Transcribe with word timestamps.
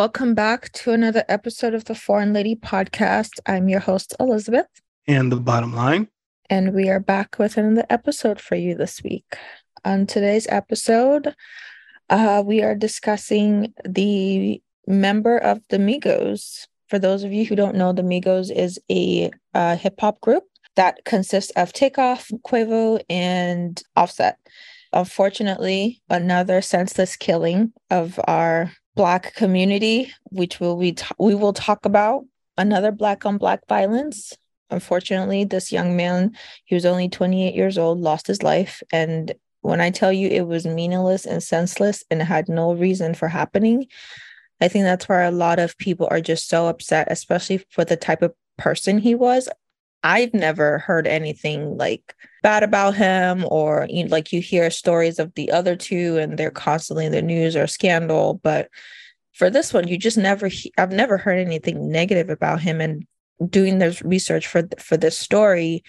Welcome 0.00 0.34
back 0.34 0.72
to 0.72 0.92
another 0.92 1.24
episode 1.28 1.74
of 1.74 1.84
the 1.84 1.94
Foreign 1.94 2.32
Lady 2.32 2.56
podcast. 2.56 3.38
I'm 3.44 3.68
your 3.68 3.80
host, 3.80 4.16
Elizabeth. 4.18 4.64
And 5.06 5.30
the 5.30 5.36
bottom 5.36 5.74
line. 5.74 6.08
And 6.48 6.72
we 6.72 6.88
are 6.88 7.00
back 7.00 7.38
with 7.38 7.58
another 7.58 7.84
episode 7.90 8.40
for 8.40 8.54
you 8.54 8.74
this 8.74 9.02
week. 9.02 9.36
On 9.84 10.06
today's 10.06 10.46
episode, 10.48 11.34
uh, 12.08 12.42
we 12.46 12.62
are 12.62 12.74
discussing 12.74 13.74
the 13.86 14.62
member 14.86 15.36
of 15.36 15.60
the 15.68 15.76
Migos. 15.76 16.66
For 16.88 16.98
those 16.98 17.22
of 17.22 17.34
you 17.34 17.44
who 17.44 17.54
don't 17.54 17.76
know, 17.76 17.92
the 17.92 18.00
Migos 18.00 18.50
is 18.50 18.80
a 18.90 19.30
uh, 19.52 19.76
hip 19.76 20.00
hop 20.00 20.18
group 20.22 20.44
that 20.76 21.04
consists 21.04 21.52
of 21.56 21.74
Takeoff, 21.74 22.30
Quavo, 22.42 23.02
and 23.10 23.82
Offset. 23.96 24.38
Unfortunately, 24.94 26.00
another 26.08 26.62
senseless 26.62 27.16
killing 27.16 27.74
of 27.90 28.18
our 28.24 28.72
Black 29.00 29.34
community, 29.34 30.12
which 30.24 30.60
will 30.60 30.76
we 30.76 30.92
t- 30.92 31.06
we 31.18 31.34
will 31.34 31.54
talk 31.54 31.86
about 31.86 32.26
another 32.58 32.92
Black 32.92 33.24
on 33.24 33.38
Black 33.38 33.66
violence. 33.66 34.36
Unfortunately, 34.68 35.42
this 35.44 35.72
young 35.72 35.96
man, 35.96 36.36
he 36.66 36.74
was 36.74 36.84
only 36.84 37.08
28 37.08 37.54
years 37.54 37.78
old, 37.78 37.98
lost 37.98 38.26
his 38.26 38.42
life, 38.42 38.82
and 38.92 39.32
when 39.62 39.80
I 39.80 39.88
tell 39.88 40.12
you 40.12 40.28
it 40.28 40.46
was 40.46 40.66
meaningless 40.66 41.24
and 41.24 41.42
senseless 41.42 42.04
and 42.10 42.22
had 42.22 42.50
no 42.50 42.74
reason 42.74 43.14
for 43.14 43.28
happening, 43.28 43.86
I 44.60 44.68
think 44.68 44.84
that's 44.84 45.08
where 45.08 45.24
a 45.24 45.30
lot 45.30 45.58
of 45.58 45.78
people 45.78 46.06
are 46.10 46.20
just 46.20 46.50
so 46.50 46.66
upset, 46.66 47.08
especially 47.10 47.64
for 47.70 47.86
the 47.86 47.96
type 47.96 48.20
of 48.20 48.34
person 48.58 48.98
he 48.98 49.14
was. 49.14 49.48
I've 50.02 50.32
never 50.32 50.78
heard 50.78 51.06
anything 51.06 51.76
like 51.76 52.14
bad 52.42 52.62
about 52.62 52.94
him, 52.94 53.44
or 53.48 53.86
you 53.90 54.06
like 54.06 54.32
you 54.32 54.40
hear 54.40 54.70
stories 54.70 55.18
of 55.18 55.34
the 55.34 55.50
other 55.50 55.76
two 55.76 56.16
and 56.18 56.38
they're 56.38 56.50
constantly 56.50 57.06
in 57.06 57.12
the 57.12 57.22
news 57.22 57.56
or 57.56 57.66
scandal. 57.66 58.40
But 58.42 58.68
for 59.34 59.50
this 59.50 59.72
one, 59.72 59.88
you 59.88 59.98
just 59.98 60.16
never, 60.18 60.50
I've 60.78 60.92
never 60.92 61.18
heard 61.18 61.38
anything 61.38 61.90
negative 61.90 62.30
about 62.30 62.60
him. 62.60 62.80
And 62.80 63.06
doing 63.48 63.78
this 63.78 64.02
research 64.02 64.46
for 64.46 64.68
for 64.78 64.96
this 64.96 65.18
story, 65.18 65.82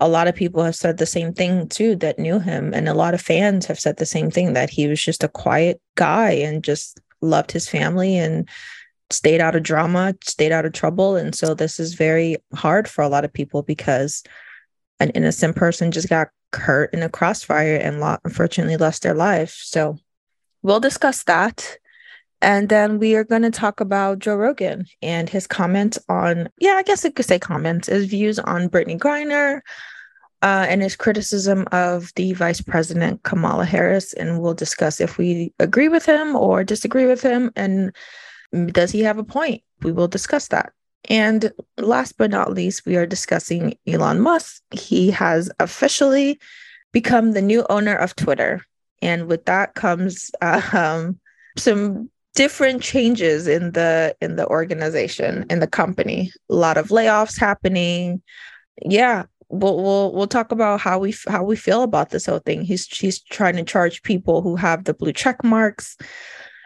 a 0.00 0.08
lot 0.08 0.28
of 0.28 0.34
people 0.34 0.62
have 0.62 0.76
said 0.76 0.98
the 0.98 1.06
same 1.06 1.32
thing 1.32 1.68
too 1.68 1.96
that 1.96 2.18
knew 2.18 2.38
him, 2.38 2.74
and 2.74 2.88
a 2.88 2.94
lot 2.94 3.14
of 3.14 3.20
fans 3.20 3.66
have 3.66 3.80
said 3.80 3.96
the 3.96 4.06
same 4.06 4.30
thing 4.30 4.52
that 4.52 4.70
he 4.70 4.86
was 4.88 5.02
just 5.02 5.24
a 5.24 5.28
quiet 5.28 5.80
guy 5.94 6.30
and 6.32 6.64
just 6.64 7.00
loved 7.22 7.52
his 7.52 7.68
family 7.68 8.16
and 8.16 8.48
stayed 9.10 9.40
out 9.40 9.56
of 9.56 9.62
drama, 9.62 10.14
stayed 10.22 10.52
out 10.52 10.66
of 10.66 10.72
trouble. 10.72 11.16
And 11.16 11.34
so 11.34 11.54
this 11.54 11.78
is 11.78 11.94
very 11.94 12.36
hard 12.54 12.88
for 12.88 13.02
a 13.02 13.08
lot 13.08 13.24
of 13.24 13.32
people 13.32 13.62
because 13.62 14.22
an 15.00 15.10
innocent 15.10 15.56
person 15.56 15.92
just 15.92 16.08
got 16.08 16.28
hurt 16.52 16.92
in 16.92 17.02
a 17.02 17.08
crossfire 17.08 17.76
and 17.76 18.02
unfortunately 18.24 18.76
lost 18.76 19.02
their 19.02 19.14
life. 19.14 19.60
So 19.62 19.98
we'll 20.62 20.80
discuss 20.80 21.24
that. 21.24 21.78
And 22.42 22.68
then 22.68 22.98
we 22.98 23.14
are 23.14 23.24
going 23.24 23.42
to 23.42 23.50
talk 23.50 23.80
about 23.80 24.18
Joe 24.18 24.36
Rogan 24.36 24.86
and 25.00 25.28
his 25.28 25.46
comments 25.46 25.98
on, 26.08 26.48
yeah, 26.58 26.72
I 26.72 26.82
guess 26.82 27.04
I 27.04 27.10
could 27.10 27.24
say 27.24 27.38
comments, 27.38 27.88
his 27.88 28.06
views 28.06 28.38
on 28.38 28.68
Brittney 28.68 28.98
Griner 28.98 29.60
uh, 30.42 30.66
and 30.68 30.82
his 30.82 30.96
criticism 30.96 31.66
of 31.72 32.12
the 32.14 32.34
vice 32.34 32.60
president, 32.60 33.22
Kamala 33.22 33.64
Harris. 33.64 34.12
And 34.12 34.42
we'll 34.42 34.54
discuss 34.54 35.00
if 35.00 35.16
we 35.16 35.54
agree 35.58 35.88
with 35.88 36.04
him 36.04 36.36
or 36.36 36.62
disagree 36.62 37.06
with 37.06 37.22
him. 37.22 37.52
And 37.56 37.94
does 38.66 38.90
he 38.90 39.00
have 39.00 39.18
a 39.18 39.24
point? 39.24 39.62
We 39.82 39.92
will 39.92 40.08
discuss 40.08 40.48
that. 40.48 40.72
And 41.08 41.52
last 41.78 42.16
but 42.18 42.30
not 42.30 42.52
least, 42.52 42.86
we 42.86 42.96
are 42.96 43.06
discussing 43.06 43.76
Elon 43.86 44.20
Musk. 44.20 44.62
He 44.72 45.10
has 45.10 45.50
officially 45.60 46.40
become 46.92 47.32
the 47.32 47.42
new 47.42 47.64
owner 47.70 47.94
of 47.94 48.16
Twitter. 48.16 48.62
And 49.02 49.26
with 49.26 49.44
that 49.44 49.74
comes 49.74 50.30
uh, 50.40 50.62
um, 50.72 51.20
some 51.56 52.10
different 52.36 52.82
changes 52.82 53.48
in 53.48 53.72
the 53.72 54.14
in 54.20 54.36
the 54.36 54.46
organization 54.48 55.46
in 55.48 55.58
the 55.58 55.66
company 55.66 56.30
a 56.50 56.54
lot 56.54 56.76
of 56.76 56.88
layoffs 56.88 57.40
happening 57.40 58.22
yeah 58.84 59.24
we'll 59.48 59.82
we'll, 59.82 60.12
we'll 60.12 60.26
talk 60.26 60.52
about 60.52 60.78
how 60.78 60.98
we 60.98 61.14
how 61.28 61.42
we 61.42 61.56
feel 61.56 61.82
about 61.82 62.10
this 62.10 62.26
whole 62.26 62.38
thing 62.40 62.60
he's 62.60 62.86
he's 62.88 63.20
trying 63.20 63.56
to 63.56 63.62
charge 63.62 64.02
people 64.02 64.42
who 64.42 64.54
have 64.54 64.84
the 64.84 64.92
blue 64.92 65.14
check 65.14 65.42
marks 65.42 65.96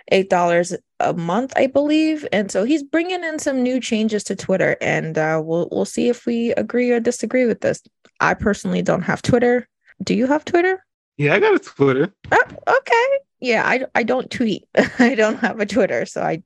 eight 0.09 0.31
dollars 0.31 0.75
a 0.99 1.13
month, 1.15 1.53
I 1.57 1.67
believe. 1.67 2.27
And 2.33 2.51
so 2.51 2.65
he's 2.65 2.83
bringing 2.83 3.25
in 3.25 3.39
some 3.39 3.63
new 3.63 3.81
changes 3.81 4.25
to 4.25 4.37
Twitter, 4.37 4.77
and 4.81 5.17
uh, 5.17 5.41
we'll 5.43 5.69
we'll 5.71 5.85
see 5.85 6.09
if 6.09 6.27
we 6.27 6.53
agree 6.53 6.91
or 6.91 7.01
disagree 7.01 7.47
with 7.47 7.61
this. 7.61 7.83
I 8.21 8.35
personally 8.35 8.83
don't 8.83 9.03
have 9.03 9.23
Twitter. 9.23 9.69
Do 10.03 10.15
you 10.15 10.27
have 10.27 10.45
Twitter? 10.45 10.85
Yeah, 11.17 11.35
I 11.35 11.41
got 11.41 11.55
a 11.55 11.59
Twitter. 11.59 12.13
Oh, 12.33 12.43
okay. 12.69 13.19
Yeah, 13.41 13.63
I 13.67 13.85
I 13.95 14.03
don't 14.03 14.31
tweet. 14.31 14.65
I 14.99 15.15
don't 15.15 15.39
have 15.39 15.61
a 15.61 15.67
Twitter, 15.67 16.07
so 16.07 16.23
I 16.23 16.43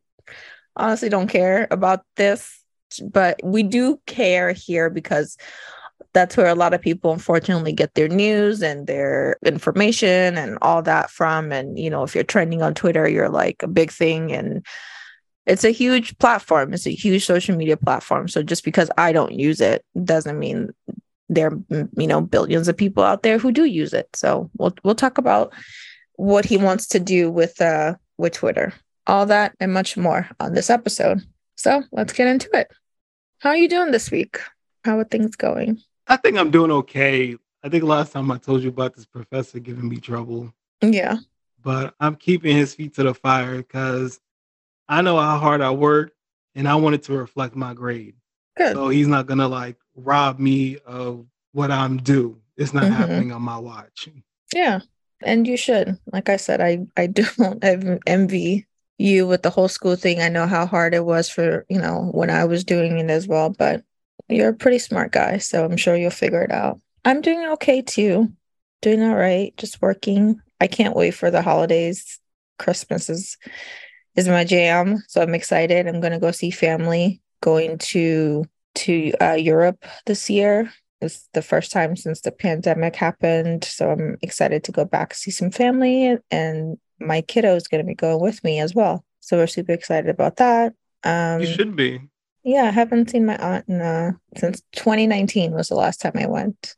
honestly 0.77 1.09
don't 1.09 1.29
care 1.29 1.67
about 1.71 2.01
this. 2.17 2.61
But 3.03 3.41
we 3.43 3.65
do 3.65 4.01
care 4.07 4.53
here 4.53 4.89
because 4.89 5.37
that's 6.15 6.37
where 6.37 6.47
a 6.47 6.55
lot 6.55 6.73
of 6.73 6.81
people 6.81 7.13
unfortunately 7.13 7.73
get 7.73 7.95
their 7.95 8.09
news 8.09 8.63
and 8.63 8.87
their 8.87 9.37
information 9.45 10.39
and 10.39 10.57
all 10.63 10.81
that 10.83 11.11
from. 11.11 11.53
And 11.53 11.79
you 11.79 11.91
know 11.91 12.05
if 12.05 12.15
you're 12.15 12.25
trending 12.25 12.63
on 12.63 12.73
twitter 12.73 13.07
you're 13.07 13.29
like 13.29 13.63
a 13.63 13.69
big 13.69 13.91
thing. 13.91 14.33
And 14.33 14.65
it's 15.45 15.65
a 15.65 15.71
huge 15.71 16.17
platform. 16.19 16.73
It's 16.73 16.87
a 16.87 16.91
huge 16.91 17.27
social 17.27 17.55
media 17.55 17.77
platform. 17.77 18.29
So 18.29 18.43
just 18.43 18.65
because 18.65 18.91
i 18.97 19.13
don't 19.13 19.35
use 19.35 19.61
it 19.61 19.85
doesn't 20.03 20.39
mean 20.39 20.73
there 21.29 21.49
are 21.49 21.59
you 21.97 22.07
know 22.07 22.21
billions 22.21 22.69
of 22.69 22.77
people 22.77 23.03
out 23.03 23.23
there 23.23 23.39
who 23.39 23.53
do 23.53 23.65
use 23.65 23.93
it. 23.93 24.09
So 24.15 24.51
we'll 24.57 24.75
we'll 24.85 24.95
talk 24.95 25.19
about 25.19 25.53
what 26.15 26.45
he 26.45 26.57
wants 26.57 26.87
to 26.89 27.01
do 27.01 27.31
with 27.31 27.61
uh 27.61 27.97
with 28.17 28.35
twitter. 28.35 28.73
All 29.07 29.27
that 29.27 29.55
and 29.61 29.75
much 29.75 29.97
more 29.97 30.29
on 30.41 30.55
this 30.55 30.71
episode. 30.71 31.23
So 31.57 31.83
let's 31.93 32.13
get 32.13 32.29
into 32.29 32.49
it. 32.55 32.71
How 33.41 33.51
are 33.51 33.57
you 33.57 33.69
doing 33.69 33.91
this 33.91 34.11
week? 34.11 34.39
How 34.85 34.99
are 34.99 35.05
things 35.05 35.37
going 35.37 35.83
I 36.07 36.17
think 36.17 36.37
I'm 36.37 36.51
doing 36.51 36.71
okay. 36.71 37.37
I 37.63 37.69
think 37.69 37.85
last 37.85 38.13
time 38.13 38.31
I 38.31 38.39
told 38.39 38.63
you 38.63 38.69
about 38.69 38.95
this 38.95 39.07
professor 39.07 39.59
giving 39.59 39.89
me 39.89 39.97
trouble. 39.97 40.53
Yeah. 40.83 41.17
But 41.63 41.95
I'm 41.99 42.17
keeping 42.17 42.57
his 42.57 42.75
feet 42.75 42.95
to 42.97 43.03
the 43.05 43.15
fire 43.15 43.57
because 43.57 44.21
I 44.89 45.01
know 45.01 45.19
how 45.19 45.39
hard 45.39 45.63
I 45.63 45.71
work 45.71 46.13
and 46.55 46.69
I 46.69 46.75
want 46.75 46.95
it 46.95 47.05
to 47.05 47.17
reflect 47.17 47.57
my 47.57 47.73
grade. 47.73 48.15
Good. 48.57 48.75
So 48.75 48.89
he's 48.89 49.09
not 49.09 49.27
gonna 49.27 49.49
like 49.49 49.77
rob 49.97 50.39
me 50.39 50.79
of 50.87 51.27
what 51.53 51.71
I'm 51.71 51.97
due. 51.97 52.39
It's 52.57 52.75
not 52.75 52.85
mm-hmm. 52.85 52.93
happening 52.93 53.33
on 53.33 53.43
my 53.43 53.59
watch. 53.59 54.09
Yeah. 54.55 54.81
And 55.23 55.47
you 55.47 55.57
should. 55.57 55.99
Like 56.13 56.29
I 56.29 56.37
said, 56.37 56.61
I 56.61 56.87
I 56.97 57.07
don't 57.07 57.65
envy 58.07 58.67
you 58.99 59.27
with 59.27 59.43
the 59.43 59.51
whole 59.51 59.69
school 59.69 59.97
thing. 59.97 60.21
I 60.21 60.29
know 60.29 60.47
how 60.47 60.67
hard 60.67 60.95
it 60.95 61.05
was 61.05 61.29
for, 61.29 61.65
you 61.69 61.81
know, 61.81 62.11
when 62.13 62.31
I 62.31 62.45
was 62.45 62.63
doing 62.63 62.99
it 62.99 63.11
as 63.11 63.27
well, 63.27 63.51
but 63.51 63.83
you're 64.29 64.51
a 64.51 64.55
pretty 64.55 64.79
smart 64.79 65.12
guy, 65.12 65.39
so 65.39 65.65
I'm 65.65 65.77
sure 65.77 65.97
you'll 65.97 66.11
figure 66.11 66.43
it 66.43 66.51
out. 66.51 66.81
I'm 67.05 67.21
doing 67.21 67.47
okay 67.53 67.83
too. 67.83 68.33
Doing 68.83 69.03
all 69.03 69.15
right, 69.15 69.55
just 69.57 69.83
working. 69.83 70.41
I 70.61 70.67
can't 70.67 70.97
wait 70.97 71.12
for 71.12 71.31
the 71.31 71.43
holidays. 71.43 72.19
Christmas 72.59 73.11
is 73.11 73.37
is 74.17 74.29
my 74.29 74.45
jam, 74.45 75.03
so 75.09 75.21
I'm 75.21 75.35
excited. 75.35 75.87
I'm 75.87 76.01
going 76.01 76.12
to 76.12 76.19
go 76.19 76.31
see 76.31 76.51
family. 76.51 77.21
Going 77.43 77.79
to 77.79 78.44
to 78.76 79.12
uh, 79.21 79.32
Europe 79.32 79.85
this 80.06 80.31
year. 80.31 80.73
It's 81.00 81.29
the 81.35 81.43
first 81.43 81.73
time 81.73 81.97
since 81.97 82.23
the 82.23 82.32
pandemic 82.32 82.97
happened, 82.97 83.65
so 83.65 83.91
I'm 83.91 84.17
excited 84.23 84.65
to 84.65 84.73
go 84.73 84.85
back 84.85 85.12
see 85.15 85.31
some 85.31 85.50
family. 85.50 86.17
And 86.31 86.79
my 86.99 87.21
kiddo 87.21 87.56
is 87.56 87.69
going 87.69 87.85
to 87.85 87.87
be 87.87 87.94
going 87.94 88.21
with 88.21 88.43
me 88.44 88.61
as 88.61 88.75
well, 88.75 89.05
so 89.21 89.37
we're 89.37 89.47
super 89.47 89.73
excited 89.73 90.09
about 90.09 90.37
that. 90.37 90.73
Um, 91.03 91.41
you 91.41 91.47
should 91.47 91.76
be. 91.76 92.00
Yeah, 92.44 92.64
I 92.64 92.70
haven't 92.70 93.11
seen 93.11 93.25
my 93.25 93.37
aunt 93.37 93.69
in, 93.69 93.81
uh, 93.81 94.12
since 94.37 94.62
2019 94.73 95.52
was 95.52 95.69
the 95.69 95.75
last 95.75 96.00
time 96.00 96.12
I 96.14 96.26
went. 96.26 96.76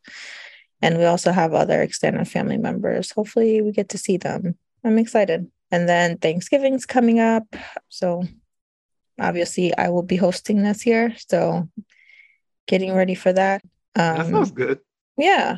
And 0.80 0.96
we 0.98 1.04
also 1.04 1.32
have 1.32 1.54
other 1.54 1.82
extended 1.82 2.28
family 2.28 2.58
members. 2.58 3.10
Hopefully, 3.10 3.62
we 3.62 3.72
get 3.72 3.88
to 3.90 3.98
see 3.98 4.16
them. 4.16 4.56
I'm 4.84 4.98
excited. 4.98 5.50
And 5.72 5.88
then 5.88 6.18
Thanksgiving's 6.18 6.86
coming 6.86 7.18
up. 7.18 7.44
So, 7.88 8.24
obviously, 9.18 9.76
I 9.76 9.88
will 9.88 10.04
be 10.04 10.16
hosting 10.16 10.62
this 10.62 10.86
year. 10.86 11.14
So, 11.28 11.69
getting 12.69 12.94
ready 12.94 13.14
for 13.14 13.32
that. 13.32 13.62
Um, 13.96 14.16
that 14.16 14.26
sounds 14.26 14.50
good. 14.52 14.80
Yeah, 15.19 15.56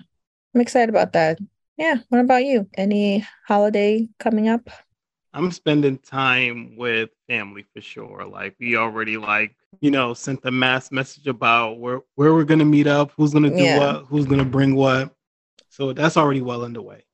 I'm 0.55 0.61
excited 0.61 0.89
about 0.89 1.13
that. 1.13 1.39
Yeah. 1.77 1.99
What 2.09 2.21
about 2.21 2.45
you? 2.45 2.69
Any 2.75 3.27
holiday 3.47 4.09
coming 4.19 4.49
up? 4.49 4.71
I'm 5.33 5.51
spending 5.53 5.99
time 5.99 6.77
with 6.77 7.11
family 7.29 7.65
for 7.75 7.81
sure. 7.81 8.25
Like 8.25 8.57
we 8.59 8.77
already 8.77 9.17
like, 9.17 9.55
you 9.81 9.91
know, 9.91 10.15
sent 10.15 10.43
the 10.43 10.51
mass 10.51 10.91
message 10.91 11.27
about 11.27 11.79
where 11.79 12.01
where 12.17 12.35
we're 12.35 12.45
gonna 12.45 12.65
meet 12.65 12.87
up, 12.87 13.13
who's 13.17 13.33
gonna 13.33 13.51
do 13.51 13.63
yeah. 13.63 13.79
what, 13.79 14.07
who's 14.07 14.27
gonna 14.27 14.45
bring 14.45 14.75
what. 14.75 15.15
So 15.69 15.93
that's 15.93 16.17
already 16.17 16.41
well 16.41 16.65
underway. 16.65 17.05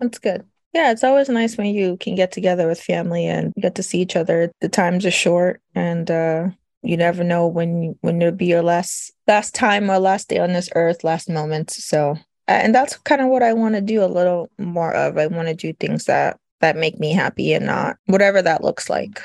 That's 0.00 0.18
good. 0.18 0.44
Yeah, 0.72 0.92
it's 0.92 1.04
always 1.04 1.28
nice 1.28 1.56
when 1.56 1.66
you 1.68 1.96
can 1.98 2.14
get 2.14 2.32
together 2.32 2.66
with 2.68 2.80
family 2.80 3.26
and 3.26 3.52
get 3.60 3.74
to 3.76 3.82
see 3.82 4.00
each 4.00 4.16
other. 4.16 4.50
The 4.60 4.68
times 4.68 5.04
are 5.06 5.10
short 5.10 5.60
and 5.74 6.10
uh 6.10 6.48
you 6.82 6.96
never 6.96 7.22
know 7.24 7.46
when 7.46 7.96
when 8.00 8.22
it'll 8.22 8.34
be 8.36 8.46
your 8.46 8.62
last 8.62 9.12
last 9.28 9.54
time 9.54 9.90
or 9.90 9.98
last 9.98 10.28
day 10.28 10.38
on 10.38 10.52
this 10.52 10.70
earth, 10.74 11.04
last 11.04 11.28
moment. 11.28 11.70
So 11.70 12.16
and 12.48 12.74
that's 12.74 12.96
kind 12.98 13.20
of 13.20 13.28
what 13.28 13.42
I 13.42 13.52
want 13.52 13.74
to 13.76 13.80
do 13.80 14.02
a 14.02 14.06
little 14.06 14.50
more 14.58 14.92
of. 14.94 15.18
I 15.18 15.26
want 15.28 15.48
to 15.48 15.54
do 15.54 15.72
things 15.74 16.04
that 16.06 16.38
that 16.60 16.76
make 16.76 16.98
me 16.98 17.12
happy 17.12 17.52
and 17.52 17.66
not 17.66 17.96
whatever 18.06 18.42
that 18.42 18.64
looks 18.64 18.90
like. 18.90 19.20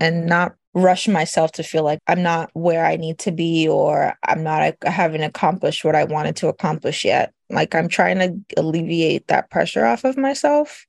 and 0.00 0.26
not 0.26 0.54
rush 0.74 1.08
myself 1.08 1.52
to 1.52 1.62
feel 1.62 1.82
like 1.82 1.98
I'm 2.06 2.22
not 2.22 2.50
where 2.52 2.84
I 2.84 2.96
need 2.96 3.18
to 3.20 3.32
be 3.32 3.68
or 3.68 4.14
I'm 4.24 4.42
not 4.42 4.76
I 4.84 4.90
haven't 4.90 5.22
accomplished 5.22 5.84
what 5.84 5.96
I 5.96 6.04
wanted 6.04 6.36
to 6.36 6.48
accomplish 6.48 7.04
yet. 7.04 7.32
Like 7.48 7.74
I'm 7.74 7.88
trying 7.88 8.18
to 8.18 8.60
alleviate 8.60 9.26
that 9.28 9.50
pressure 9.50 9.84
off 9.84 10.04
of 10.04 10.16
myself. 10.16 10.86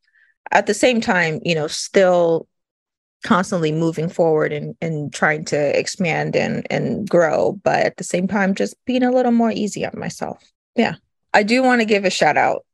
At 0.51 0.68
the 0.68 0.74
same 0.74 1.01
time, 1.01 1.39
you 1.44 1.56
know, 1.56 1.68
still 1.68 2.48
constantly 3.24 3.72
moving 3.72 4.10
forward 4.10 4.51
and, 4.51 4.75
and 4.81 5.13
trying 5.13 5.45
to 5.45 5.80
expand 5.80 6.36
and, 6.36 6.66
and 6.69 7.07
grow, 7.10 7.60
but 7.63 7.80
at 7.80 7.98
the 7.98 8.04
same 8.04 8.27
time, 8.27 8.56
just 8.56 8.75
being 8.86 9.04
a 9.04 9.12
little 9.12 9.31
more 9.31 9.51
easy 9.51 9.86
on 9.86 9.98
myself. 9.98 10.44
Yeah. 10.75 10.95
I 11.34 11.44
do 11.44 11.63
want 11.63 11.81
to 11.81 11.86
give 11.86 12.04
a 12.04 12.10
shout 12.10 12.38
out 12.38 12.66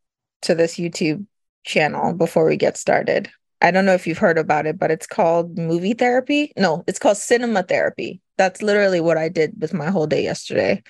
to 0.44 0.56
this 0.56 0.76
YouTube 0.76 1.26
channel 1.64 2.14
before 2.14 2.46
we 2.46 2.58
get 2.58 2.78
started. 2.78 3.30
I 3.62 3.72
don't 3.72 3.86
know 3.86 3.94
if 3.94 4.06
you've 4.06 4.18
heard 4.18 4.38
about 4.38 4.66
it, 4.66 4.78
but 4.78 4.92
it's 4.92 5.08
called 5.08 5.58
movie 5.58 5.94
therapy. 5.94 6.54
No, 6.58 6.84
it's 6.88 7.00
called 7.00 7.18
cinema 7.18 7.64
therapy. 7.64 8.22
That's 8.38 8.62
literally 8.62 9.02
what 9.02 9.18
I 9.18 9.30
did 9.30 9.60
with 9.60 9.74
my 9.74 9.90
whole 9.90 10.08
day 10.08 10.24
yesterday. 10.24 10.84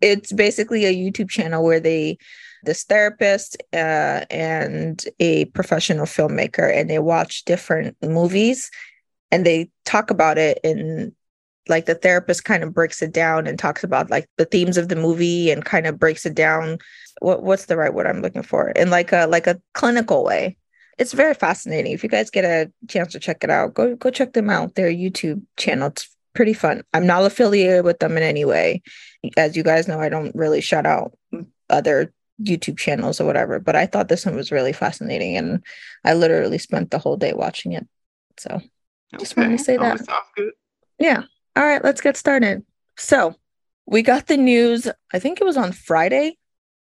It's 0.00 0.32
basically 0.32 0.84
a 0.84 0.94
YouTube 0.94 1.30
channel 1.30 1.64
where 1.64 1.80
they 1.80 2.18
this 2.64 2.84
therapist 2.84 3.62
uh, 3.72 4.24
and 4.30 5.04
a 5.20 5.44
professional 5.46 6.06
filmmaker 6.06 6.74
and 6.74 6.88
they 6.88 6.98
watch 6.98 7.44
different 7.44 7.96
movies 8.02 8.70
and 9.30 9.44
they 9.44 9.70
talk 9.84 10.10
about 10.10 10.38
it 10.38 10.58
in 10.64 11.14
like 11.68 11.86
the 11.86 11.94
therapist 11.94 12.44
kind 12.44 12.62
of 12.62 12.74
breaks 12.74 13.02
it 13.02 13.12
down 13.12 13.46
and 13.46 13.58
talks 13.58 13.84
about 13.84 14.10
like 14.10 14.28
the 14.36 14.44
themes 14.44 14.76
of 14.76 14.88
the 14.88 14.96
movie 14.96 15.50
and 15.50 15.64
kind 15.64 15.86
of 15.86 15.98
breaks 15.98 16.26
it 16.26 16.34
down 16.34 16.78
what 17.20 17.42
what's 17.42 17.66
the 17.66 17.76
right 17.76 17.94
word 17.94 18.06
i'm 18.06 18.20
looking 18.20 18.42
for 18.42 18.70
in 18.70 18.90
like 18.90 19.12
a 19.12 19.26
like 19.26 19.46
a 19.46 19.60
clinical 19.72 20.24
way 20.24 20.56
it's 20.98 21.12
very 21.12 21.34
fascinating 21.34 21.92
if 21.92 22.02
you 22.02 22.08
guys 22.08 22.30
get 22.30 22.44
a 22.44 22.70
chance 22.88 23.12
to 23.12 23.20
check 23.20 23.42
it 23.42 23.50
out 23.50 23.74
go 23.74 23.94
go 23.96 24.10
check 24.10 24.32
them 24.32 24.50
out 24.50 24.74
their 24.74 24.90
youtube 24.90 25.42
channel 25.56 25.88
it's 25.88 26.08
pretty 26.34 26.52
fun 26.52 26.82
i'm 26.92 27.06
not 27.06 27.24
affiliated 27.24 27.84
with 27.84 27.98
them 28.00 28.16
in 28.16 28.22
any 28.22 28.44
way 28.44 28.82
as 29.36 29.56
you 29.56 29.62
guys 29.62 29.86
know 29.86 30.00
i 30.00 30.08
don't 30.08 30.34
really 30.34 30.60
shout 30.60 30.86
out 30.86 31.16
other 31.70 32.12
YouTube 32.42 32.78
channels 32.78 33.20
or 33.20 33.26
whatever. 33.26 33.60
But 33.60 33.76
I 33.76 33.86
thought 33.86 34.08
this 34.08 34.26
one 34.26 34.36
was 34.36 34.52
really 34.52 34.72
fascinating, 34.72 35.36
and 35.36 35.64
I 36.04 36.14
literally 36.14 36.58
spent 36.58 36.90
the 36.90 36.98
whole 36.98 37.16
day 37.16 37.32
watching 37.32 37.72
it. 37.72 37.86
So 38.38 38.50
okay. 38.54 38.68
just 39.18 39.36
want 39.36 39.56
to 39.56 39.64
say 39.64 39.76
that. 39.76 40.00
Oh. 40.08 40.50
Yeah. 40.98 41.22
All 41.56 41.64
right, 41.64 41.84
let's 41.84 42.00
get 42.00 42.16
started. 42.16 42.64
So 42.96 43.34
we 43.86 44.02
got 44.02 44.26
the 44.26 44.36
news. 44.36 44.88
I 45.12 45.18
think 45.18 45.40
it 45.40 45.44
was 45.44 45.56
on 45.56 45.72
Friday 45.72 46.38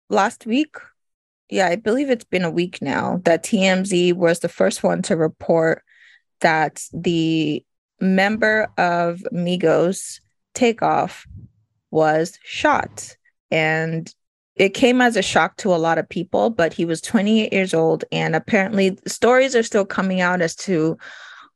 last 0.09 0.47
week. 0.47 0.77
Yeah, 1.51 1.67
I 1.67 1.77
believe 1.77 2.11
it's 2.11 2.25
been 2.25 2.45
a 2.45 2.51
week 2.51 2.81
now 2.81 3.21
that 3.25 3.45
TMZ 3.45 4.15
was 4.15 4.39
the 4.39 4.49
first 4.49 4.83
one 4.83 5.03
to 5.03 5.17
report 5.17 5.83
that 6.41 6.85
the 6.93 7.65
member 8.01 8.69
of 8.79 9.23
Migos 9.33 10.21
Takeoff 10.55 11.27
was 11.91 12.39
shot. 12.45 13.17
And 13.51 14.13
it 14.55 14.75
came 14.75 15.01
as 15.01 15.17
a 15.17 15.23
shock 15.23 15.57
to 15.57 15.75
a 15.75 15.77
lot 15.77 15.99
of 15.99 16.09
people, 16.09 16.51
but 16.51 16.73
he 16.73 16.85
was 16.85 17.01
28 17.01 17.53
years 17.53 17.75
old. 17.75 18.05
And 18.13 18.37
apparently, 18.37 18.99
stories 19.07 19.57
are 19.57 19.63
still 19.63 19.85
coming 19.85 20.21
out 20.21 20.41
as 20.41 20.55
to 20.57 20.99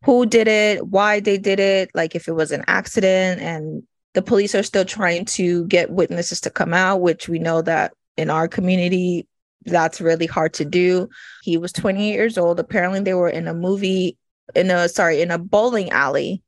who 0.04 0.26
did 0.26 0.48
it, 0.48 0.88
why 0.88 1.20
they 1.20 1.38
did 1.38 1.60
it, 1.60 1.90
like 1.94 2.14
if 2.14 2.26
it 2.26 2.32
was 2.32 2.50
an 2.50 2.64
accident. 2.66 3.40
And 3.40 3.84
the 4.14 4.22
police 4.22 4.54
are 4.54 4.62
still 4.62 4.84
trying 4.84 5.24
to 5.26 5.66
get 5.66 5.90
witnesses 5.90 6.40
to 6.42 6.50
come 6.50 6.74
out, 6.74 7.00
which 7.00 7.28
we 7.28 7.38
know 7.38 7.62
that 7.62 7.92
in 8.16 8.30
our 8.30 8.48
community, 8.48 9.26
that's 9.64 10.00
really 10.00 10.26
hard 10.26 10.54
to 10.54 10.64
do. 10.64 11.08
He 11.42 11.56
was 11.56 11.72
28 11.72 12.12
years 12.12 12.38
old. 12.38 12.60
Apparently, 12.60 13.00
they 13.00 13.14
were 13.14 13.28
in 13.28 13.48
a 13.48 13.54
movie, 13.54 14.16
in 14.54 14.70
a, 14.70 14.88
sorry, 14.88 15.22
in 15.22 15.30
a 15.30 15.38
bowling 15.38 15.90
alley, 15.90 16.42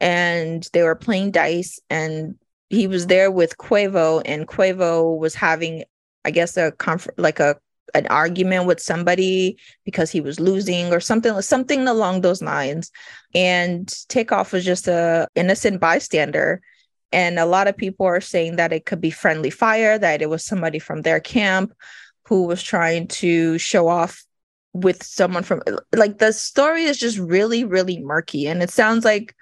and 0.00 0.68
they 0.72 0.82
were 0.82 0.94
playing 0.94 1.30
dice. 1.30 1.78
And 1.90 2.36
he 2.70 2.86
was 2.86 3.06
there 3.06 3.30
with 3.30 3.58
Quavo, 3.58 4.22
and 4.24 4.48
Quavo 4.48 5.18
was 5.18 5.34
having 5.34 5.84
I 6.24 6.30
guess 6.30 6.56
a 6.56 6.72
like 7.16 7.40
a 7.40 7.56
an 7.94 8.06
argument 8.06 8.66
with 8.66 8.80
somebody 8.80 9.58
because 9.84 10.10
he 10.10 10.20
was 10.20 10.40
losing 10.40 10.92
or 10.92 11.00
something 11.00 11.40
something 11.42 11.86
along 11.88 12.20
those 12.20 12.40
lines 12.40 12.90
and 13.34 13.92
takeoff 14.08 14.52
was 14.52 14.64
just 14.64 14.88
a 14.88 15.28
innocent 15.34 15.80
bystander 15.80 16.62
and 17.12 17.38
a 17.38 17.44
lot 17.44 17.68
of 17.68 17.76
people 17.76 18.06
are 18.06 18.20
saying 18.20 18.56
that 18.56 18.72
it 18.72 18.86
could 18.86 19.00
be 19.00 19.10
friendly 19.10 19.50
fire 19.50 19.98
that 19.98 20.22
it 20.22 20.30
was 20.30 20.44
somebody 20.44 20.78
from 20.78 21.02
their 21.02 21.20
camp 21.20 21.72
who 22.26 22.44
was 22.46 22.62
trying 22.62 23.06
to 23.08 23.58
show 23.58 23.88
off 23.88 24.24
with 24.72 25.02
someone 25.02 25.42
from 25.42 25.60
like 25.94 26.18
the 26.18 26.32
story 26.32 26.84
is 26.84 26.98
just 26.98 27.18
really 27.18 27.62
really 27.62 27.98
murky 28.00 28.46
and 28.46 28.62
it 28.62 28.70
sounds 28.70 29.04
like 29.04 29.34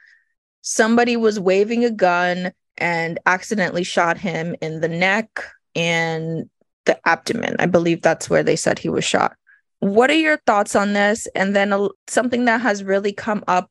somebody 0.63 1.17
was 1.17 1.39
waving 1.39 1.85
a 1.85 1.91
gun 1.91 2.53
and 2.79 3.19
accidentally 3.27 3.85
shot 3.85 4.19
him 4.19 4.57
in 4.61 4.81
the 4.81 4.89
neck 4.89 5.29
and 5.75 6.49
the 6.87 7.09
abdomen. 7.09 7.57
I 7.59 7.67
believe 7.67 8.03
that's 8.03 8.31
where 8.31 8.43
they 8.43 8.57
said 8.57 8.79
he 8.79 8.89
was 8.89 9.05
shot. 9.05 9.37
What 9.81 10.11
are 10.11 10.15
your 10.15 10.39
thoughts 10.47 10.75
on 10.75 10.93
this? 10.93 11.27
And 11.35 11.55
then 11.55 11.73
a, 11.73 11.89
something 12.07 12.47
that 12.47 12.61
has 12.61 12.83
really 12.83 13.13
come 13.13 13.45
up 13.47 13.71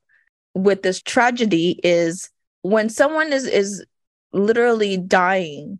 with 0.54 0.82
this 0.82 1.02
tragedy 1.02 1.80
is 1.84 2.30
when 2.62 2.88
someone 2.88 3.32
is 3.32 3.46
is 3.46 3.84
literally 4.32 4.96
dying, 4.96 5.78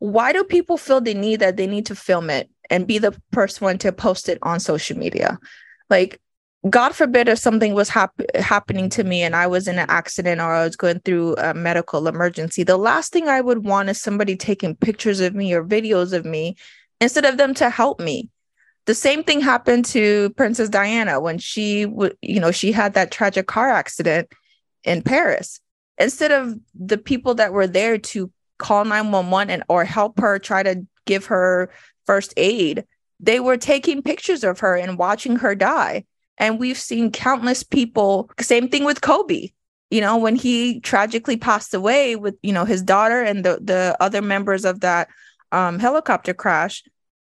why 0.00 0.32
do 0.32 0.42
people 0.42 0.76
feel 0.76 1.00
the 1.00 1.14
need 1.14 1.40
that 1.40 1.56
they 1.56 1.66
need 1.66 1.86
to 1.86 1.94
film 1.94 2.30
it 2.30 2.50
and 2.68 2.86
be 2.86 2.98
the 2.98 3.14
first 3.32 3.60
one 3.60 3.78
to 3.78 3.92
post 3.92 4.28
it 4.28 4.38
on 4.42 4.58
social 4.58 4.98
media? 4.98 5.38
Like 5.88 6.20
God 6.68 6.94
forbid 6.94 7.28
if 7.28 7.38
something 7.38 7.74
was 7.74 7.90
hap- 7.90 8.20
happening 8.34 8.88
to 8.90 9.04
me 9.04 9.22
and 9.22 9.36
I 9.36 9.46
was 9.46 9.68
in 9.68 9.78
an 9.78 9.88
accident 9.88 10.40
or 10.40 10.52
I 10.52 10.64
was 10.64 10.76
going 10.76 11.00
through 11.00 11.36
a 11.36 11.52
medical 11.54 12.08
emergency, 12.08 12.62
the 12.62 12.78
last 12.78 13.12
thing 13.12 13.28
I 13.28 13.42
would 13.42 13.64
want 13.64 13.90
is 13.90 14.00
somebody 14.00 14.36
taking 14.36 14.74
pictures 14.74 15.20
of 15.20 15.34
me 15.34 15.52
or 15.52 15.64
videos 15.64 16.14
of 16.14 16.24
me 16.24 16.56
instead 17.00 17.26
of 17.26 17.36
them 17.36 17.52
to 17.54 17.68
help 17.70 18.00
me. 18.00 18.30
The 18.86 18.94
same 18.94 19.22
thing 19.22 19.42
happened 19.42 19.84
to 19.86 20.30
Princess 20.30 20.70
Diana 20.70 21.20
when 21.20 21.38
she 21.38 21.84
would, 21.84 22.16
you 22.22 22.40
know, 22.40 22.50
she 22.50 22.72
had 22.72 22.94
that 22.94 23.10
tragic 23.10 23.46
car 23.46 23.70
accident 23.70 24.28
in 24.82 25.02
Paris. 25.02 25.60
Instead 25.98 26.32
of 26.32 26.54
the 26.74 26.96
people 26.96 27.34
that 27.34 27.52
were 27.52 27.66
there 27.66 27.98
to 27.98 28.32
call 28.60 28.84
911 28.84 29.50
and 29.50 29.64
or 29.68 29.84
help 29.84 30.20
her 30.20 30.38
try 30.38 30.62
to 30.62 30.86
give 31.06 31.26
her 31.26 31.70
first 32.06 32.32
aid, 32.36 32.84
they 33.18 33.40
were 33.40 33.56
taking 33.56 34.02
pictures 34.02 34.44
of 34.44 34.60
her 34.60 34.76
and 34.76 34.98
watching 34.98 35.36
her 35.36 35.54
die. 35.54 36.04
And 36.38 36.58
we've 36.58 36.78
seen 36.78 37.10
countless 37.10 37.62
people, 37.62 38.30
same 38.40 38.68
thing 38.68 38.84
with 38.84 39.00
Kobe. 39.00 39.50
You 39.90 40.00
know, 40.00 40.16
when 40.16 40.36
he 40.36 40.80
tragically 40.80 41.36
passed 41.36 41.74
away 41.74 42.14
with, 42.14 42.36
you 42.42 42.52
know, 42.52 42.64
his 42.64 42.82
daughter 42.82 43.20
and 43.20 43.44
the, 43.44 43.58
the 43.60 43.96
other 43.98 44.22
members 44.22 44.64
of 44.64 44.80
that 44.80 45.08
um, 45.50 45.80
helicopter 45.80 46.32
crash, 46.32 46.84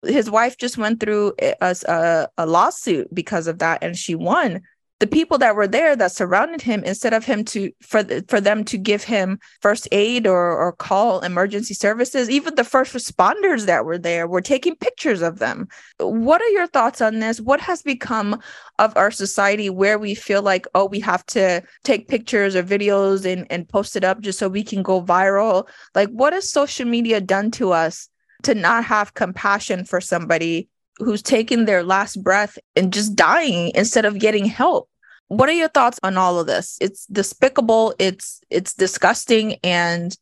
his 0.03 0.29
wife 0.29 0.57
just 0.57 0.77
went 0.77 0.99
through 0.99 1.33
a, 1.41 1.55
a, 1.61 2.27
a 2.37 2.45
lawsuit 2.45 3.13
because 3.13 3.47
of 3.47 3.59
that 3.59 3.83
and 3.83 3.97
she 3.97 4.15
won 4.15 4.61
the 4.99 5.07
people 5.07 5.37
that 5.37 5.55
were 5.55 5.67
there 5.67 5.95
that 5.95 6.11
surrounded 6.11 6.61
him 6.61 6.83
instead 6.85 7.13
of 7.13 7.25
him 7.25 7.43
to 7.43 7.71
for 7.81 8.03
for 8.29 8.39
them 8.39 8.63
to 8.63 8.77
give 8.77 9.03
him 9.03 9.39
first 9.61 9.87
aid 9.91 10.25
or 10.25 10.57
or 10.57 10.71
call 10.71 11.19
emergency 11.19 11.73
services 11.73 12.29
even 12.29 12.55
the 12.55 12.63
first 12.63 12.93
responders 12.93 13.65
that 13.65 13.83
were 13.83 13.97
there 13.97 14.25
were 14.25 14.41
taking 14.41 14.75
pictures 14.75 15.21
of 15.21 15.39
them. 15.39 15.67
What 15.99 16.41
are 16.41 16.49
your 16.49 16.67
thoughts 16.67 17.01
on 17.01 17.19
this? 17.19 17.41
What 17.41 17.59
has 17.59 17.81
become 17.81 18.39
of 18.79 18.95
our 18.95 19.11
society 19.11 19.69
where 19.69 19.99
we 19.99 20.15
feel 20.15 20.41
like 20.41 20.65
oh 20.73 20.85
we 20.85 21.01
have 21.01 21.25
to 21.27 21.61
take 21.83 22.07
pictures 22.07 22.55
or 22.55 22.63
videos 22.63 23.31
and 23.31 23.45
and 23.49 23.67
post 23.67 23.97
it 23.97 24.05
up 24.05 24.21
just 24.21 24.39
so 24.39 24.47
we 24.47 24.63
can 24.63 24.81
go 24.81 25.01
viral? 25.01 25.67
Like 25.93 26.09
what 26.09 26.31
has 26.31 26.49
social 26.49 26.85
media 26.85 27.19
done 27.19 27.51
to 27.51 27.73
us 27.73 28.07
to 28.43 28.55
not 28.55 28.85
have 28.85 29.13
compassion 29.13 29.83
for 29.83 29.99
somebody 29.99 30.69
who's 30.97 31.21
taking 31.21 31.65
their 31.65 31.83
last 31.83 32.23
breath 32.23 32.57
and 32.75 32.93
just 32.93 33.15
dying 33.15 33.71
instead 33.75 34.05
of 34.05 34.19
getting 34.19 34.45
help. 34.45 34.89
What 35.27 35.49
are 35.49 35.53
your 35.53 35.69
thoughts 35.69 35.99
on 36.03 36.17
all 36.17 36.39
of 36.39 36.47
this? 36.47 36.77
It's 36.79 37.05
despicable, 37.07 37.95
it's 37.99 38.41
it's 38.49 38.73
disgusting 38.73 39.55
and 39.63 40.15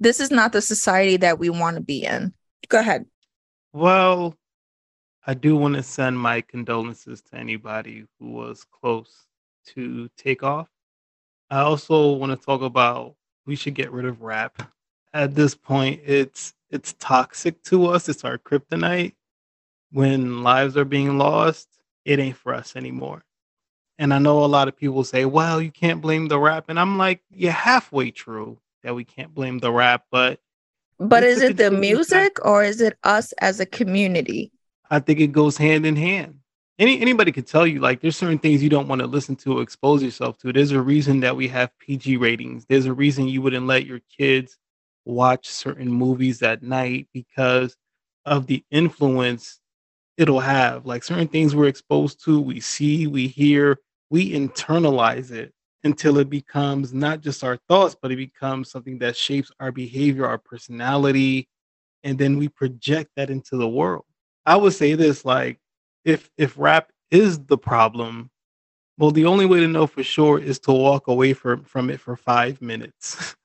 this 0.00 0.20
is 0.20 0.30
not 0.30 0.52
the 0.52 0.62
society 0.62 1.16
that 1.18 1.38
we 1.38 1.50
want 1.50 1.76
to 1.76 1.82
be 1.82 2.04
in. 2.04 2.32
Go 2.68 2.78
ahead. 2.78 3.06
Well, 3.72 4.34
I 5.26 5.34
do 5.34 5.56
want 5.56 5.74
to 5.74 5.82
send 5.82 6.18
my 6.18 6.40
condolences 6.40 7.20
to 7.22 7.36
anybody 7.36 8.04
who 8.18 8.30
was 8.30 8.64
close 8.64 9.26
to 9.68 10.08
Takeoff. 10.16 10.68
I 11.50 11.60
also 11.60 12.12
want 12.12 12.38
to 12.38 12.44
talk 12.44 12.62
about 12.62 13.14
we 13.46 13.56
should 13.56 13.74
get 13.74 13.92
rid 13.92 14.04
of 14.06 14.22
rap. 14.22 14.70
At 15.12 15.34
this 15.34 15.54
point, 15.54 16.00
it's 16.04 16.54
it's 16.70 16.94
toxic 16.98 17.62
to 17.64 17.86
us. 17.86 18.08
It's 18.08 18.24
our 18.24 18.38
kryptonite 18.38 19.14
when 19.90 20.42
lives 20.42 20.76
are 20.76 20.84
being 20.84 21.18
lost, 21.18 21.68
it 22.04 22.18
ain't 22.18 22.36
for 22.36 22.54
us 22.54 22.76
anymore. 22.76 23.24
And 23.98 24.12
I 24.12 24.18
know 24.18 24.44
a 24.44 24.46
lot 24.46 24.68
of 24.68 24.76
people 24.76 25.04
say, 25.04 25.24
well, 25.24 25.60
you 25.60 25.70
can't 25.70 26.02
blame 26.02 26.28
the 26.28 26.38
rap. 26.38 26.66
And 26.68 26.78
I'm 26.78 26.98
like, 26.98 27.22
you're 27.30 27.52
halfway 27.52 28.10
true 28.10 28.58
that 28.82 28.94
we 28.94 29.04
can't 29.04 29.34
blame 29.34 29.58
the 29.58 29.72
rap, 29.72 30.04
but 30.10 30.40
but 30.98 31.24
is 31.24 31.42
it 31.42 31.56
the 31.56 31.70
music 31.70 32.38
or 32.44 32.62
is 32.62 32.80
it 32.80 32.96
us 33.04 33.32
as 33.32 33.60
a 33.60 33.66
community? 33.66 34.50
I 34.90 35.00
think 35.00 35.20
it 35.20 35.28
goes 35.28 35.56
hand 35.56 35.84
in 35.84 35.96
hand. 35.96 36.38
any 36.78 37.00
anybody 37.00 37.32
could 37.32 37.46
tell 37.46 37.66
you 37.66 37.80
like 37.80 38.00
there's 38.00 38.16
certain 38.16 38.38
things 38.38 38.62
you 38.62 38.70
don't 38.70 38.88
want 38.88 39.00
to 39.00 39.06
listen 39.06 39.36
to 39.36 39.58
or 39.58 39.62
expose 39.62 40.02
yourself 40.02 40.38
to. 40.38 40.52
There's 40.52 40.70
a 40.70 40.80
reason 40.80 41.20
that 41.20 41.36
we 41.36 41.48
have 41.48 41.76
PG 41.80 42.16
ratings. 42.16 42.64
There's 42.66 42.86
a 42.86 42.94
reason 42.94 43.28
you 43.28 43.42
wouldn't 43.42 43.66
let 43.66 43.86
your 43.86 44.00
kids 44.16 44.56
watch 45.04 45.48
certain 45.48 45.90
movies 45.90 46.42
at 46.42 46.62
night 46.62 47.08
because 47.12 47.76
of 48.24 48.46
the 48.46 48.64
influence 48.70 49.60
it'll 50.16 50.40
have. 50.40 50.86
Like 50.86 51.04
certain 51.04 51.28
things 51.28 51.54
we're 51.54 51.68
exposed 51.68 52.24
to, 52.24 52.40
we 52.40 52.60
see, 52.60 53.06
we 53.06 53.28
hear, 53.28 53.78
we 54.10 54.32
internalize 54.32 55.30
it 55.30 55.52
until 55.84 56.18
it 56.18 56.28
becomes 56.28 56.92
not 56.92 57.20
just 57.20 57.44
our 57.44 57.58
thoughts, 57.68 57.96
but 58.00 58.10
it 58.10 58.16
becomes 58.16 58.70
something 58.70 58.98
that 58.98 59.16
shapes 59.16 59.50
our 59.60 59.72
behavior, 59.72 60.26
our 60.26 60.38
personality, 60.38 61.48
and 62.02 62.18
then 62.18 62.38
we 62.38 62.48
project 62.48 63.10
that 63.16 63.30
into 63.30 63.56
the 63.56 63.68
world. 63.68 64.04
I 64.44 64.56
would 64.56 64.72
say 64.72 64.94
this 64.94 65.24
like 65.24 65.58
if 66.04 66.30
if 66.36 66.56
rap 66.56 66.92
is 67.10 67.38
the 67.46 67.58
problem, 67.58 68.30
well, 68.98 69.10
the 69.10 69.26
only 69.26 69.46
way 69.46 69.60
to 69.60 69.66
know 69.68 69.86
for 69.86 70.02
sure 70.02 70.38
is 70.38 70.58
to 70.60 70.72
walk 70.72 71.08
away 71.08 71.32
from 71.32 71.64
from 71.64 71.90
it 71.90 72.00
for 72.00 72.16
five 72.16 72.62
minutes 72.62 73.36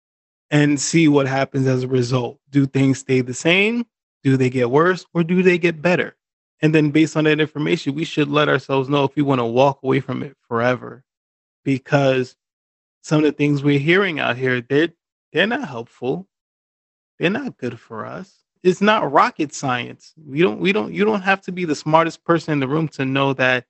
and 0.50 0.80
see 0.80 1.08
what 1.08 1.26
happens 1.26 1.66
as 1.66 1.82
a 1.82 1.88
result. 1.88 2.38
Do 2.50 2.66
things 2.66 2.98
stay 2.98 3.20
the 3.22 3.34
same? 3.34 3.86
Do 4.22 4.36
they 4.36 4.50
get 4.50 4.70
worse 4.70 5.06
or 5.14 5.24
do 5.24 5.42
they 5.42 5.56
get 5.56 5.80
better? 5.80 6.14
And 6.62 6.74
then 6.74 6.90
based 6.90 7.16
on 7.16 7.24
that 7.24 7.40
information, 7.40 7.94
we 7.94 8.04
should 8.04 8.28
let 8.28 8.48
ourselves 8.48 8.88
know 8.88 9.04
if 9.04 9.16
we 9.16 9.22
want 9.22 9.40
to 9.40 9.46
walk 9.46 9.80
away 9.82 10.00
from 10.00 10.22
it 10.22 10.36
forever. 10.46 11.04
Because 11.64 12.36
some 13.02 13.18
of 13.18 13.24
the 13.24 13.32
things 13.32 13.62
we're 13.62 13.78
hearing 13.78 14.20
out 14.20 14.36
here, 14.36 14.60
they're 14.60 14.90
they're 15.32 15.46
not 15.46 15.68
helpful. 15.68 16.28
They're 17.18 17.30
not 17.30 17.56
good 17.56 17.78
for 17.78 18.04
us. 18.04 18.44
It's 18.62 18.80
not 18.80 19.10
rocket 19.10 19.54
science. 19.54 20.12
We 20.16 20.42
don't 20.42 20.60
we 20.60 20.72
don't 20.72 20.92
you 20.92 21.04
don't 21.04 21.22
have 21.22 21.40
to 21.42 21.52
be 21.52 21.64
the 21.64 21.74
smartest 21.74 22.24
person 22.24 22.52
in 22.52 22.60
the 22.60 22.68
room 22.68 22.88
to 22.88 23.04
know 23.04 23.32
that 23.34 23.64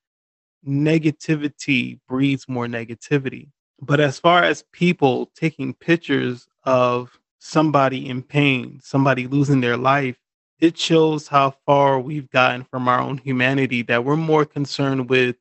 negativity 0.66 2.00
breeds 2.09 2.49
more 2.49 2.66
negativity. 2.66 3.50
But 3.80 4.00
as 4.00 4.18
far 4.18 4.42
as 4.42 4.64
people 4.73 5.30
taking 5.35 5.75
pictures 5.75 6.49
of 6.64 7.18
somebody 7.38 8.09
in 8.09 8.23
pain, 8.23 8.80
somebody 8.82 9.26
losing 9.26 9.61
their 9.61 9.76
life, 9.76 10.18
it 10.61 10.76
shows 10.76 11.29
how 11.29 11.55
far 11.67 11.99
we've 11.99 12.31
gotten 12.31 12.64
from 12.64 12.88
our 12.88 13.00
own 13.00 13.19
humanity 13.19 13.83
that 13.83 14.05
we're 14.05 14.17
more 14.17 14.45
concerned 14.45 15.09
with 15.09 15.37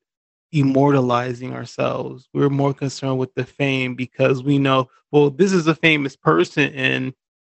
immortalizing 0.51 1.53
ourselves. 1.53 2.27
We're 2.33 2.49
more 2.49 2.73
concerned 2.73 3.19
with 3.19 3.33
the 3.35 3.45
fame 3.45 3.95
because 3.95 4.43
we 4.43 4.57
know, 4.57 4.89
well, 5.11 5.29
this 5.29 5.51
is 5.51 5.67
a 5.67 5.75
famous 5.75 6.15
person. 6.15 6.73
And 6.73 7.13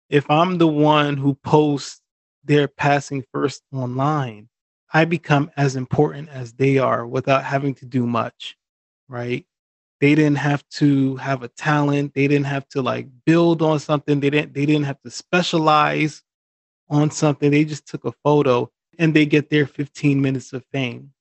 if 0.10 0.30
I'm 0.30 0.58
the 0.58 0.68
one 0.68 1.18
who 1.18 1.36
posts 1.36 2.02
their 2.44 2.68
passing 2.68 3.24
first 3.32 3.64
online, 3.74 4.50
I 4.92 5.06
become 5.06 5.52
as 5.56 5.76
important 5.76 6.30
as 6.30 6.54
they 6.54 6.80
are 6.80 7.06
without 7.06 7.44
having 7.44 7.76
to 7.76 7.86
do 7.86 8.08
much, 8.08 8.58
right? 9.08 9.46
They 10.02 10.16
didn't 10.16 10.38
have 10.38 10.68
to 10.76 11.18
have 11.18 11.44
a 11.44 11.50
talent. 11.50 12.14
They 12.16 12.28
didn't 12.28 12.48
have 12.48 12.68
to 12.70 12.82
like 12.82 13.08
build 13.26 13.62
on 13.62 13.80
something. 13.80 14.20
They 14.20 14.30
didn't 14.30 14.54
they 14.54 14.66
didn't 14.66 14.86
have 14.86 15.02
to 15.02 15.12
specialize 15.12 16.24
on 16.90 17.12
something. 17.12 17.52
They 17.52 17.66
just 17.66 17.88
took 17.88 18.06
a 18.06 18.14
photo 18.24 18.72
and 18.98 19.14
they 19.14 19.26
get 19.26 19.50
their 19.50 19.66
15 19.66 20.22
minutes 20.22 20.54
of 20.54 20.64
fame. 20.72 21.12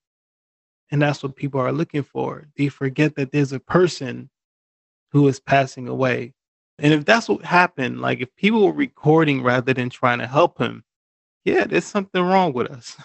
And 0.91 1.03
that's 1.03 1.23
what 1.23 1.37
people 1.37 1.61
are 1.61 1.73
looking 1.73 2.03
for. 2.03 2.49
They 2.57 2.69
forget 2.69 3.17
that 3.17 3.31
there's 3.31 3.53
a 3.53 3.61
person 3.61 4.31
who 5.13 5.29
is 5.29 5.41
passing 5.41 5.89
away. 5.89 6.35
And 6.79 6.93
if 6.93 7.05
that's 7.05 7.29
what 7.29 7.45
happened, 7.45 8.01
like 8.01 8.21
if 8.21 8.35
people 8.37 8.65
were 8.65 8.73
recording 8.73 9.43
rather 9.43 9.75
than 9.75 9.91
trying 9.91 10.21
to 10.21 10.27
help 10.27 10.59
him, 10.59 10.85
yeah, 11.45 11.65
there's 11.65 11.85
something 11.85 12.23
wrong 12.23 12.53
with 12.53 12.71
us. 12.71 12.97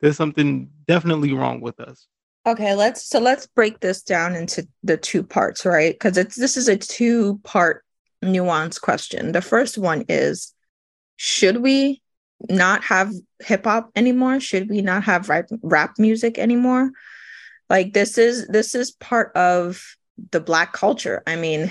There's 0.00 0.16
something 0.18 0.70
definitely 0.86 1.32
wrong 1.32 1.62
with 1.62 1.80
us. 1.80 2.06
Okay, 2.46 2.74
let's 2.74 3.08
so 3.08 3.20
let's 3.20 3.46
break 3.46 3.80
this 3.80 4.02
down 4.02 4.34
into 4.34 4.68
the 4.82 4.98
two 4.98 5.22
parts, 5.22 5.64
right? 5.64 5.94
Because 5.94 6.18
it's 6.18 6.36
this 6.36 6.58
is 6.58 6.68
a 6.68 6.76
two 6.76 7.38
part 7.42 7.82
nuance 8.20 8.78
question. 8.78 9.32
The 9.32 9.40
first 9.40 9.78
one 9.78 10.04
is 10.10 10.53
should 11.16 11.58
we 11.58 12.02
not 12.48 12.84
have 12.84 13.12
hip 13.40 13.64
hop 13.64 13.90
anymore? 13.96 14.40
Should 14.40 14.68
we 14.68 14.82
not 14.82 15.04
have 15.04 15.28
rap, 15.28 15.46
rap 15.62 15.94
music 15.98 16.38
anymore? 16.38 16.90
Like 17.70 17.92
this 17.92 18.18
is 18.18 18.46
this 18.48 18.74
is 18.74 18.90
part 18.92 19.34
of 19.36 19.82
the 20.30 20.40
black 20.40 20.72
culture. 20.72 21.22
I 21.26 21.36
mean, 21.36 21.70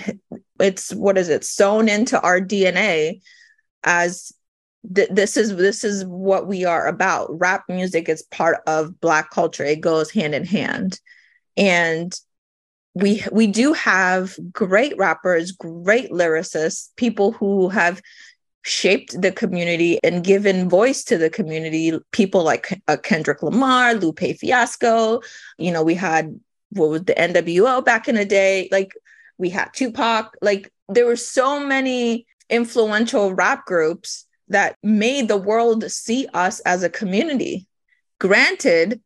it's 0.60 0.92
what 0.92 1.18
is 1.18 1.28
it 1.28 1.44
sewn 1.44 1.88
into 1.88 2.20
our 2.20 2.40
DNA 2.40 3.20
as 3.84 4.32
th- 4.92 5.10
this 5.10 5.36
is 5.36 5.56
this 5.56 5.84
is 5.84 6.04
what 6.04 6.46
we 6.46 6.64
are 6.64 6.86
about. 6.86 7.28
Rap 7.38 7.64
music 7.68 8.08
is 8.08 8.22
part 8.22 8.58
of 8.66 9.00
black 9.00 9.30
culture. 9.30 9.64
It 9.64 9.80
goes 9.80 10.10
hand 10.10 10.34
in 10.34 10.44
hand. 10.44 11.00
And 11.56 12.14
we 12.94 13.24
we 13.32 13.46
do 13.46 13.72
have 13.72 14.36
great 14.52 14.96
rappers, 14.98 15.52
great 15.52 16.10
lyricists, 16.10 16.88
people 16.96 17.32
who 17.32 17.68
have 17.68 18.00
shaped 18.64 19.20
the 19.20 19.30
community 19.30 19.98
and 20.02 20.24
given 20.24 20.68
voice 20.68 21.04
to 21.04 21.18
the 21.18 21.30
community. 21.30 21.92
People 22.12 22.42
like 22.42 22.80
uh, 22.88 22.96
Kendrick 22.96 23.42
Lamar, 23.42 23.94
Lupe 23.94 24.36
Fiasco. 24.38 25.20
You 25.58 25.70
know, 25.70 25.82
we 25.82 25.94
had 25.94 26.38
what 26.70 26.88
was 26.88 27.04
the 27.04 27.14
NWO 27.14 27.84
back 27.84 28.08
in 28.08 28.14
the 28.14 28.24
day. 28.24 28.68
Like 28.72 28.92
we 29.38 29.50
had 29.50 29.68
Tupac. 29.74 30.36
Like 30.40 30.72
there 30.88 31.06
were 31.06 31.16
so 31.16 31.64
many 31.64 32.26
influential 32.48 33.34
rap 33.34 33.66
groups 33.66 34.26
that 34.48 34.76
made 34.82 35.28
the 35.28 35.36
world 35.36 35.90
see 35.90 36.26
us 36.34 36.60
as 36.60 36.82
a 36.82 36.90
community. 36.90 37.66
Granted, 38.18 39.00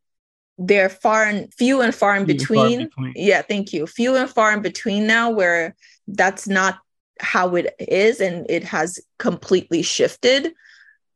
they're 0.57 0.89
far 0.89 1.23
and 1.23 1.53
few 1.53 1.81
and 1.81 1.93
far 1.93 2.15
in 2.15 2.25
between. 2.25 2.85
between. 2.85 3.13
Yeah, 3.15 3.41
thank 3.41 3.73
you. 3.73 3.87
Few 3.87 4.15
and 4.15 4.29
far 4.29 4.53
in 4.53 4.61
between 4.61 5.07
now, 5.07 5.29
where 5.29 5.75
that's 6.07 6.47
not 6.47 6.79
how 7.19 7.55
it 7.55 7.73
is 7.79 8.19
and 8.19 8.45
it 8.49 8.63
has 8.63 8.99
completely 9.17 9.81
shifted 9.81 10.53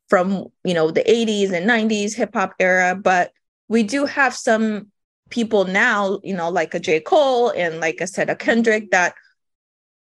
from 0.09 0.47
you 0.63 0.73
know 0.73 0.91
the 0.91 1.03
80s 1.03 1.51
and 1.51 1.69
90s 1.69 2.13
hip 2.13 2.33
hop 2.33 2.53
era. 2.59 2.95
But 2.95 3.31
we 3.67 3.83
do 3.83 4.05
have 4.05 4.33
some 4.33 4.87
people 5.29 5.65
now 5.65 6.19
you 6.23 6.35
know 6.35 6.49
like 6.49 6.73
a 6.73 6.79
J. 6.79 6.99
Cole 6.99 7.49
and 7.49 7.79
like 7.79 8.01
I 8.01 8.05
said 8.05 8.29
a 8.29 8.35
Kendrick 8.35 8.91
that 8.91 9.15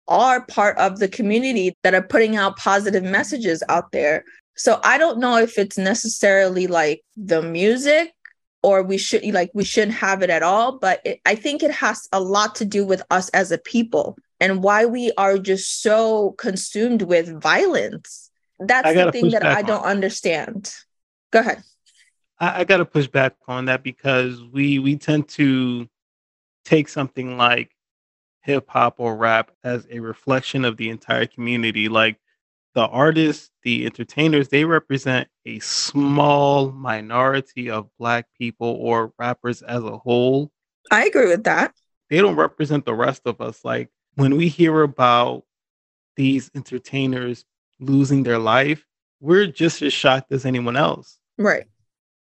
are 0.09 0.44
part 0.47 0.76
of 0.78 0.99
the 0.99 1.09
community 1.09 1.76
that 1.82 1.94
are 1.94 2.02
putting 2.02 2.37
out 2.37 2.56
positive 2.56 3.04
messages 3.04 3.62
out 3.68 3.92
there. 3.92 4.25
So 4.56 4.80
I 4.85 4.99
don't 4.99 5.18
know 5.18 5.38
if 5.38 5.59
it's 5.59 5.78
necessarily 5.78 6.66
like 6.66 7.02
the 7.16 7.40
music 7.40 8.12
or 8.62 8.82
we 8.82 8.99
should 8.99 9.25
like 9.32 9.50
we 9.54 9.64
shouldn't 9.64 9.97
have 9.97 10.23
it 10.23 10.30
at 10.30 10.42
all 10.42 10.78
but 10.78 11.00
it, 11.04 11.21
I 11.26 11.35
think 11.35 11.62
it 11.62 11.71
has 11.71 12.09
a 12.12 12.21
lot 12.21 12.54
to 12.56 12.64
do 12.64 12.85
with 12.85 13.02
us 13.11 13.28
as 13.30 13.50
a 13.50 13.59
people 13.59 14.16
and 14.42 14.61
why 14.61 14.87
we 14.87 15.12
are 15.16 15.38
just 15.38 15.82
so 15.82 16.32
consumed 16.32 17.02
with 17.02 17.40
violence. 17.40 18.28
That's 18.58 18.92
the 18.92 19.12
thing 19.12 19.30
that 19.30 19.44
I 19.44 19.62
don't 19.62 19.84
understand. 19.84 20.75
Go 21.30 21.38
ahead. 21.38 21.62
I, 22.40 22.61
I 22.61 22.64
got 22.64 22.78
to 22.78 22.84
push 22.84 23.06
back 23.06 23.37
on 23.46 23.66
that 23.66 23.84
because 23.84 24.42
we 24.42 24.80
we 24.80 24.96
tend 24.96 25.28
to 25.30 25.88
take 26.64 26.88
something 26.88 27.37
like 27.37 27.70
hip 28.42 28.68
hop 28.68 28.96
or 28.99 29.16
rap 29.16 29.52
as 29.62 29.87
a 29.88 30.00
reflection 30.00 30.64
of 30.64 30.76
the 30.76 30.90
entire 30.90 31.26
community. 31.26 31.88
Like 31.88 32.18
the 32.75 32.87
artists, 32.87 33.50
the 33.62 33.87
entertainers, 33.87 34.49
they 34.49 34.64
represent 34.64 35.28
a 35.46 35.61
small 35.61 36.72
minority 36.72 37.70
of 37.70 37.88
black 37.96 38.26
people 38.37 38.76
or 38.80 39.12
rappers 39.18 39.62
as 39.62 39.84
a 39.84 39.99
whole. 39.99 40.50
I 40.90 41.04
agree 41.04 41.28
with 41.28 41.44
that. 41.44 41.75
They 42.11 42.18
don't 42.18 42.34
represent 42.34 42.84
the 42.84 42.94
rest 42.94 43.22
of 43.25 43.40
us. 43.40 43.64
Like 43.64 43.88
when 44.14 44.37
we 44.37 44.49
hear 44.49 44.83
about 44.83 45.45
these 46.16 46.50
entertainers 46.54 47.45
losing 47.81 48.23
their 48.23 48.38
life, 48.38 48.87
we're 49.21 49.47
just 49.47 49.83
as 49.83 49.92
shocked 49.92 50.33
as 50.33 50.45
anyone 50.45 50.76
else. 50.76 51.19
Right. 51.38 51.64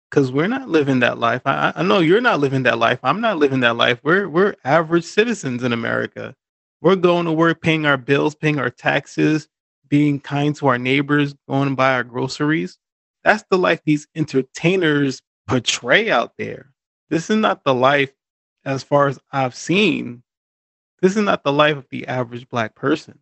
Because 0.09 0.31
we're 0.31 0.47
not 0.47 0.69
living 0.69 0.99
that 0.99 1.17
life. 1.19 1.41
I, 1.45 1.73
I 1.75 1.83
know 1.83 1.99
you're 1.99 2.21
not 2.21 2.39
living 2.39 2.63
that 2.63 2.79
life. 2.79 2.99
I'm 3.03 3.21
not 3.21 3.37
living 3.37 3.59
that 3.61 3.75
life. 3.75 3.99
We're 4.03 4.27
we're 4.27 4.55
average 4.63 5.03
citizens 5.03 5.63
in 5.63 5.71
America. 5.71 6.35
We're 6.81 6.95
going 6.95 7.25
to 7.25 7.31
work, 7.31 7.61
paying 7.61 7.85
our 7.85 7.97
bills, 7.97 8.35
paying 8.35 8.59
our 8.59 8.69
taxes, 8.69 9.47
being 9.87 10.19
kind 10.19 10.55
to 10.55 10.67
our 10.67 10.77
neighbors, 10.77 11.35
going 11.47 11.67
and 11.67 11.77
buy 11.77 11.93
our 11.93 12.03
groceries. 12.03 12.77
That's 13.23 13.43
the 13.51 13.57
life 13.57 13.81
these 13.85 14.07
entertainers 14.15 15.21
portray 15.47 16.09
out 16.09 16.33
there. 16.37 16.71
This 17.09 17.29
is 17.29 17.37
not 17.37 17.63
the 17.63 17.73
life, 17.73 18.13
as 18.65 18.83
far 18.83 19.07
as 19.07 19.19
I've 19.31 19.55
seen, 19.55 20.23
this 21.01 21.15
is 21.15 21.23
not 21.23 21.43
the 21.43 21.53
life 21.53 21.77
of 21.77 21.87
the 21.89 22.07
average 22.07 22.47
black 22.49 22.75
person. 22.75 23.19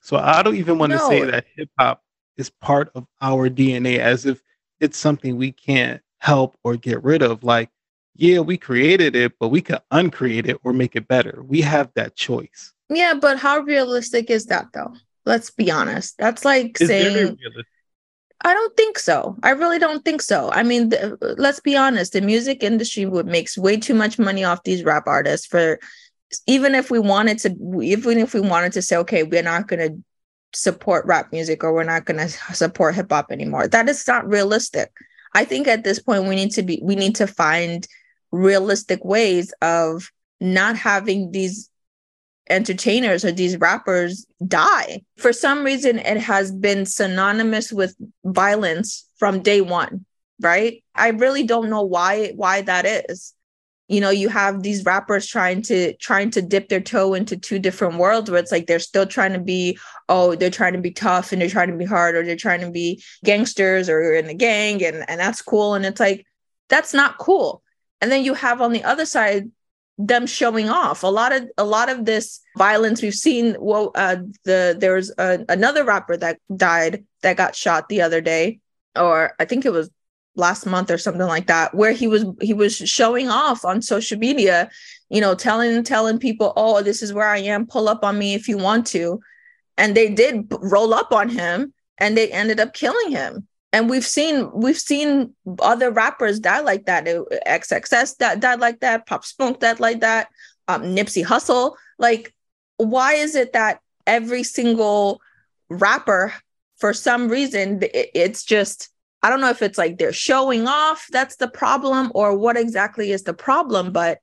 So 0.00 0.16
I 0.16 0.42
don't 0.42 0.56
even 0.56 0.78
want 0.78 0.92
no. 0.92 0.98
to 0.98 1.04
say 1.06 1.24
that 1.24 1.46
hip 1.56 1.70
hop 1.78 2.02
is 2.36 2.50
part 2.50 2.90
of 2.94 3.06
our 3.20 3.50
DNA 3.50 3.98
as 3.98 4.26
if 4.26 4.40
it's 4.80 4.96
something 4.96 5.36
we 5.36 5.52
can't 5.52 6.00
help 6.18 6.56
or 6.62 6.76
get 6.76 7.02
rid 7.02 7.22
of. 7.22 7.42
Like, 7.42 7.70
yeah, 8.14 8.40
we 8.40 8.56
created 8.56 9.16
it, 9.16 9.32
but 9.38 9.48
we 9.48 9.60
could 9.60 9.80
uncreate 9.90 10.46
it 10.46 10.58
or 10.64 10.72
make 10.72 10.96
it 10.96 11.08
better. 11.08 11.42
We 11.46 11.60
have 11.62 11.90
that 11.94 12.16
choice. 12.16 12.72
Yeah, 12.88 13.14
but 13.14 13.38
how 13.38 13.60
realistic 13.60 14.30
is 14.30 14.46
that 14.46 14.66
though? 14.72 14.94
Let's 15.26 15.50
be 15.50 15.70
honest. 15.70 16.16
That's 16.18 16.44
like 16.44 16.78
it's 16.80 16.86
saying 16.86 17.36
I 18.44 18.54
don't 18.54 18.76
think 18.76 18.98
so. 18.98 19.36
I 19.42 19.50
really 19.50 19.80
don't 19.80 20.04
think 20.04 20.22
so. 20.22 20.50
I 20.52 20.62
mean, 20.62 20.90
the, 20.90 21.18
let's 21.38 21.58
be 21.58 21.76
honest. 21.76 22.12
The 22.12 22.20
music 22.20 22.62
industry 22.62 23.04
would 23.04 23.26
makes 23.26 23.58
way 23.58 23.76
too 23.76 23.94
much 23.94 24.18
money 24.18 24.44
off 24.44 24.62
these 24.62 24.84
rap 24.84 25.04
artists 25.06 25.46
for 25.46 25.80
even 26.46 26.74
if 26.74 26.90
we 26.90 26.98
wanted 26.98 27.38
to 27.38 27.80
even 27.82 28.18
if 28.18 28.34
we 28.34 28.40
wanted 28.40 28.72
to 28.72 28.82
say 28.82 28.96
okay, 28.96 29.22
we're 29.22 29.42
not 29.42 29.68
going 29.68 29.88
to 29.88 30.02
support 30.54 31.06
rap 31.06 31.30
music 31.32 31.62
or 31.62 31.72
we're 31.72 31.84
not 31.84 32.04
going 32.04 32.18
to 32.18 32.28
support 32.54 32.94
hip 32.94 33.10
hop 33.10 33.30
anymore. 33.30 33.68
That 33.68 33.88
is 33.88 34.06
not 34.06 34.28
realistic. 34.28 34.90
I 35.34 35.44
think 35.44 35.68
at 35.68 35.84
this 35.84 35.98
point 35.98 36.24
we 36.24 36.36
need 36.36 36.52
to 36.52 36.62
be 36.62 36.80
we 36.82 36.96
need 36.96 37.16
to 37.16 37.26
find 37.26 37.86
realistic 38.30 39.04
ways 39.04 39.52
of 39.62 40.10
not 40.40 40.76
having 40.76 41.32
these 41.32 41.70
entertainers 42.50 43.24
or 43.24 43.32
these 43.32 43.58
rappers 43.58 44.26
die. 44.46 45.02
For 45.16 45.32
some 45.32 45.64
reason, 45.64 45.98
it 45.98 46.18
has 46.18 46.50
been 46.50 46.86
synonymous 46.86 47.72
with 47.72 47.94
violence 48.24 49.06
from 49.16 49.42
day 49.42 49.60
one, 49.60 50.04
right? 50.40 50.82
I 50.94 51.08
really 51.08 51.42
don't 51.42 51.70
know 51.70 51.82
why 51.82 52.32
why 52.34 52.62
that 52.62 52.86
is. 52.86 53.34
You 53.88 54.00
know, 54.00 54.10
you 54.10 54.28
have 54.28 54.62
these 54.62 54.84
rappers 54.84 55.26
trying 55.26 55.62
to 55.62 55.94
trying 55.96 56.30
to 56.32 56.42
dip 56.42 56.68
their 56.68 56.80
toe 56.80 57.14
into 57.14 57.36
two 57.36 57.58
different 57.58 57.96
worlds 57.96 58.30
where 58.30 58.38
it's 58.38 58.52
like 58.52 58.66
they're 58.66 58.78
still 58.78 59.06
trying 59.06 59.32
to 59.32 59.40
be, 59.40 59.78
oh, 60.08 60.34
they're 60.34 60.50
trying 60.50 60.74
to 60.74 60.80
be 60.80 60.90
tough 60.90 61.32
and 61.32 61.40
they're 61.40 61.48
trying 61.48 61.70
to 61.70 61.76
be 61.76 61.86
hard, 61.86 62.14
or 62.14 62.22
they're 62.22 62.36
trying 62.36 62.60
to 62.60 62.70
be 62.70 63.02
gangsters 63.24 63.88
or 63.88 64.12
in 64.14 64.28
a 64.28 64.34
gang, 64.34 64.84
and 64.84 65.08
and 65.08 65.18
that's 65.18 65.42
cool. 65.42 65.74
And 65.74 65.86
it's 65.86 66.00
like 66.00 66.26
that's 66.68 66.92
not 66.92 67.18
cool. 67.18 67.62
And 68.00 68.12
then 68.12 68.24
you 68.24 68.34
have 68.34 68.60
on 68.60 68.72
the 68.72 68.84
other 68.84 69.06
side 69.06 69.50
them 69.98 70.26
showing 70.26 70.68
off. 70.68 71.02
A 71.02 71.08
lot 71.08 71.32
of 71.32 71.48
a 71.58 71.64
lot 71.64 71.88
of 71.88 72.04
this 72.04 72.40
violence 72.56 73.02
we've 73.02 73.14
seen. 73.14 73.56
Well, 73.58 73.90
uh, 73.94 74.16
the 74.44 74.76
there 74.78 74.94
was 74.94 75.12
a, 75.18 75.44
another 75.48 75.84
rapper 75.84 76.16
that 76.16 76.38
died 76.54 77.04
that 77.22 77.36
got 77.36 77.56
shot 77.56 77.88
the 77.88 78.02
other 78.02 78.20
day, 78.20 78.60
or 78.94 79.34
I 79.40 79.44
think 79.44 79.64
it 79.64 79.72
was 79.72 79.90
last 80.38 80.66
month 80.66 80.90
or 80.90 80.98
something 80.98 81.26
like 81.26 81.46
that, 81.48 81.74
where 81.74 81.92
he 81.92 82.06
was 82.06 82.24
he 82.40 82.54
was 82.54 82.76
showing 82.76 83.28
off 83.28 83.64
on 83.64 83.82
social 83.82 84.18
media, 84.18 84.70
you 85.10 85.20
know, 85.20 85.34
telling 85.34 85.82
telling 85.84 86.18
people, 86.18 86.52
"Oh, 86.56 86.82
this 86.82 87.02
is 87.02 87.12
where 87.12 87.28
I 87.28 87.38
am. 87.38 87.66
Pull 87.66 87.88
up 87.88 88.04
on 88.04 88.18
me 88.18 88.34
if 88.34 88.48
you 88.48 88.56
want 88.56 88.86
to," 88.88 89.20
and 89.76 89.94
they 89.94 90.08
did 90.08 90.46
roll 90.50 90.94
up 90.94 91.12
on 91.12 91.28
him, 91.28 91.72
and 91.98 92.16
they 92.16 92.30
ended 92.30 92.60
up 92.60 92.72
killing 92.72 93.10
him 93.10 93.48
and 93.72 93.90
we've 93.90 94.06
seen 94.06 94.50
we've 94.52 94.78
seen 94.78 95.34
other 95.60 95.90
rappers 95.90 96.40
die 96.40 96.60
like 96.60 96.86
that. 96.86 97.04
XXS 97.04 98.16
that 98.16 98.40
died 98.40 98.60
like 98.60 98.80
that. 98.80 99.06
Pop 99.06 99.24
Smoke 99.24 99.60
died 99.60 99.80
like 99.80 100.00
that. 100.00 100.28
Um, 100.68 100.82
Nipsey 100.82 101.24
Hussle. 101.24 101.74
Like, 101.98 102.34
why 102.76 103.14
is 103.14 103.34
it 103.34 103.52
that 103.52 103.80
every 104.06 104.42
single 104.42 105.20
rapper, 105.68 106.32
for 106.78 106.94
some 106.94 107.28
reason, 107.28 107.82
it, 107.82 108.10
it's 108.14 108.42
just 108.44 108.88
I 109.22 109.30
don't 109.30 109.40
know 109.40 109.50
if 109.50 109.62
it's 109.62 109.78
like 109.78 109.98
they're 109.98 110.12
showing 110.12 110.68
off. 110.68 111.06
That's 111.10 111.36
the 111.36 111.48
problem, 111.48 112.12
or 112.14 112.36
what 112.36 112.56
exactly 112.56 113.10
is 113.12 113.24
the 113.24 113.34
problem? 113.34 113.92
But 113.92 114.18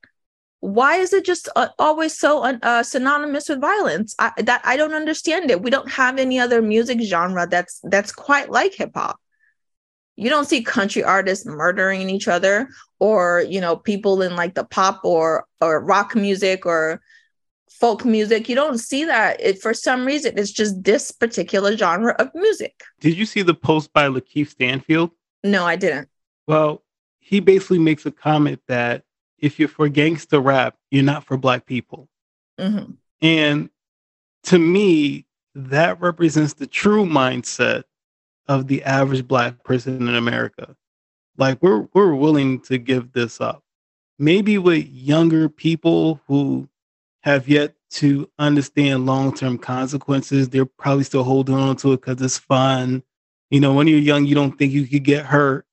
why 0.61 0.95
is 0.97 1.13
it 1.13 1.25
just 1.25 1.49
uh, 1.55 1.67
always 1.77 2.17
so 2.17 2.43
uh, 2.43 2.83
synonymous 2.83 3.49
with 3.49 3.61
violence? 3.61 4.15
I, 4.19 4.31
that 4.43 4.61
I 4.63 4.77
don't 4.77 4.93
understand 4.93 5.51
it. 5.51 5.61
We 5.61 5.69
don't 5.69 5.91
have 5.91 6.17
any 6.17 6.39
other 6.39 6.61
music 6.61 7.01
genre 7.01 7.47
that's 7.47 7.79
that's 7.83 8.11
quite 8.11 8.49
like 8.49 8.73
hip 8.73 8.91
hop 8.95 9.19
you 10.15 10.29
don't 10.29 10.45
see 10.47 10.63
country 10.63 11.03
artists 11.03 11.45
murdering 11.45 12.09
each 12.09 12.27
other 12.27 12.69
or 12.99 13.45
you 13.47 13.59
know 13.59 13.75
people 13.75 14.21
in 14.21 14.35
like 14.35 14.53
the 14.55 14.63
pop 14.63 15.01
or 15.03 15.45
or 15.61 15.83
rock 15.83 16.15
music 16.15 16.65
or 16.65 17.01
folk 17.79 18.05
music 18.05 18.47
you 18.49 18.55
don't 18.55 18.77
see 18.77 19.05
that 19.05 19.39
it 19.41 19.61
for 19.61 19.73
some 19.73 20.05
reason 20.05 20.37
it's 20.37 20.51
just 20.51 20.83
this 20.83 21.11
particular 21.11 21.75
genre 21.75 22.15
of 22.19 22.29
music 22.33 22.83
did 22.99 23.17
you 23.17 23.25
see 23.25 23.41
the 23.41 23.53
post 23.53 23.91
by 23.93 24.07
lakeith 24.07 24.49
stanfield 24.49 25.11
no 25.43 25.65
i 25.65 25.75
didn't 25.75 26.09
well 26.47 26.83
he 27.19 27.39
basically 27.39 27.79
makes 27.79 28.05
a 28.05 28.11
comment 28.11 28.59
that 28.67 29.03
if 29.39 29.59
you're 29.59 29.67
for 29.67 29.89
gangster 29.89 30.39
rap 30.39 30.75
you're 30.91 31.03
not 31.03 31.23
for 31.23 31.37
black 31.37 31.65
people 31.65 32.07
mm-hmm. 32.59 32.91
and 33.21 33.69
to 34.43 34.59
me 34.59 35.25
that 35.55 35.99
represents 36.01 36.53
the 36.53 36.67
true 36.67 37.05
mindset 37.05 37.83
of 38.47 38.67
the 38.67 38.83
average 38.83 39.27
black 39.27 39.63
person 39.63 40.07
in 40.07 40.15
America. 40.15 40.75
Like 41.37 41.61
we're 41.61 41.87
we're 41.93 42.13
willing 42.13 42.59
to 42.61 42.77
give 42.77 43.13
this 43.13 43.41
up. 43.41 43.63
Maybe 44.19 44.57
with 44.57 44.87
younger 44.87 45.49
people 45.49 46.21
who 46.27 46.69
have 47.25 47.47
yet 47.49 47.75
to 47.91 48.29
understand 48.39 49.05
long-term 49.05 49.57
consequences, 49.57 50.49
they're 50.49 50.65
probably 50.65 51.03
still 51.03 51.23
holding 51.23 51.55
on 51.55 51.75
to 51.77 51.93
it 51.93 52.01
because 52.01 52.21
it's 52.21 52.37
fun. 52.37 53.03
You 53.49 53.59
know, 53.59 53.73
when 53.73 53.87
you're 53.87 53.99
young, 53.99 54.25
you 54.25 54.35
don't 54.35 54.57
think 54.57 54.71
you 54.71 54.87
could 54.87 55.03
get 55.03 55.25
hurt. 55.25 55.65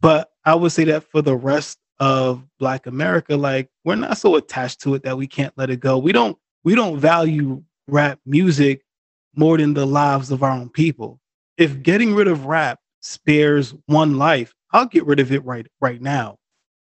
But 0.00 0.30
I 0.44 0.54
would 0.54 0.72
say 0.72 0.84
that 0.84 1.04
for 1.04 1.22
the 1.22 1.36
rest 1.36 1.78
of 2.00 2.44
Black 2.58 2.86
America, 2.86 3.36
like 3.36 3.68
we're 3.84 3.96
not 3.96 4.18
so 4.18 4.36
attached 4.36 4.80
to 4.82 4.94
it 4.94 5.02
that 5.04 5.16
we 5.16 5.26
can't 5.26 5.54
let 5.56 5.70
it 5.70 5.80
go. 5.80 5.98
We 5.98 6.12
don't 6.12 6.38
we 6.64 6.74
don't 6.74 6.98
value 6.98 7.62
rap 7.88 8.20
music 8.26 8.82
more 9.34 9.56
than 9.58 9.74
the 9.74 9.86
lives 9.86 10.30
of 10.30 10.42
our 10.42 10.50
own 10.50 10.68
people 10.70 11.20
if 11.58 11.82
getting 11.82 12.14
rid 12.14 12.28
of 12.28 12.46
rap 12.46 12.78
spares 13.00 13.74
one 13.86 14.16
life, 14.16 14.54
I'll 14.72 14.86
get 14.86 15.04
rid 15.04 15.20
of 15.20 15.32
it 15.32 15.44
right 15.44 15.66
right 15.80 16.00
now. 16.00 16.37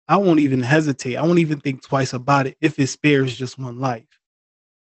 I 0.08 0.18
won't 0.18 0.40
even 0.40 0.62
hesitate. 0.62 1.18
I 1.18 1.24
won't 1.24 1.40
even 1.40 1.60
think 1.60 1.84
twice 1.84 2.14
about 2.14 2.48
it 2.48 2.58
if 2.62 2.80
it 2.80 2.88
spares 2.88 3.36
just 3.36 3.60
one 3.60 3.80
life. 3.80 4.08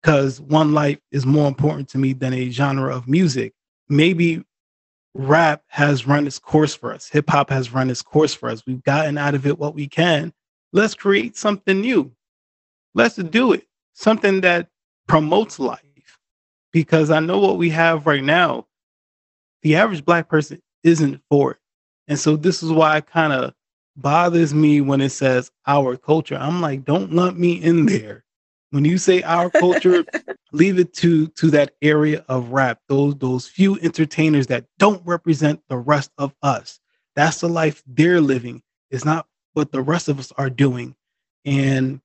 Because 0.02 0.40
one 0.40 0.74
life 0.74 1.00
is 1.12 1.26
more 1.26 1.48
important 1.48 1.90
to 1.90 1.98
me 1.98 2.14
than 2.14 2.34
a 2.34 2.50
genre 2.50 2.96
of 2.96 3.08
music. 3.08 3.54
Maybe 3.90 4.44
rap 5.14 5.64
has 5.68 6.06
run 6.06 6.28
its 6.28 6.40
course 6.40 6.76
for 6.76 6.94
us. 6.94 7.10
Hip 7.10 7.30
hop 7.30 7.50
has 7.50 7.74
run 7.74 7.90
its 7.90 8.02
course 8.02 8.34
for 8.34 8.50
us. 8.50 8.64
We've 8.66 8.84
gotten 8.84 9.18
out 9.18 9.36
of 9.36 9.48
it 9.48 9.58
what 9.58 9.74
we 9.74 9.88
can. 9.88 10.34
Let's 10.72 10.94
create 10.94 11.36
something 11.36 11.82
new. 11.82 12.12
Let's 12.94 13.16
do 13.16 13.54
it. 13.54 13.66
Something 13.94 14.42
that 14.42 14.70
promotes 15.08 15.60
life. 15.60 15.82
Because 16.72 17.10
I 17.10 17.20
know 17.20 17.40
what 17.40 17.58
we 17.58 17.70
have 17.72 18.06
right 18.06 18.24
now 18.24 18.68
the 19.64 19.76
average 19.76 20.06
black 20.06 20.30
person 20.30 20.62
isn't 20.84 21.22
for 21.30 21.52
it. 21.52 21.58
And 22.08 22.18
so 22.18 22.38
this 22.38 22.64
is 22.64 22.72
why 22.72 22.98
it 22.98 23.08
kind 23.08 23.34
of 23.34 23.54
bothers 23.98 24.54
me 24.54 24.80
when 24.82 25.02
it 25.02 25.10
says 25.10 25.52
our 25.66 25.98
culture. 25.98 26.38
I'm 26.38 26.62
like, 26.62 26.86
don't 26.86 27.12
lump 27.12 27.38
me 27.38 27.54
in 27.54 27.86
there. 27.86 28.24
When 28.70 28.86
you 28.86 28.98
say 28.98 29.24
our 29.24 29.50
culture, 29.50 30.06
leave 30.52 30.80
it 30.80 30.94
to 30.96 31.28
to 31.28 31.50
that 31.52 31.74
area 31.82 32.24
of 32.30 32.52
rap. 32.52 32.80
Those 32.88 33.16
those 33.16 33.48
few 33.48 33.80
entertainers 33.80 34.48
that 34.48 34.66
don't 34.78 35.06
represent 35.06 35.62
the 35.68 35.78
rest 35.78 36.12
of 36.18 36.36
us. 36.44 36.80
That's 37.16 37.40
the 37.40 37.50
life 37.50 37.82
they're 37.88 38.22
living. 38.22 38.62
It's 38.92 39.06
not 39.06 39.26
what 39.54 39.72
the 39.72 39.82
rest 39.82 40.08
of 40.08 40.20
us 40.20 40.32
are 40.38 40.50
doing. 40.50 40.96
And 41.46 42.02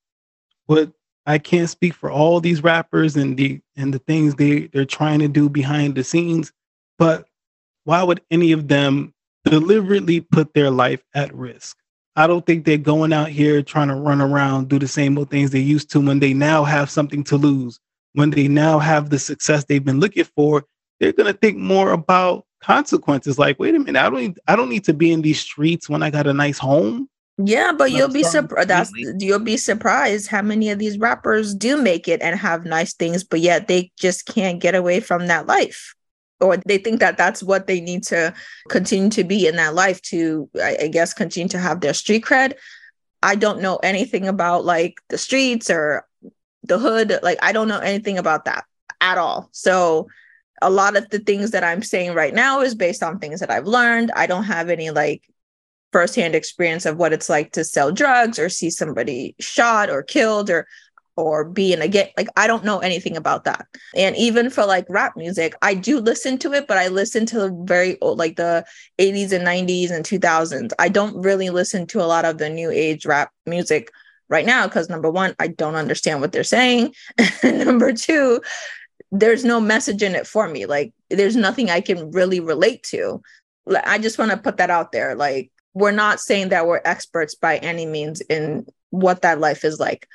what 0.66 0.92
I 1.26 1.38
can't 1.38 1.68
speak 1.68 1.94
for 1.94 2.10
all 2.10 2.40
these 2.40 2.62
rappers 2.62 3.16
and 3.16 3.36
the 3.36 3.60
and 3.76 3.92
the 3.92 3.98
things 3.98 4.34
they 4.34 4.68
they're 4.68 4.84
trying 4.84 5.18
to 5.20 5.28
do 5.28 5.48
behind 5.48 5.94
the 5.94 6.04
scenes, 6.04 6.52
but 6.98 7.26
why 7.84 8.02
would 8.02 8.22
any 8.30 8.52
of 8.52 8.68
them 8.68 9.12
deliberately 9.44 10.20
put 10.20 10.54
their 10.54 10.70
life 10.70 11.02
at 11.14 11.34
risk? 11.34 11.76
I 12.14 12.26
don't 12.26 12.44
think 12.44 12.64
they're 12.64 12.76
going 12.76 13.12
out 13.12 13.28
here 13.28 13.62
trying 13.62 13.88
to 13.88 13.94
run 13.94 14.20
around, 14.20 14.68
do 14.68 14.78
the 14.78 14.88
same 14.88 15.16
old 15.16 15.30
things 15.30 15.50
they 15.50 15.60
used 15.60 15.90
to 15.92 16.00
when 16.00 16.20
they 16.20 16.34
now 16.34 16.64
have 16.64 16.90
something 16.90 17.24
to 17.24 17.36
lose. 17.36 17.78
When 18.12 18.30
they 18.30 18.48
now 18.48 18.78
have 18.78 19.08
the 19.08 19.18
success 19.18 19.64
they've 19.64 19.84
been 19.84 20.00
looking 20.00 20.24
for, 20.24 20.64
they're 21.00 21.14
going 21.14 21.32
to 21.32 21.38
think 21.38 21.56
more 21.56 21.92
about 21.92 22.44
consequences. 22.60 23.38
Like, 23.38 23.58
wait 23.58 23.74
a 23.74 23.78
minute, 23.78 23.98
I 23.98 24.10
don't, 24.10 24.20
need, 24.20 24.40
I 24.46 24.56
don't 24.56 24.68
need 24.68 24.84
to 24.84 24.94
be 24.94 25.10
in 25.10 25.22
these 25.22 25.40
streets 25.40 25.88
when 25.88 26.02
I 26.02 26.10
got 26.10 26.26
a 26.26 26.34
nice 26.34 26.58
home. 26.58 27.08
Yeah, 27.38 27.72
but 27.72 27.92
you'll 27.92 28.12
be 28.12 28.22
surprised. 28.22 28.92
You'll 29.18 29.38
be 29.38 29.56
surprised 29.56 30.28
how 30.28 30.42
many 30.42 30.68
of 30.68 30.78
these 30.78 30.98
rappers 30.98 31.54
do 31.54 31.80
make 31.80 32.06
it 32.06 32.20
and 32.20 32.38
have 32.38 32.66
nice 32.66 32.92
things, 32.92 33.24
but 33.24 33.40
yet 33.40 33.68
they 33.68 33.90
just 33.98 34.26
can't 34.26 34.60
get 34.60 34.74
away 34.74 35.00
from 35.00 35.28
that 35.28 35.46
life 35.46 35.94
or 36.42 36.56
they 36.66 36.78
think 36.78 37.00
that 37.00 37.16
that's 37.16 37.42
what 37.42 37.66
they 37.66 37.80
need 37.80 38.02
to 38.02 38.34
continue 38.68 39.08
to 39.10 39.24
be 39.24 39.46
in 39.46 39.56
that 39.56 39.74
life 39.74 40.02
to 40.02 40.50
I, 40.62 40.88
guess 40.88 41.14
continue 41.14 41.48
to 41.50 41.58
have 41.58 41.80
their 41.80 41.94
street 41.94 42.24
cred. 42.24 42.54
I 43.22 43.36
don't 43.36 43.62
know 43.62 43.76
anything 43.76 44.26
about 44.26 44.64
like 44.64 45.00
the 45.08 45.18
streets 45.18 45.70
or 45.70 46.06
the 46.64 46.78
hood. 46.78 47.18
Like 47.22 47.38
i 47.40 47.52
don't 47.52 47.68
know 47.68 47.78
anything 47.78 48.18
about 48.18 48.44
that 48.44 48.64
at 49.00 49.18
all. 49.18 49.48
So 49.52 50.08
a 50.60 50.70
lot 50.70 50.96
of 50.96 51.08
the 51.10 51.18
things 51.18 51.50
that 51.52 51.64
i'm 51.64 51.82
saying 51.82 52.14
right 52.14 52.34
now 52.34 52.60
is 52.60 52.74
based 52.74 53.02
on 53.02 53.18
things 53.18 53.40
that 53.40 53.50
i've 53.50 53.66
learned. 53.66 54.10
I 54.14 54.26
don't 54.26 54.44
have 54.44 54.68
any 54.68 54.90
like 54.90 55.22
firsthand 55.92 56.34
experience 56.34 56.86
of 56.86 56.96
what 56.96 57.12
it's 57.12 57.28
like 57.28 57.52
to 57.52 57.64
sell 57.64 57.92
drugs 57.92 58.38
or 58.38 58.48
see 58.48 58.70
somebody 58.70 59.36
shot 59.38 59.90
or 59.90 60.02
killed 60.02 60.50
or 60.50 60.66
or 61.16 61.44
be 61.44 61.72
in 61.72 61.82
a 61.82 62.12
like 62.16 62.28
I 62.36 62.46
don't 62.46 62.64
know 62.64 62.78
anything 62.78 63.16
about 63.16 63.44
that. 63.44 63.66
And 63.94 64.16
even 64.16 64.50
for 64.50 64.64
like 64.64 64.86
rap 64.88 65.16
music, 65.16 65.54
I 65.62 65.74
do 65.74 66.00
listen 66.00 66.38
to 66.38 66.52
it, 66.52 66.66
but 66.66 66.78
I 66.78 66.88
listen 66.88 67.26
to 67.26 67.40
the 67.40 67.62
very 67.64 68.00
old 68.00 68.18
like 68.18 68.36
the 68.36 68.64
80s 68.98 69.32
and 69.32 69.46
90s 69.46 69.90
and 69.90 70.04
2000s. 70.04 70.72
I 70.78 70.88
don't 70.88 71.22
really 71.22 71.50
listen 71.50 71.86
to 71.88 72.00
a 72.00 72.06
lot 72.06 72.24
of 72.24 72.38
the 72.38 72.48
new 72.48 72.70
age 72.70 73.06
rap 73.06 73.30
music 73.46 73.90
right 74.28 74.46
now 74.46 74.66
because 74.66 74.88
number 74.88 75.10
one, 75.10 75.34
I 75.38 75.48
don't 75.48 75.74
understand 75.74 76.20
what 76.20 76.32
they're 76.32 76.44
saying. 76.44 76.94
number 77.44 77.92
two, 77.92 78.40
there's 79.10 79.44
no 79.44 79.60
message 79.60 80.02
in 80.02 80.14
it 80.14 80.26
for 80.26 80.48
me. 80.48 80.66
Like 80.66 80.92
there's 81.10 81.36
nothing 81.36 81.70
I 81.70 81.80
can 81.80 82.10
really 82.10 82.40
relate 82.40 82.82
to. 82.84 83.22
I 83.84 83.98
just 83.98 84.18
want 84.18 84.30
to 84.30 84.36
put 84.36 84.56
that 84.56 84.70
out 84.70 84.92
there. 84.92 85.14
Like, 85.14 85.50
we're 85.74 85.90
not 85.92 86.20
saying 86.20 86.50
that 86.50 86.66
we're 86.66 86.80
experts 86.84 87.34
by 87.34 87.56
any 87.58 87.86
means 87.86 88.20
in 88.22 88.66
what 88.90 89.22
that 89.22 89.40
life 89.40 89.64
is 89.64 89.80
like. 89.80 90.06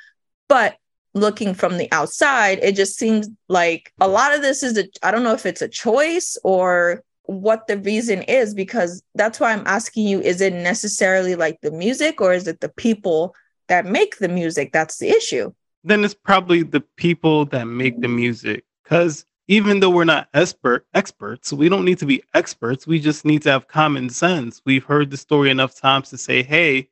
But 0.48 0.76
looking 1.14 1.54
from 1.54 1.78
the 1.78 1.90
outside, 1.92 2.58
it 2.62 2.76
just 2.76 2.96
seems 2.96 3.28
like 3.48 3.92
a 4.00 4.08
lot 4.08 4.34
of 4.34 4.42
this 4.42 4.62
is 4.62 4.78
a, 4.78 4.84
I 5.02 5.10
don't 5.10 5.22
know 5.22 5.34
if 5.34 5.46
it's 5.46 5.62
a 5.62 5.68
choice 5.68 6.36
or 6.44 7.02
what 7.24 7.66
the 7.66 7.78
reason 7.78 8.22
is, 8.22 8.54
because 8.54 9.02
that's 9.14 9.38
why 9.38 9.52
I'm 9.52 9.66
asking 9.66 10.06
you 10.06 10.20
is 10.20 10.40
it 10.40 10.52
necessarily 10.52 11.34
like 11.34 11.60
the 11.60 11.70
music 11.70 12.20
or 12.20 12.32
is 12.32 12.48
it 12.48 12.60
the 12.60 12.70
people 12.70 13.34
that 13.68 13.84
make 13.84 14.18
the 14.18 14.28
music 14.28 14.72
that's 14.72 14.98
the 14.98 15.10
issue? 15.10 15.52
Then 15.84 16.04
it's 16.04 16.14
probably 16.14 16.62
the 16.62 16.80
people 16.96 17.44
that 17.46 17.66
make 17.66 18.00
the 18.00 18.08
music. 18.08 18.64
Because 18.82 19.26
even 19.46 19.80
though 19.80 19.90
we're 19.90 20.04
not 20.04 20.28
expert 20.34 20.86
experts, 20.94 21.52
we 21.52 21.68
don't 21.68 21.84
need 21.84 21.98
to 21.98 22.06
be 22.06 22.22
experts. 22.34 22.86
We 22.86 22.98
just 22.98 23.24
need 23.24 23.42
to 23.42 23.50
have 23.50 23.68
common 23.68 24.08
sense. 24.10 24.62
We've 24.64 24.84
heard 24.84 25.10
the 25.10 25.16
story 25.16 25.50
enough 25.50 25.74
times 25.74 26.10
to 26.10 26.18
say, 26.18 26.42
hey, 26.42 26.88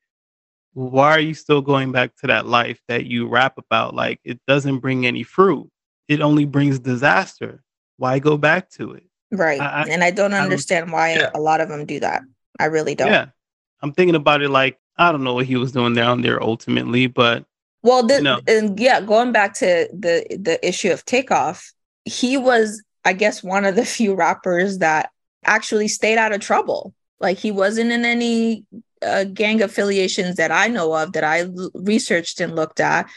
why 0.77 1.12
are 1.12 1.21
you 1.21 1.33
still 1.33 1.62
going 1.62 1.91
back 1.91 2.15
to 2.17 2.27
that 2.27 2.45
life 2.45 2.79
that 2.87 3.07
you 3.07 3.29
rap 3.29 3.57
about? 3.57 3.95
Like 3.95 4.21
it 4.25 4.39
doesn't 4.47 4.81
bring 4.81 5.07
any 5.07 5.23
fruit. 5.23 5.71
It 6.07 6.21
only 6.21 6.45
brings 6.45 6.79
disaster. 6.79 7.62
Why 7.97 8.19
go 8.19 8.37
back 8.37 8.69
to 8.73 8.93
it? 8.93 9.05
Right. 9.33 9.59
I, 9.59 9.85
and 9.85 10.05
I 10.05 10.11
don't 10.11 10.35
understand 10.35 10.91
I 10.91 10.93
why 10.93 11.15
yeah. 11.15 11.31
a 11.35 11.41
lot 11.41 11.62
of 11.62 11.71
them 11.71 11.87
do 11.87 11.99
that. 12.01 12.21
I 12.61 12.67
really 12.67 12.95
don't. 12.95 13.09
Yeah. 13.09 13.29
I'm 13.81 13.93
thinking 13.93 14.17
about 14.17 14.43
it 14.43 14.51
like 14.51 14.79
I 14.99 15.12
don't 15.12 15.25
know 15.25 15.33
what 15.33 15.47
he 15.47 15.57
was 15.57 15.73
doing 15.73 15.95
down 15.95 16.21
there 16.21 16.43
ultimately, 16.43 17.07
but 17.07 17.47
well, 17.83 18.07
the, 18.07 18.21
know. 18.21 18.41
and 18.47 18.79
yeah, 18.79 19.01
going 19.01 19.33
back 19.33 19.55
to 19.55 19.89
the 19.95 20.27
the 20.39 20.59
issue 20.67 20.91
of 20.91 21.07
takeoff, 21.07 21.73
he 22.05 22.37
was, 22.37 22.83
I 23.03 23.15
guess, 23.15 23.43
one 23.43 23.65
of 23.65 23.77
the 23.77 23.85
few 23.87 24.15
rappers 24.15 24.79
that 24.79 25.09
actually 25.43 25.89
stayed 25.89 26.19
out 26.19 26.33
of 26.33 26.43
trouble. 26.43 26.93
Like 27.19 27.39
he 27.39 27.51
wasn't 27.51 27.93
in 27.93 28.05
any 28.05 28.67
uh, 29.03 29.25
gang 29.25 29.63
affiliations 29.63 30.37
that 30.37 30.51
I 30.51 30.69
know 30.69 30.93
of 30.95 31.13
that 31.13 31.25
I 31.25 31.41
l- 31.41 31.71
researched 31.75 32.41
and 32.41 32.57
looked 32.57 32.81
at. 32.81 33.09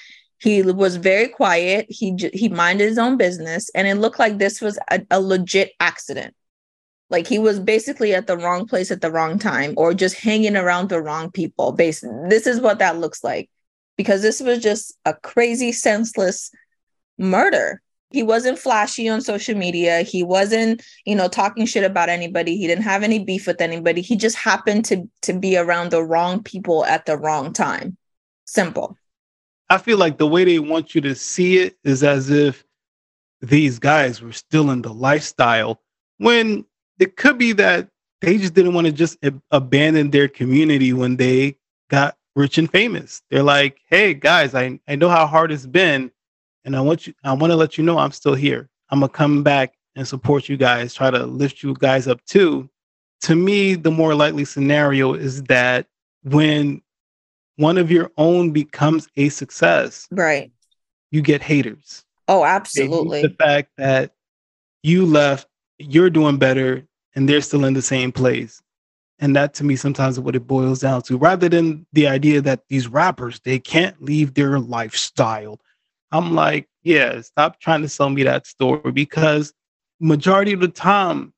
He 0.41 0.61
was 0.61 0.95
very 0.95 1.27
quiet. 1.27 1.85
He 1.89 2.15
j- 2.15 2.31
he 2.33 2.49
minded 2.49 2.87
his 2.87 2.97
own 2.97 3.17
business, 3.17 3.69
and 3.75 3.87
it 3.87 3.95
looked 3.95 4.19
like 4.19 4.37
this 4.37 4.61
was 4.61 4.79
a, 4.89 5.01
a 5.11 5.19
legit 5.19 5.71
accident. 5.79 6.33
Like 7.09 7.27
he 7.27 7.39
was 7.39 7.59
basically 7.59 8.13
at 8.13 8.27
the 8.27 8.37
wrong 8.37 8.67
place 8.67 8.91
at 8.91 9.01
the 9.01 9.11
wrong 9.11 9.39
time, 9.39 9.73
or 9.77 9.93
just 9.93 10.15
hanging 10.15 10.55
around 10.55 10.89
the 10.89 11.01
wrong 11.01 11.31
people. 11.31 11.71
Basically, 11.71 12.29
this 12.29 12.47
is 12.47 12.61
what 12.61 12.79
that 12.79 12.99
looks 12.99 13.23
like, 13.23 13.49
because 13.97 14.21
this 14.21 14.39
was 14.39 14.59
just 14.59 14.97
a 15.05 15.13
crazy, 15.13 15.71
senseless 15.71 16.51
murder 17.17 17.81
he 18.11 18.23
wasn't 18.23 18.57
flashy 18.57 19.07
on 19.07 19.21
social 19.21 19.55
media. 19.55 20.01
He 20.01 20.23
wasn't 20.23 20.83
you 21.05 21.15
know 21.15 21.27
talking 21.27 21.65
shit 21.65 21.83
about 21.83 22.09
anybody. 22.09 22.57
He 22.57 22.67
didn't 22.67 22.83
have 22.83 23.03
any 23.03 23.23
beef 23.23 23.47
with 23.47 23.61
anybody. 23.61 24.01
He 24.01 24.15
just 24.15 24.35
happened 24.35 24.85
to 24.85 25.09
to 25.23 25.33
be 25.33 25.57
around 25.57 25.91
the 25.91 26.03
wrong 26.03 26.43
people 26.43 26.85
at 26.85 27.05
the 27.05 27.17
wrong 27.17 27.53
time. 27.53 27.97
Simple. 28.45 28.97
I 29.69 29.77
feel 29.77 29.97
like 29.97 30.17
the 30.17 30.27
way 30.27 30.43
they 30.45 30.59
want 30.59 30.95
you 30.95 31.01
to 31.01 31.13
see 31.13 31.59
it 31.59 31.77
is 31.83 32.03
as 32.03 32.31
if 32.31 32.65
these 33.41 33.77
guys 33.77 34.21
were 34.21 34.33
still 34.33 34.71
in 34.71 34.81
the 34.81 34.93
lifestyle 34.93 35.79
when 36.17 36.65
it 36.97 37.15
could 37.15 37.37
be 37.37 37.53
that 37.53 37.87
they 38.21 38.37
just 38.37 38.53
didn't 38.53 38.73
want 38.73 38.87
to 38.87 38.91
just 38.91 39.17
abandon 39.51 40.09
their 40.09 40.27
community 40.27 40.91
when 40.91 41.15
they 41.15 41.55
got 41.89 42.17
rich 42.35 42.57
and 42.57 42.69
famous. 42.69 43.21
They're 43.29 43.43
like 43.43 43.79
hey 43.85 44.15
guys 44.15 44.55
i, 44.55 44.79
I 44.87 44.95
know 44.95 45.09
how 45.09 45.27
hard 45.27 45.51
it's 45.51 45.67
been 45.67 46.11
and 46.65 46.75
I 46.75 46.81
want 46.81 47.07
you 47.07 47.13
I 47.23 47.33
want 47.33 47.51
to 47.51 47.57
let 47.57 47.77
you 47.77 47.83
know 47.83 47.97
I'm 47.97 48.11
still 48.11 48.35
here. 48.35 48.69
I'm 48.89 48.99
gonna 48.99 49.09
come 49.09 49.43
back 49.43 49.73
and 49.95 50.07
support 50.07 50.49
you 50.49 50.57
guys, 50.57 50.93
try 50.93 51.11
to 51.11 51.25
lift 51.25 51.63
you 51.63 51.75
guys 51.79 52.07
up 52.07 52.23
too. 52.25 52.69
To 53.21 53.35
me, 53.35 53.75
the 53.75 53.91
more 53.91 54.15
likely 54.15 54.45
scenario 54.45 55.13
is 55.13 55.43
that 55.43 55.87
when 56.23 56.81
one 57.57 57.77
of 57.77 57.91
your 57.91 58.11
own 58.17 58.51
becomes 58.51 59.07
a 59.17 59.29
success, 59.29 60.07
right? 60.11 60.51
You 61.11 61.21
get 61.21 61.41
haters. 61.41 62.05
Oh, 62.27 62.45
absolutely. 62.45 63.23
The 63.23 63.31
fact 63.31 63.71
that 63.77 64.13
you 64.83 65.05
left, 65.05 65.47
you're 65.79 66.09
doing 66.09 66.37
better, 66.37 66.85
and 67.15 67.27
they're 67.27 67.41
still 67.41 67.65
in 67.65 67.73
the 67.73 67.81
same 67.81 68.11
place. 68.11 68.61
And 69.21 69.35
that 69.35 69.53
to 69.55 69.65
me 69.65 69.75
sometimes 69.75 70.15
is 70.15 70.21
what 70.21 70.35
it 70.35 70.47
boils 70.47 70.79
down 70.79 71.01
to, 71.03 71.17
rather 71.17 71.49
than 71.49 71.85
the 71.91 72.07
idea 72.07 72.39
that 72.41 72.61
these 72.69 72.87
rappers, 72.87 73.41
they 73.43 73.59
can't 73.59 74.01
leave 74.01 74.33
their 74.35 74.59
lifestyle. 74.59 75.59
I'm 76.11 76.33
like, 76.33 76.67
yeah, 76.83 77.21
stop 77.21 77.59
trying 77.59 77.81
to 77.81 77.89
sell 77.89 78.09
me 78.09 78.23
that 78.23 78.47
story 78.47 78.91
because 78.91 79.53
majority 79.99 80.53
of 80.53 80.59
the 80.59 80.67
time 80.67 81.33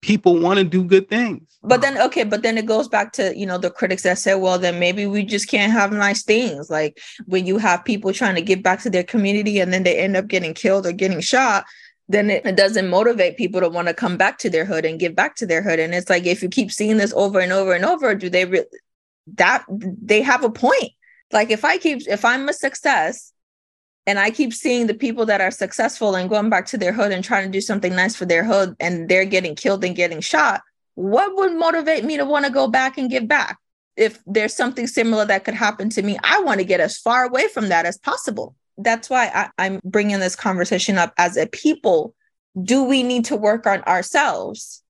people 0.00 0.38
want 0.38 0.58
to 0.58 0.64
do 0.64 0.82
good 0.82 1.08
things. 1.08 1.58
But 1.62 1.80
then 1.80 1.96
okay, 1.98 2.24
but 2.24 2.42
then 2.42 2.58
it 2.58 2.66
goes 2.66 2.88
back 2.88 3.12
to, 3.12 3.36
you 3.36 3.46
know, 3.46 3.56
the 3.56 3.70
critics 3.70 4.02
that 4.02 4.18
say, 4.18 4.34
well, 4.34 4.58
then 4.58 4.80
maybe 4.80 5.06
we 5.06 5.22
just 5.22 5.48
can't 5.48 5.72
have 5.72 5.92
nice 5.92 6.24
things. 6.24 6.68
Like 6.68 7.00
when 7.26 7.46
you 7.46 7.56
have 7.58 7.84
people 7.84 8.12
trying 8.12 8.34
to 8.34 8.42
give 8.42 8.62
back 8.62 8.82
to 8.82 8.90
their 8.90 9.04
community 9.04 9.60
and 9.60 9.72
then 9.72 9.84
they 9.84 9.96
end 9.98 10.16
up 10.16 10.26
getting 10.26 10.54
killed 10.54 10.86
or 10.86 10.92
getting 10.92 11.20
shot, 11.20 11.64
then 12.08 12.30
it, 12.30 12.44
it 12.44 12.56
doesn't 12.56 12.88
motivate 12.88 13.36
people 13.36 13.60
to 13.60 13.68
want 13.68 13.86
to 13.86 13.94
come 13.94 14.16
back 14.16 14.38
to 14.38 14.50
their 14.50 14.64
hood 14.64 14.84
and 14.84 14.98
give 14.98 15.14
back 15.14 15.36
to 15.36 15.46
their 15.46 15.62
hood. 15.62 15.78
And 15.78 15.94
it's 15.94 16.10
like 16.10 16.26
if 16.26 16.42
you 16.42 16.48
keep 16.48 16.72
seeing 16.72 16.96
this 16.96 17.12
over 17.14 17.38
and 17.38 17.52
over 17.52 17.72
and 17.72 17.84
over, 17.84 18.16
do 18.16 18.28
they 18.28 18.44
re- 18.44 18.66
that 19.34 19.64
they 19.68 20.20
have 20.20 20.42
a 20.42 20.50
point? 20.50 20.90
Like 21.30 21.50
if 21.50 21.64
I 21.64 21.78
keep 21.78 22.08
if 22.08 22.24
I'm 22.24 22.48
a 22.48 22.52
success 22.52 23.32
and 24.06 24.18
I 24.18 24.30
keep 24.30 24.52
seeing 24.52 24.86
the 24.86 24.94
people 24.94 25.26
that 25.26 25.40
are 25.40 25.50
successful 25.50 26.16
and 26.16 26.28
going 26.28 26.50
back 26.50 26.66
to 26.66 26.78
their 26.78 26.92
hood 26.92 27.12
and 27.12 27.22
trying 27.22 27.44
to 27.44 27.50
do 27.50 27.60
something 27.60 27.94
nice 27.94 28.16
for 28.16 28.24
their 28.24 28.44
hood 28.44 28.74
and 28.80 29.08
they're 29.08 29.24
getting 29.24 29.54
killed 29.54 29.84
and 29.84 29.94
getting 29.94 30.20
shot, 30.20 30.62
what 30.94 31.36
would 31.36 31.52
motivate 31.54 32.04
me 32.04 32.16
to 32.16 32.24
want 32.24 32.44
to 32.44 32.50
go 32.50 32.66
back 32.66 32.98
and 32.98 33.10
give 33.10 33.28
back? 33.28 33.58
If 33.96 34.18
there's 34.26 34.54
something 34.54 34.86
similar 34.86 35.24
that 35.26 35.44
could 35.44 35.54
happen 35.54 35.88
to 35.90 36.02
me, 36.02 36.18
I 36.24 36.40
want 36.40 36.58
to 36.58 36.66
get 36.66 36.80
as 36.80 36.98
far 36.98 37.24
away 37.24 37.46
from 37.48 37.68
that 37.68 37.86
as 37.86 37.98
possible. 37.98 38.56
That's 38.78 39.08
why 39.08 39.26
I, 39.28 39.50
I'm 39.58 39.80
bringing 39.84 40.18
this 40.18 40.34
conversation 40.34 40.98
up 40.98 41.12
as 41.16 41.36
a 41.36 41.46
people. 41.46 42.14
Do 42.60 42.82
we 42.82 43.02
need 43.02 43.26
to 43.26 43.36
work 43.36 43.66
on 43.66 43.82
ourselves? 43.82 44.82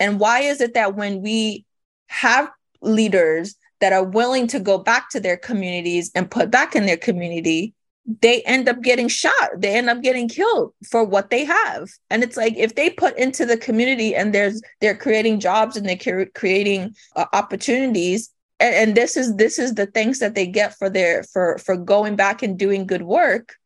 And 0.00 0.18
why 0.18 0.40
is 0.40 0.60
it 0.60 0.74
that 0.74 0.94
when 0.94 1.20
we 1.20 1.66
have 2.08 2.50
leaders 2.80 3.56
that 3.80 3.92
are 3.92 4.04
willing 4.04 4.46
to 4.48 4.60
go 4.60 4.78
back 4.78 5.10
to 5.10 5.20
their 5.20 5.36
communities 5.36 6.10
and 6.14 6.30
put 6.30 6.50
back 6.50 6.74
in 6.74 6.86
their 6.86 6.96
community, 6.96 7.74
they 8.20 8.42
end 8.42 8.68
up 8.68 8.82
getting 8.82 9.08
shot. 9.08 9.50
They 9.56 9.74
end 9.76 9.88
up 9.88 10.02
getting 10.02 10.28
killed 10.28 10.74
for 10.90 11.04
what 11.04 11.30
they 11.30 11.44
have. 11.44 11.88
And 12.10 12.22
it's 12.22 12.36
like 12.36 12.54
if 12.56 12.74
they 12.74 12.90
put 12.90 13.16
into 13.18 13.46
the 13.46 13.56
community 13.56 14.14
and 14.14 14.34
there's 14.34 14.60
they're 14.80 14.96
creating 14.96 15.40
jobs 15.40 15.76
and 15.76 15.88
they're 15.88 16.26
creating 16.34 16.94
uh, 17.16 17.26
opportunities 17.32 18.30
and, 18.60 18.74
and 18.74 18.96
this 18.96 19.16
is 19.16 19.34
this 19.36 19.58
is 19.58 19.74
the 19.74 19.86
things 19.86 20.18
that 20.18 20.34
they 20.34 20.46
get 20.46 20.76
for 20.76 20.90
their 20.90 21.22
for 21.22 21.58
for 21.58 21.76
going 21.76 22.14
back 22.16 22.42
and 22.42 22.58
doing 22.58 22.86
good 22.86 23.02
work 23.02 23.56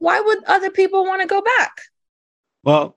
why 0.00 0.18
would 0.18 0.42
other 0.44 0.70
people 0.70 1.04
want 1.04 1.20
to 1.20 1.28
go 1.28 1.42
back? 1.42 1.72
Well 2.64 2.96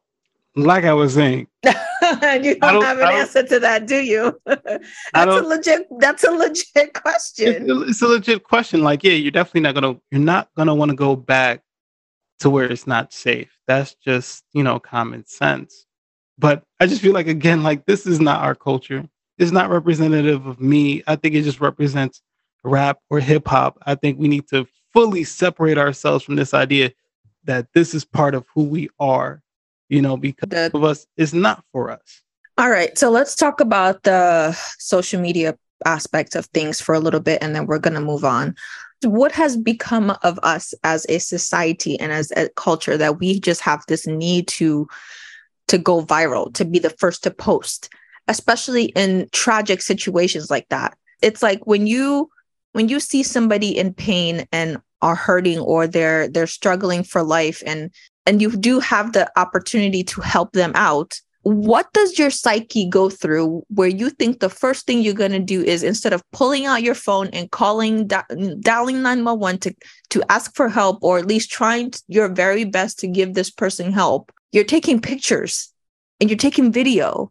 like 0.56 0.84
I 0.84 0.94
was 0.94 1.14
saying, 1.14 1.48
you 1.64 1.72
don't, 1.72 2.60
don't, 2.60 2.84
have 2.84 3.00
an 3.00 3.08
answer 3.08 3.44
to 3.44 3.60
that, 3.60 3.88
do 3.88 3.98
you? 3.98 4.40
that's 4.46 4.82
a 5.16 5.42
legit. 5.42 5.88
That's 6.00 6.24
a 6.24 6.32
legit 6.32 6.94
question. 6.94 7.70
It's, 7.70 7.90
it's, 7.90 8.02
a 8.02 8.08
legit 8.08 8.44
question. 8.44 8.84
Like, 8.84 9.04
yeah, 9.04 9.14
you're 9.14 9.32
definitely 9.32 9.62
not 9.62 9.76
gonna. 9.76 10.00
You're 10.12 10.22
not 10.22 10.50
gonna 10.56 10.76
want 10.76 10.90
to 10.90 10.98
go 10.98 11.16
back 11.16 11.62
to 12.40 12.50
where 12.50 12.66
it's 12.66 12.88
not 12.88 13.14
safe. 13.14 13.58
That's 13.68 13.96
just 13.96 14.44
you 14.54 14.64
know 14.64 14.80
common 14.80 15.26
sense. 15.26 15.86
But 16.38 16.64
I 16.80 16.88
just 16.88 17.02
feel 17.02 17.14
like 17.14 17.28
again, 17.28 17.64
like 17.64 17.86
this 17.86 18.06
is 18.06 18.20
not 18.20 18.42
our 18.42 18.56
culture. 18.56 19.08
It's 19.38 19.52
not 19.52 19.70
representative 19.70 20.46
of 20.46 20.60
me. 20.62 21.04
I 21.08 21.16
think 21.16 21.36
it 21.36 21.44
just 21.44 21.60
represents 21.60 22.22
rap 22.64 23.00
or 23.10 23.20
hip 23.20 23.48
hop. 23.48 23.78
I 23.86 23.96
think 23.96 24.20
we 24.20 24.28
need 24.28 24.48
to 24.50 24.68
fully 24.94 25.24
separate 25.24 25.78
ourselves 25.78 26.24
from 26.24 26.36
this 26.36 26.54
idea 26.54 26.92
that 27.46 27.68
this 27.74 27.94
is 27.94 28.06
part 28.06 28.36
of 28.36 28.46
who 28.54 28.64
we 28.64 28.90
are 29.00 29.43
you 29.94 30.02
know, 30.02 30.18
because 30.18 30.50
the, 30.50 30.72
of 30.74 30.84
us, 30.84 31.06
it's 31.18 31.34
not 31.34 31.64
for 31.72 31.92
us. 31.92 32.22
All 32.58 32.70
right. 32.70 32.98
So 32.98 33.12
let's 33.12 33.36
talk 33.36 33.60
about 33.60 34.04
the 34.04 34.54
social 34.80 35.22
media 35.22 35.56
aspect 35.86 36.36
of 36.36 36.48
things 36.48 36.82
for 36.82 36.96
a 36.96 37.00
little 37.00 37.20
bit, 37.20 37.44
and 37.44 37.56
then 37.56 37.68
we're 37.68 37.80
going 37.80 37.94
to 37.94 38.02
move 38.02 38.26
on. 38.26 38.56
What 39.04 39.32
has 39.34 39.56
become 39.56 40.18
of 40.24 40.40
us 40.42 40.74
as 40.84 41.06
a 41.10 41.20
society 41.20 42.00
and 42.00 42.12
as 42.12 42.32
a 42.36 42.50
culture 42.50 42.98
that 42.98 43.20
we 43.20 43.40
just 43.40 43.62
have 43.62 43.84
this 43.88 44.08
need 44.08 44.48
to 44.50 44.88
to 45.68 45.78
go 45.78 46.04
viral, 46.04 46.54
to 46.56 46.66
be 46.66 46.80
the 46.80 46.90
first 46.90 47.24
to 47.24 47.32
post, 47.32 47.90
especially 48.28 48.86
in 48.96 49.30
tragic 49.32 49.82
situations 49.82 50.50
like 50.50 50.68
that. 50.70 50.98
It's 51.22 51.44
like 51.44 51.66
when 51.68 51.86
you 51.86 52.30
when 52.72 52.90
you 52.90 53.00
see 53.00 53.24
somebody 53.24 53.78
in 53.78 53.94
pain 53.94 54.46
and 54.52 54.82
are 55.02 55.16
hurting 55.16 55.60
or 55.60 55.86
they're 55.86 56.28
they're 56.30 56.48
struggling 56.48 57.04
for 57.04 57.22
life 57.22 57.62
and 57.66 57.92
and 58.26 58.42
you 58.42 58.56
do 58.56 58.80
have 58.80 59.14
the 59.14 59.32
opportunity 59.40 60.04
to 60.04 60.22
help 60.22 60.54
them 60.54 60.72
out 60.76 61.20
what 61.46 61.92
does 61.92 62.18
your 62.18 62.30
psyche 62.30 62.88
go 62.88 63.10
through 63.10 63.62
where 63.68 63.90
you 63.90 64.10
think 64.10 64.40
the 64.40 64.50
first 64.50 64.86
thing 64.86 65.02
you're 65.02 65.14
going 65.14 65.34
to 65.34 65.40
do 65.40 65.62
is 65.62 65.84
instead 65.84 66.14
of 66.14 66.24
pulling 66.32 66.66
out 66.66 66.84
your 66.84 66.96
phone 66.96 67.28
and 67.34 67.52
calling 67.52 68.08
dialing 68.08 69.02
911 69.02 69.60
to 69.60 69.76
to 70.10 70.24
ask 70.32 70.56
for 70.56 70.70
help 70.70 71.00
or 71.02 71.18
at 71.20 71.28
least 71.28 71.52
trying 71.52 71.92
your 72.08 72.30
very 72.30 72.64
best 72.64 72.98
to 73.00 73.08
give 73.08 73.34
this 73.34 73.52
person 73.52 73.92
help 73.92 74.32
you're 74.54 74.64
taking 74.64 75.02
pictures 75.02 75.74
and 76.22 76.30
you're 76.30 76.38
taking 76.38 76.72
video 76.72 77.30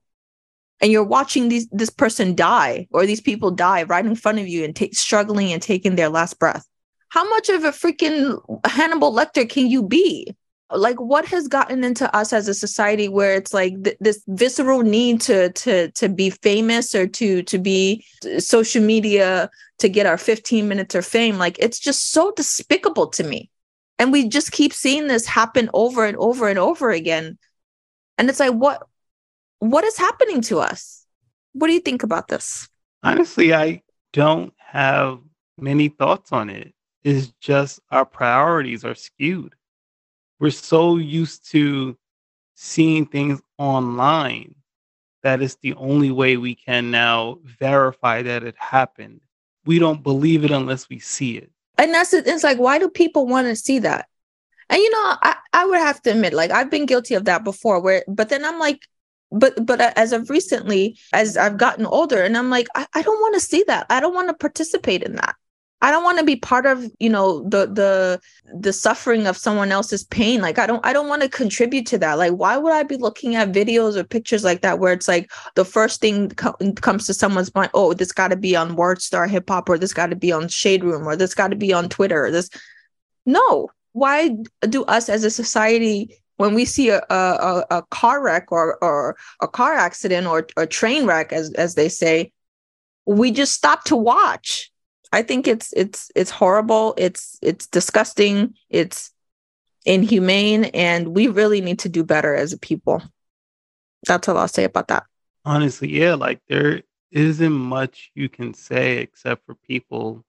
and 0.82 0.90
you're 0.90 1.04
watching 1.04 1.48
these 1.48 1.66
this 1.68 1.88
person 1.88 2.34
die 2.34 2.86
or 2.90 3.06
these 3.06 3.20
people 3.20 3.50
die 3.50 3.84
right 3.84 4.04
in 4.04 4.16
front 4.16 4.38
of 4.38 4.48
you 4.48 4.64
and 4.64 4.76
struggling 4.92 5.52
and 5.52 5.62
taking 5.62 5.94
their 5.96 6.08
last 6.08 6.38
breath? 6.38 6.66
How 7.08 7.26
much 7.30 7.48
of 7.48 7.64
a 7.64 7.70
freaking 7.70 8.38
hannibal 8.66 9.12
lecter 9.12 9.48
can 9.48 9.68
you 9.68 9.82
be 9.82 10.34
like 10.74 11.00
what 11.00 11.24
has 11.26 11.48
gotten 11.48 11.84
into 11.84 12.14
us 12.16 12.32
as 12.32 12.48
a 12.48 12.54
society 12.54 13.08
where 13.08 13.34
it's 13.34 13.52
like 13.52 13.82
th- 13.84 13.96
this 14.00 14.22
visceral 14.28 14.82
need 14.82 15.20
to 15.20 15.50
to 15.52 15.90
to 15.92 16.08
be 16.08 16.30
famous 16.30 16.94
or 16.94 17.06
to 17.06 17.42
to 17.42 17.58
be 17.58 18.04
uh, 18.24 18.40
social 18.40 18.82
media 18.82 19.50
to 19.78 19.88
get 19.88 20.06
our 20.06 20.18
15 20.18 20.68
minutes 20.68 20.94
of 20.94 21.04
fame 21.04 21.38
like 21.38 21.58
it's 21.58 21.78
just 21.78 22.12
so 22.12 22.32
despicable 22.36 23.06
to 23.08 23.24
me 23.24 23.50
and 23.98 24.12
we 24.12 24.28
just 24.28 24.52
keep 24.52 24.72
seeing 24.72 25.08
this 25.08 25.26
happen 25.26 25.68
over 25.74 26.04
and 26.04 26.16
over 26.16 26.48
and 26.48 26.58
over 26.58 26.90
again 26.90 27.38
and 28.18 28.28
it's 28.28 28.40
like 28.40 28.52
what 28.52 28.82
what 29.62 29.84
is 29.84 29.96
happening 29.96 30.40
to 30.40 30.58
us? 30.58 31.06
What 31.52 31.68
do 31.68 31.72
you 31.72 31.80
think 31.80 32.02
about 32.02 32.26
this? 32.26 32.68
Honestly, 33.04 33.54
I 33.54 33.82
don't 34.12 34.52
have 34.58 35.20
many 35.56 35.86
thoughts 35.86 36.32
on 36.32 36.50
it. 36.50 36.74
It's 37.04 37.28
just 37.40 37.78
our 37.88 38.04
priorities 38.04 38.84
are 38.84 38.96
skewed. 38.96 39.54
We're 40.42 40.50
so 40.50 40.96
used 40.96 41.48
to 41.52 41.96
seeing 42.56 43.06
things 43.06 43.40
online 43.58 44.56
that 45.22 45.40
is 45.40 45.56
the 45.62 45.72
only 45.74 46.10
way 46.10 46.36
we 46.36 46.56
can 46.56 46.90
now 46.90 47.38
verify 47.44 48.22
that 48.22 48.42
it 48.42 48.56
happened. 48.58 49.20
We 49.66 49.78
don't 49.78 50.02
believe 50.02 50.44
it 50.44 50.50
unless 50.50 50.88
we 50.88 50.98
see 50.98 51.38
it. 51.38 51.52
And 51.78 51.94
that's 51.94 52.12
it. 52.12 52.26
It's 52.26 52.42
like, 52.42 52.58
why 52.58 52.80
do 52.80 52.88
people 52.88 53.28
want 53.28 53.46
to 53.46 53.54
see 53.54 53.78
that? 53.78 54.08
And 54.68 54.80
you 54.80 54.90
know, 54.90 55.14
I, 55.22 55.36
I 55.52 55.64
would 55.64 55.78
have 55.78 56.02
to 56.02 56.10
admit, 56.10 56.32
like 56.32 56.50
I've 56.50 56.72
been 56.72 56.86
guilty 56.86 57.14
of 57.14 57.26
that 57.26 57.44
before, 57.44 57.80
where 57.80 58.04
but 58.08 58.28
then 58.28 58.44
I'm 58.44 58.58
like, 58.58 58.80
but 59.30 59.64
but 59.64 59.80
as 59.96 60.12
of 60.12 60.28
recently 60.28 60.98
as 61.14 61.38
i've 61.38 61.56
gotten 61.56 61.86
older 61.86 62.22
and 62.22 62.36
i'm 62.36 62.50
like 62.50 62.66
i, 62.74 62.86
I 62.92 63.00
don't 63.00 63.18
want 63.22 63.32
to 63.32 63.40
see 63.40 63.64
that 63.66 63.86
i 63.88 63.98
don't 63.98 64.14
want 64.14 64.28
to 64.28 64.34
participate 64.34 65.02
in 65.02 65.16
that 65.16 65.36
i 65.82 65.90
don't 65.90 66.04
want 66.04 66.18
to 66.18 66.24
be 66.24 66.36
part 66.36 66.64
of 66.64 66.84
you 66.98 67.10
know 67.10 67.46
the 67.48 67.66
the 67.66 68.20
the 68.58 68.72
suffering 68.72 69.26
of 69.26 69.36
someone 69.36 69.70
else's 69.70 70.04
pain. 70.04 70.40
Like 70.40 70.58
i 70.58 70.66
don't 70.66 70.84
i 70.86 70.92
don't 70.92 71.08
want 71.08 71.22
to 71.22 71.28
contribute 71.28 71.86
to 71.88 71.98
that. 71.98 72.18
Like 72.18 72.32
why 72.32 72.56
would 72.56 72.72
i 72.72 72.82
be 72.82 72.96
looking 72.96 73.34
at 73.34 73.52
videos 73.52 73.96
or 73.96 74.04
pictures 74.04 74.44
like 74.44 74.62
that 74.62 74.78
where 74.78 74.92
it's 74.92 75.08
like 75.08 75.30
the 75.54 75.64
first 75.64 76.00
thing 76.00 76.30
co- 76.30 76.56
comes 76.76 77.06
to 77.06 77.14
someone's 77.14 77.54
mind 77.54 77.70
oh 77.74 77.92
this 77.92 78.12
got 78.12 78.28
to 78.28 78.36
be 78.36 78.56
on 78.56 78.76
WorldStar 78.76 79.28
hip 79.28 79.48
hop 79.48 79.68
or 79.68 79.76
this 79.76 79.92
got 79.92 80.10
to 80.10 80.16
be 80.16 80.32
on 80.32 80.48
shade 80.48 80.84
room 80.84 81.06
or 81.06 81.16
this 81.16 81.34
got 81.34 81.48
to 81.48 81.56
be 81.56 81.72
on 81.72 81.88
twitter 81.88 82.30
this. 82.30 82.48
No. 83.26 83.70
Why 83.92 84.36
do 84.62 84.84
us 84.84 85.08
as 85.08 85.22
a 85.22 85.30
society 85.30 86.22
when 86.36 86.54
we 86.54 86.64
see 86.64 86.88
a, 86.88 87.02
a, 87.08 87.64
a 87.70 87.82
car 87.90 88.20
wreck 88.22 88.50
or, 88.50 88.82
or 88.82 89.16
a 89.40 89.46
car 89.46 89.74
accident 89.74 90.26
or 90.26 90.46
a 90.56 90.66
train 90.66 91.06
wreck, 91.06 91.32
as, 91.32 91.52
as 91.52 91.76
they 91.76 91.88
say, 91.88 92.32
we 93.06 93.30
just 93.30 93.52
stop 93.52 93.84
to 93.84 93.96
watch. 93.96 94.71
I 95.12 95.22
think 95.22 95.46
it's 95.46 95.72
it's 95.74 96.10
it's 96.16 96.30
horrible. 96.30 96.94
It's 96.96 97.38
it's 97.42 97.66
disgusting. 97.66 98.54
It's 98.70 99.10
inhumane, 99.84 100.64
and 100.66 101.08
we 101.08 101.28
really 101.28 101.60
need 101.60 101.80
to 101.80 101.88
do 101.88 102.02
better 102.02 102.34
as 102.34 102.52
a 102.52 102.58
people. 102.58 103.02
That's 104.06 104.28
all 104.28 104.38
I'll 104.38 104.48
say 104.48 104.64
about 104.64 104.88
that. 104.88 105.04
Honestly, 105.44 105.88
yeah, 105.88 106.14
like 106.14 106.40
there 106.48 106.82
isn't 107.10 107.52
much 107.52 108.10
you 108.14 108.28
can 108.28 108.54
say 108.54 108.98
except 108.98 109.44
for 109.44 109.54
people 109.54 110.24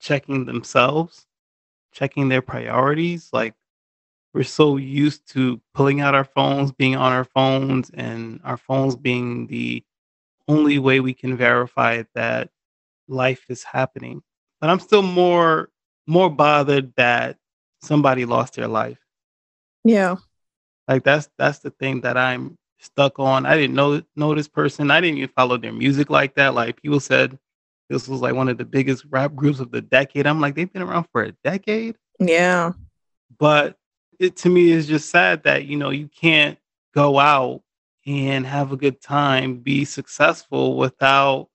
checking 0.00 0.46
themselves, 0.46 1.26
checking 1.92 2.28
their 2.28 2.42
priorities. 2.42 3.28
Like 3.32 3.54
we're 4.32 4.44
so 4.44 4.78
used 4.78 5.28
to 5.32 5.60
pulling 5.74 6.00
out 6.00 6.14
our 6.14 6.24
phones, 6.24 6.72
being 6.72 6.96
on 6.96 7.12
our 7.12 7.24
phones, 7.24 7.90
and 7.90 8.40
our 8.44 8.56
phones 8.56 8.96
being 8.96 9.46
the 9.46 9.84
only 10.48 10.78
way 10.78 11.00
we 11.00 11.12
can 11.12 11.36
verify 11.36 12.02
that 12.14 12.50
life 13.08 13.44
is 13.48 13.62
happening. 13.62 14.22
But 14.60 14.70
I'm 14.70 14.80
still 14.80 15.02
more 15.02 15.70
more 16.06 16.30
bothered 16.30 16.92
that 16.96 17.36
somebody 17.82 18.24
lost 18.24 18.54
their 18.54 18.68
life. 18.68 18.98
Yeah. 19.84 20.16
Like 20.88 21.04
that's 21.04 21.28
that's 21.38 21.60
the 21.60 21.70
thing 21.70 22.02
that 22.02 22.16
I'm 22.16 22.58
stuck 22.78 23.18
on. 23.18 23.46
I 23.46 23.56
didn't 23.56 23.74
know 23.74 24.02
know 24.16 24.34
this 24.34 24.48
person. 24.48 24.90
I 24.90 25.00
didn't 25.00 25.18
even 25.18 25.30
follow 25.30 25.56
their 25.56 25.72
music 25.72 26.10
like 26.10 26.34
that. 26.36 26.54
Like 26.54 26.82
people 26.82 27.00
said 27.00 27.38
this 27.88 28.08
was 28.08 28.20
like 28.20 28.34
one 28.34 28.48
of 28.48 28.58
the 28.58 28.64
biggest 28.64 29.04
rap 29.10 29.34
groups 29.34 29.60
of 29.60 29.70
the 29.70 29.82
decade. 29.82 30.26
I'm 30.26 30.40
like, 30.40 30.54
they've 30.54 30.72
been 30.72 30.82
around 30.82 31.06
for 31.12 31.22
a 31.22 31.32
decade. 31.44 31.96
Yeah. 32.18 32.72
But 33.38 33.76
it 34.18 34.36
to 34.36 34.48
me 34.48 34.70
is 34.70 34.86
just 34.86 35.10
sad 35.10 35.42
that 35.44 35.64
you 35.64 35.76
know 35.76 35.90
you 35.90 36.08
can't 36.08 36.58
go 36.94 37.18
out 37.18 37.62
and 38.06 38.46
have 38.46 38.72
a 38.72 38.76
good 38.76 39.00
time, 39.00 39.56
be 39.56 39.84
successful 39.84 40.76
without 40.76 41.48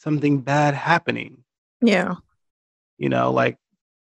something 0.00 0.40
bad 0.40 0.74
happening. 0.74 1.44
Yeah. 1.80 2.16
You 2.98 3.08
know, 3.08 3.32
like 3.32 3.56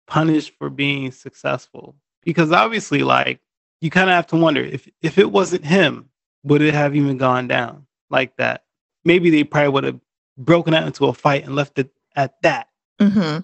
punished 0.06 0.54
for 0.58 0.70
being 0.70 1.12
successful. 1.12 1.96
Because 2.24 2.52
obviously, 2.52 3.02
like, 3.02 3.40
you 3.80 3.90
kind 3.90 4.10
of 4.10 4.14
have 4.14 4.26
to 4.28 4.36
wonder 4.36 4.60
if 4.60 4.88
if 5.02 5.18
it 5.18 5.30
wasn't 5.30 5.64
him, 5.64 6.10
would 6.42 6.62
it 6.62 6.74
have 6.74 6.96
even 6.96 7.16
gone 7.16 7.48
down 7.48 7.86
like 8.10 8.36
that? 8.36 8.64
Maybe 9.04 9.30
they 9.30 9.44
probably 9.44 9.70
would 9.70 9.84
have 9.84 10.00
broken 10.36 10.74
out 10.74 10.86
into 10.86 11.06
a 11.06 11.14
fight 11.14 11.44
and 11.44 11.54
left 11.54 11.78
it 11.78 11.90
at 12.16 12.40
that. 12.42 12.68
Mm-hmm 13.00 13.38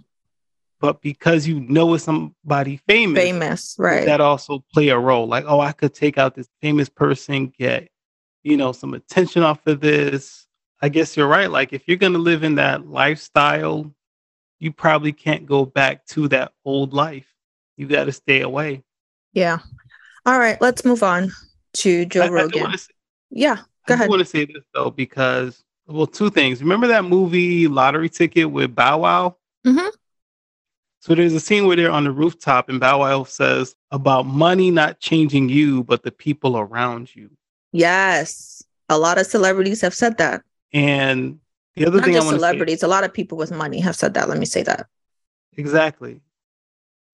but 0.85 1.01
because 1.01 1.47
you 1.49 1.61
know 1.61 1.95
it's 1.95 2.05
somebody 2.05 2.77
famous, 2.87 3.19
famous, 3.19 3.77
right? 3.79 4.05
That 4.05 4.21
also 4.21 4.63
play 4.75 4.91
a 4.91 4.99
role. 4.99 5.27
Like, 5.27 5.47
oh, 5.49 5.59
I 5.59 5.73
could 5.73 5.95
take 5.95 6.19
out 6.19 6.35
this 6.35 6.51
famous 6.61 6.91
person, 6.91 7.47
get 7.59 7.89
you 8.43 8.59
know 8.59 8.73
some 8.73 8.93
attention 8.93 9.43
off 9.43 9.67
of 9.67 9.81
this. 9.81 10.44
I 10.83 10.89
guess 10.89 11.17
you're 11.17 11.29
right. 11.29 11.51
Like, 11.51 11.73
if 11.73 11.83
you're 11.87 11.97
gonna 11.97 12.19
live 12.19 12.45
in 12.45 12.57
that 12.57 12.87
lifestyle, 12.87 13.93
you 14.59 14.73
probably 14.73 15.13
can't 15.13 15.47
go 15.47 15.65
back 15.65 16.07
to 16.07 16.29
that 16.29 16.53
old 16.65 16.93
life. 16.93 17.27
You 17.77 17.87
got 17.87 18.05
to 18.05 18.13
stay 18.13 18.41
away. 18.41 18.83
Yeah. 19.33 19.59
All 20.27 20.39
right, 20.39 20.61
let's 20.61 20.85
move 20.85 21.03
on 21.03 21.33
to 21.75 22.07
Joe 22.07 22.23
I, 22.23 22.29
Rogan. 22.29 22.67
I 22.67 22.77
say, 22.77 22.93
yeah, 23.31 23.57
go 23.87 23.93
I 23.93 23.95
ahead. 23.95 24.07
I 24.07 24.09
want 24.09 24.21
to 24.21 24.25
say 24.25 24.45
this 24.45 24.65
though 24.73 24.91
because 24.91 25.63
well, 25.87 26.07
two 26.07 26.31
things. 26.31 26.63
Remember 26.63 26.87
that 26.87 27.05
movie 27.05 27.69
Lottery 27.69 28.09
Ticket 28.09 28.51
with 28.51 28.75
Bow 28.75 29.01
Wow? 29.01 29.37
Mm-hmm. 29.67 29.89
So 31.01 31.15
there's 31.15 31.35
a 31.35 31.41
scene 31.41 31.67
where 31.67 31.77
they're 31.77 31.91
on 31.91 32.05
the 32.05 32.11
rooftop 32.11 32.71
and 32.71 32.81
Bow 32.81 33.01
Wow 33.01 33.25
says 33.25 33.77
about 33.91 34.25
money 34.25 34.71
not 34.71 35.01
changing 35.01 35.51
you, 35.51 35.85
but 35.85 36.03
the 36.03 36.11
people 36.11 36.57
around 36.57 37.15
you. 37.15 37.31
Yes. 37.73 38.63
A 38.89 38.97
lot 38.97 39.19
of 39.19 39.27
celebrities 39.27 39.83
have 39.83 39.95
said 39.95 40.17
that. 40.19 40.43
And 40.75 41.39
the 41.77 41.87
other 41.87 41.99
not 41.99 42.05
thing 42.05 42.15
just 42.15 42.29
celebrities, 42.29 42.81
say, 42.81 42.87
a 42.87 42.91
lot 42.91 43.05
of 43.05 43.15
people 43.15 43.39
with 43.39 43.51
money 43.51 43.81
have 43.81 43.97
said 43.97 44.13
that. 44.15 44.29
Let 44.29 44.39
me 44.39 44.45
say 44.45 44.63
that. 44.65 44.87
Exactly. 45.57 46.21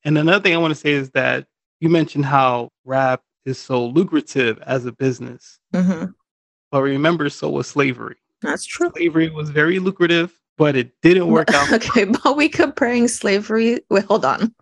And 0.05 0.19
another 0.19 0.43
thing 0.43 0.55
I 0.55 0.59
want 0.59 0.73
to 0.73 0.81
say 0.81 0.91
is 0.93 1.11
that 1.11 1.47
you 1.79 1.89
mentioned 1.89 2.25
how 2.25 2.71
rap 2.85 3.23
is 3.45 3.59
so 3.59 3.87
lucrative 3.87 4.59
as 4.67 4.85
a 4.87 4.93
business. 4.93 5.61
Mm-hmm. 5.73 6.07
But 6.73 6.83
remember, 6.83 7.29
so 7.29 7.51
was 7.51 7.69
slavery. 7.69 8.17
That's 8.43 8.65
true. 8.65 8.91
Slavery 8.97 9.31
was 9.31 9.51
very 9.51 9.79
lucrative 9.79 10.41
but 10.61 10.77
it 10.77 10.93
didn't 11.01 11.29
work 11.29 11.51
out. 11.55 11.73
Okay, 11.73 12.05
but 12.05 12.37
we 12.37 12.47
comparing 12.47 13.09
slavery. 13.09 13.81
Wait, 13.89 14.05
hold 14.05 14.27
on. 14.27 14.55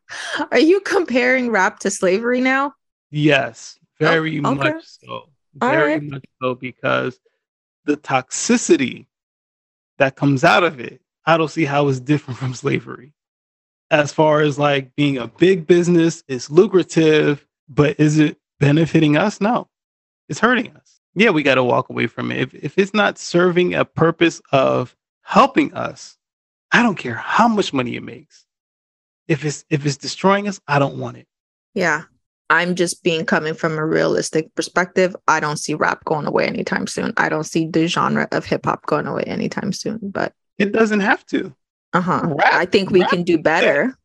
Are 0.52 0.58
you 0.60 0.78
comparing 0.78 1.50
rap 1.50 1.80
to 1.80 1.90
slavery 1.90 2.40
now? 2.40 2.72
Yes, 3.10 3.76
very 3.98 4.40
oh, 4.44 4.52
okay. 4.52 4.74
much 4.74 4.84
so. 4.84 5.28
Very 5.54 5.94
right. 5.94 6.02
much 6.04 6.24
so 6.40 6.54
because 6.54 7.18
the 7.88 7.96
toxicity 7.96 9.06
that 9.96 10.14
comes 10.14 10.44
out 10.44 10.62
of 10.62 10.78
it, 10.78 11.00
I 11.24 11.36
don't 11.36 11.50
see 11.50 11.64
how 11.64 11.88
it's 11.88 11.98
different 11.98 12.38
from 12.38 12.54
slavery. 12.54 13.14
As 13.90 14.12
far 14.12 14.42
as 14.42 14.58
like 14.58 14.94
being 14.94 15.16
a 15.16 15.26
big 15.26 15.66
business, 15.66 16.22
it's 16.28 16.50
lucrative, 16.50 17.44
but 17.68 17.98
is 17.98 18.18
it 18.18 18.36
benefiting 18.60 19.16
us? 19.16 19.40
No, 19.40 19.68
it's 20.28 20.38
hurting 20.38 20.76
us. 20.76 21.00
Yeah, 21.14 21.30
we 21.30 21.42
got 21.42 21.54
to 21.54 21.64
walk 21.64 21.88
away 21.88 22.06
from 22.06 22.30
it. 22.30 22.40
If, 22.40 22.54
if 22.54 22.78
it's 22.78 22.94
not 22.94 23.18
serving 23.18 23.74
a 23.74 23.84
purpose 23.84 24.42
of 24.52 24.94
helping 25.22 25.72
us, 25.72 26.18
I 26.70 26.82
don't 26.82 26.98
care 26.98 27.14
how 27.14 27.48
much 27.48 27.72
money 27.72 27.96
it 27.96 28.02
makes. 28.02 28.44
If 29.26 29.44
it's 29.44 29.64
if 29.70 29.84
it's 29.86 29.96
destroying 29.96 30.46
us, 30.46 30.60
I 30.68 30.78
don't 30.78 30.98
want 30.98 31.16
it. 31.16 31.26
Yeah. 31.74 32.04
I'm 32.50 32.74
just 32.74 33.02
being 33.02 33.26
coming 33.26 33.54
from 33.54 33.78
a 33.78 33.84
realistic 33.84 34.54
perspective. 34.54 35.14
I 35.26 35.40
don't 35.40 35.58
see 35.58 35.74
rap 35.74 36.04
going 36.04 36.26
away 36.26 36.46
anytime 36.46 36.86
soon. 36.86 37.12
I 37.16 37.28
don't 37.28 37.44
see 37.44 37.68
the 37.68 37.86
genre 37.86 38.26
of 38.32 38.44
hip 38.44 38.64
hop 38.64 38.86
going 38.86 39.06
away 39.06 39.24
anytime 39.24 39.72
soon, 39.72 39.98
but 40.02 40.32
it 40.56 40.72
doesn't 40.72 41.00
have 41.00 41.26
to. 41.26 41.54
Uh-huh. 41.92 42.34
I 42.44 42.66
think 42.66 42.90
we 42.90 43.04
can 43.04 43.22
do 43.22 43.38
better. 43.38 43.96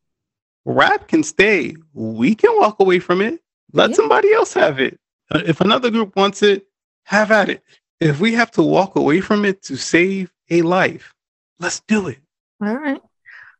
Rap 0.65 1.07
can 1.07 1.23
stay. 1.23 1.75
We 1.93 2.35
can 2.35 2.57
walk 2.57 2.79
away 2.79 2.99
from 2.99 3.21
it. 3.21 3.41
Let 3.73 3.91
yeah. 3.91 3.95
somebody 3.97 4.33
else 4.33 4.53
have 4.53 4.79
it. 4.79 4.99
Uh, 5.31 5.41
if 5.45 5.61
another 5.61 5.89
group 5.89 6.15
wants 6.15 6.43
it, 6.43 6.67
have 7.05 7.31
at 7.31 7.49
it. 7.49 7.63
If 7.99 8.19
we 8.19 8.33
have 8.33 8.51
to 8.51 8.63
walk 8.63 8.95
away 8.95 9.21
from 9.21 9.45
it 9.45 9.61
to 9.63 9.75
save 9.75 10.31
a 10.49 10.61
life. 10.61 11.13
Let's 11.59 11.81
do 11.81 12.07
it. 12.07 12.19
All 12.61 12.75
right. 12.75 13.01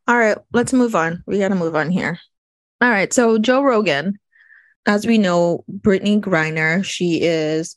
All 0.06 0.18
right. 0.18 0.38
Let's 0.52 0.72
move 0.72 0.94
on. 0.94 1.22
We 1.26 1.38
got 1.38 1.48
to 1.48 1.54
move 1.54 1.74
on 1.74 1.90
here. 1.90 2.18
All 2.80 2.90
right. 2.90 3.12
So, 3.12 3.38
Joe 3.38 3.62
Rogan, 3.62 4.18
as 4.86 5.06
we 5.06 5.18
know, 5.18 5.64
Brittney 5.70 6.20
Griner, 6.20 6.84
she 6.84 7.22
is 7.22 7.76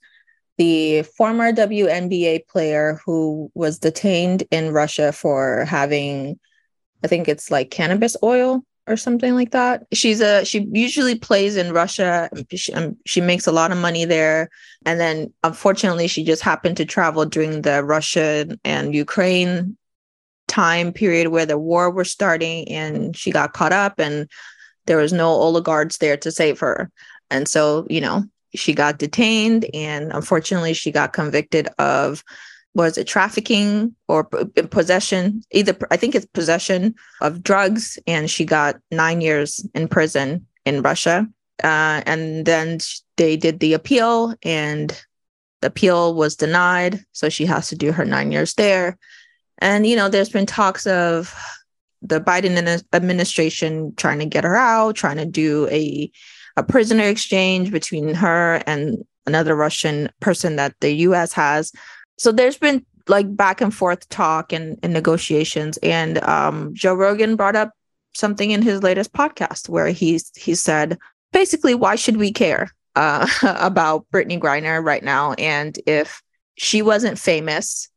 the 0.58 1.04
former 1.04 1.52
WNBA 1.52 2.48
player 2.48 3.00
who 3.06 3.52
was 3.54 3.80
detained 3.80 4.44
in 4.52 4.74
Russia 4.74 5.12
for 5.12 5.66
having, 5.66 6.40
I 7.04 7.08
think 7.08 7.28
it's 7.28 7.52
like 7.52 7.70
cannabis 7.70 8.18
oil 8.24 8.64
or 8.88 8.98
something 8.98 9.36
like 9.36 9.52
that. 9.52 9.86
She's 9.94 10.22
a 10.22 10.46
she 10.46 10.68
usually 10.72 11.16
plays 11.16 11.58
in 11.58 11.74
Russia. 11.74 12.30
She, 12.56 12.74
um, 12.74 12.98
she 13.06 13.22
makes 13.22 13.46
a 13.46 13.52
lot 13.52 13.72
of 13.72 13.78
money 13.78 14.06
there, 14.06 14.50
and 14.86 15.00
then 15.00 15.34
unfortunately, 15.44 16.08
she 16.08 16.24
just 16.24 16.42
happened 16.42 16.78
to 16.78 16.86
travel 16.86 17.26
during 17.26 17.62
the 17.62 17.84
Russian 17.84 18.60
and 18.64 18.96
Ukraine 18.96 19.78
time 20.48 20.94
period 20.94 21.28
where 21.28 21.46
the 21.46 21.58
war 21.58 21.92
was 21.92 22.10
starting, 22.10 22.68
and 22.70 23.16
she 23.16 23.30
got 23.30 23.54
caught 23.54 23.74
up, 23.74 24.00
and 24.00 24.30
there 24.88 24.98
was 24.98 25.14
no 25.14 25.30
oligarchs 25.30 25.98
there 25.98 26.18
to 26.18 26.32
save 26.32 26.60
her, 26.60 26.90
and 27.30 27.48
so 27.48 27.86
you 27.90 28.02
know 28.02 28.24
she 28.56 28.74
got 28.74 28.98
detained, 28.98 29.66
and 29.74 30.12
unfortunately, 30.12 30.74
she 30.74 30.92
got 30.92 31.14
convicted 31.14 31.68
of 31.78 32.24
was 32.74 32.98
it 32.98 33.08
trafficking 33.08 33.96
or 34.08 34.24
possession 34.70 35.42
either 35.50 35.76
i 35.90 35.98
think 35.98 36.14
it's 36.14 36.28
possession 36.28 36.94
of 37.22 37.42
drugs 37.42 37.98
and 38.06 38.30
she 38.30 38.46
got 38.46 38.76
nine 38.92 39.20
years 39.20 39.66
in 39.74 39.88
prison 39.88 40.46
in 40.68 40.84
russia. 40.84 41.26
Uh, 41.64 42.04
and 42.06 42.46
then 42.46 42.78
they 43.16 43.36
did 43.36 43.60
the 43.60 43.74
appeal 43.74 44.36
and 44.44 45.02
the 45.62 45.68
appeal 45.68 46.14
was 46.14 46.36
denied. 46.36 47.00
So 47.14 47.30
she 47.30 47.46
has 47.46 47.70
to 47.70 47.76
do 47.76 47.92
her 47.92 48.06
nine 48.06 48.32
years 48.32 48.54
there. 48.54 48.98
And 49.60 49.88
you 49.88 49.96
know 49.96 50.08
there's 50.08 50.30
been 50.30 50.46
talks 50.46 50.86
of 50.86 51.34
the 52.02 52.22
biden 52.22 52.84
administration 52.94 53.94
trying 53.96 54.20
to 54.20 54.26
get 54.26 54.44
her 54.44 54.56
out 54.56 54.96
trying 54.96 55.18
to 55.18 55.26
do 55.26 55.68
a 55.70 56.12
a 56.58 56.64
prisoner 56.64 57.04
exchange 57.04 57.72
between 57.72 58.14
her 58.14 58.62
and 58.66 59.04
another 59.26 59.56
russian 59.56 60.10
person 60.20 60.56
that 60.56 60.74
the 60.82 60.92
us 60.92 61.34
has. 61.34 61.72
So 62.18 62.32
there's 62.32 62.58
been 62.58 62.86
like 63.08 63.34
back 63.36 63.62
and 63.62 63.74
forth 63.74 64.10
talk 64.10 64.52
and, 64.52 64.78
and 64.84 64.92
negotiations. 64.92 65.78
And 65.78 66.18
um, 66.24 66.74
joe 66.74 66.96
rogan 66.96 67.36
brought 67.36 67.56
up 67.56 67.72
something 68.16 68.52
in 68.52 68.62
his 68.62 68.82
latest 68.84 69.14
podcast 69.14 69.70
where 69.70 69.88
he 69.88 70.20
he 70.36 70.56
said 70.56 70.98
basically 71.32 71.76
why 71.76 71.96
should 71.96 72.18
we 72.18 72.32
care 72.32 72.72
uh, 72.96 73.28
about 73.44 74.06
Brittney 74.12 74.40
griner 74.40 74.84
right 74.84 75.04
now? 75.04 75.34
And 75.34 75.78
if 75.86 76.22
she 76.56 76.82
wasn't 76.82 77.20
famous 77.20 77.90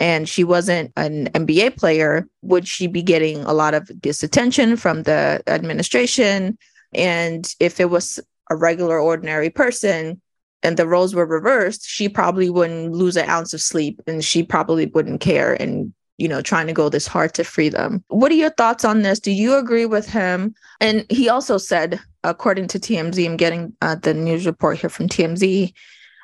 and 0.00 0.28
she 0.28 0.42
wasn't 0.42 0.90
an 0.96 1.26
nba 1.28 1.76
player 1.76 2.26
would 2.42 2.66
she 2.66 2.88
be 2.88 3.02
getting 3.02 3.44
a 3.44 3.52
lot 3.52 3.74
of 3.74 3.88
disattention 4.00 4.76
from 4.76 5.04
the 5.04 5.40
administration 5.46 6.58
and 6.94 7.54
if 7.60 7.78
it 7.78 7.90
was 7.90 8.18
a 8.50 8.56
regular 8.56 8.98
ordinary 8.98 9.50
person 9.50 10.20
and 10.62 10.76
the 10.76 10.86
roles 10.86 11.14
were 11.14 11.26
reversed, 11.26 11.88
she 11.88 12.08
probably 12.08 12.50
wouldn't 12.50 12.92
lose 12.92 13.16
an 13.16 13.28
ounce 13.28 13.54
of 13.54 13.62
sleep 13.62 14.02
and 14.06 14.24
she 14.24 14.42
probably 14.42 14.86
wouldn't 14.86 15.20
care 15.20 15.54
and 15.60 15.92
you 16.18 16.28
know 16.28 16.42
trying 16.42 16.66
to 16.66 16.72
go 16.72 16.88
this 16.88 17.06
hard 17.06 17.32
to 17.34 17.44
free 17.44 17.70
them. 17.70 18.04
What 18.08 18.30
are 18.30 18.36
your 18.36 18.50
thoughts 18.50 18.84
on 18.84 19.02
this? 19.02 19.20
Do 19.20 19.30
you 19.30 19.56
agree 19.56 19.86
with 19.86 20.06
him? 20.08 20.54
And 20.80 21.06
he 21.10 21.28
also 21.28 21.56
said, 21.56 22.00
according 22.24 22.68
to 22.68 22.78
TMZ, 22.78 23.24
I'm 23.24 23.36
getting 23.36 23.74
uh, 23.80 23.94
the 23.94 24.12
news 24.12 24.44
report 24.44 24.78
here 24.78 24.90
from 24.90 25.08
TMZ. 25.08 25.72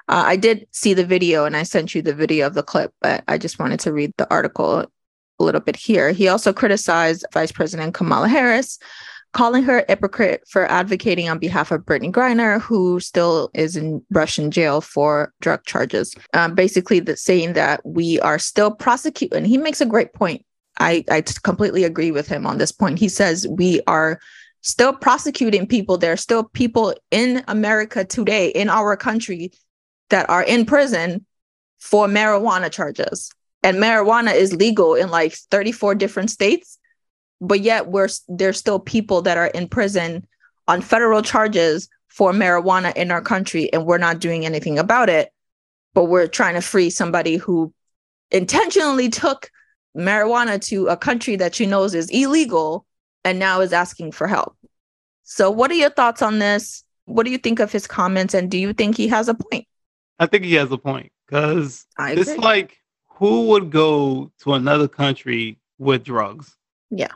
Uh, 0.09 0.25
I 0.27 0.37
did 0.37 0.67
see 0.71 0.95
the 0.95 1.05
video 1.05 1.45
and 1.45 1.57
I 1.57 1.65
sent 1.65 1.95
you 1.95 2.03
the 2.03 2.15
video 2.15 2.47
of 2.47 2.55
the 2.55 2.63
clip, 2.63 2.93
but 3.01 3.25
I 3.27 3.39
just 3.39 3.59
wanted 3.59 3.81
to 3.81 3.93
read 3.93 4.13
the 4.17 4.31
article 4.31 4.81
a 5.39 5.45
little 5.45 5.61
bit 5.61 5.77
here. 5.77 6.13
He 6.13 6.29
also 6.29 6.53
criticized 6.53 7.27
Vice 7.33 7.53
President 7.53 7.95
Kamala 7.95 8.29
Harris 8.29 8.79
calling 9.33 9.63
her 9.65 9.81
a 9.81 9.85
hypocrite 9.87 10.43
for 10.49 10.71
advocating 10.71 11.29
on 11.29 11.39
behalf 11.39 11.71
of 11.71 11.83
Brittney 11.83 12.11
Griner, 12.11 12.59
who 12.59 13.01
still 13.01 13.51
is 13.53 13.77
in 13.77 14.03
Russian 14.11 14.51
jail 14.51 14.81
for 14.81 15.33
drug 15.43 15.63
charges. 15.65 16.15
Um, 16.33 16.55
basically, 16.55 17.01
the, 17.01 17.19
saying 17.19 17.53
that 17.53 17.85
we 17.85 18.19
are 18.21 18.39
still 18.39 18.71
prosecuting. 18.71 19.45
He 19.45 19.59
makes 19.59 19.83
a 19.83 19.87
great 19.87 20.15
point. 20.15 20.45
I, 20.79 21.05
I 21.11 21.23
completely 21.43 21.85
agree 21.85 22.13
with 22.13 22.29
him 22.29 22.47
on 22.47 22.57
this 22.59 22.73
point. 22.73 22.99
He 22.99 23.09
says 23.09 23.47
we 23.47 23.83
are 23.87 24.19
still 24.63 24.95
prosecuting 24.95 25.67
people. 25.67 25.99
There 25.99 26.13
are 26.13 26.17
still 26.17 26.45
people 26.45 26.95
in 27.11 27.45
America 27.47 28.05
today, 28.05 28.49
in 28.49 28.71
our 28.71 28.97
country, 28.97 29.53
that 30.11 30.29
are 30.31 30.43
in 30.43 30.65
prison 30.65 31.25
for 31.79 32.07
marijuana 32.07 32.71
charges. 32.71 33.31
And 33.63 33.79
marijuana 33.79 34.35
is 34.35 34.55
legal 34.55 34.95
in 34.95 35.11
like 35.11 35.35
34 35.51 35.95
different 35.97 36.31
states 36.31 36.79
but 37.41 37.61
yet 37.61 37.89
we're 37.89 38.09
there's 38.29 38.59
still 38.59 38.79
people 38.79 39.23
that 39.23 39.39
are 39.39 39.49
in 39.49 39.69
prison 39.69 40.27
on 40.69 40.81
federal 40.81 41.23
charges 41.23 41.89
for 42.09 42.33
marijuana 42.33 42.95
in 42.97 43.11
our 43.11 43.21
country 43.21 43.73
and 43.73 43.85
we're 43.85 43.99
not 43.99 44.21
doing 44.21 44.47
anything 44.47 44.79
about 44.79 45.09
it. 45.09 45.31
But 45.95 46.05
we're 46.05 46.27
trying 46.27 46.55
to 46.55 46.61
free 46.61 46.91
somebody 46.91 47.37
who 47.37 47.73
intentionally 48.31 49.09
took 49.09 49.51
marijuana 49.97 50.61
to 50.67 50.89
a 50.89 50.97
country 50.97 51.37
that 51.37 51.55
she 51.55 51.67
knows 51.67 51.95
is 51.95 52.11
illegal 52.11 52.85
and 53.25 53.39
now 53.39 53.61
is 53.61 53.73
asking 53.73 54.13
for 54.13 54.27
help. 54.27 54.57
So 55.23 55.51
what 55.51 55.71
are 55.71 55.75
your 55.75 55.91
thoughts 55.91 56.23
on 56.23 56.39
this? 56.39 56.85
What 57.07 57.25
do 57.25 57.33
you 57.33 57.39
think 57.39 57.61
of 57.61 57.73
his 57.73 57.87
comments 57.87 58.35
and 58.35 58.51
do 58.51 58.59
you 58.59 58.73
think 58.73 58.97
he 58.97 59.09
has 59.09 59.29
a 59.29 59.35
point 59.35 59.67
i 60.19 60.27
think 60.27 60.45
he 60.45 60.55
has 60.55 60.71
a 60.71 60.79
point 60.79 61.11
because 61.27 61.87
it's 62.01 62.37
like 62.39 62.79
who 63.09 63.49
would 63.49 63.71
go 63.71 64.31
to 64.39 64.55
another 64.55 64.89
country 64.89 65.59
with 65.79 66.05
drugs 66.05 66.57
yeah 66.91 67.13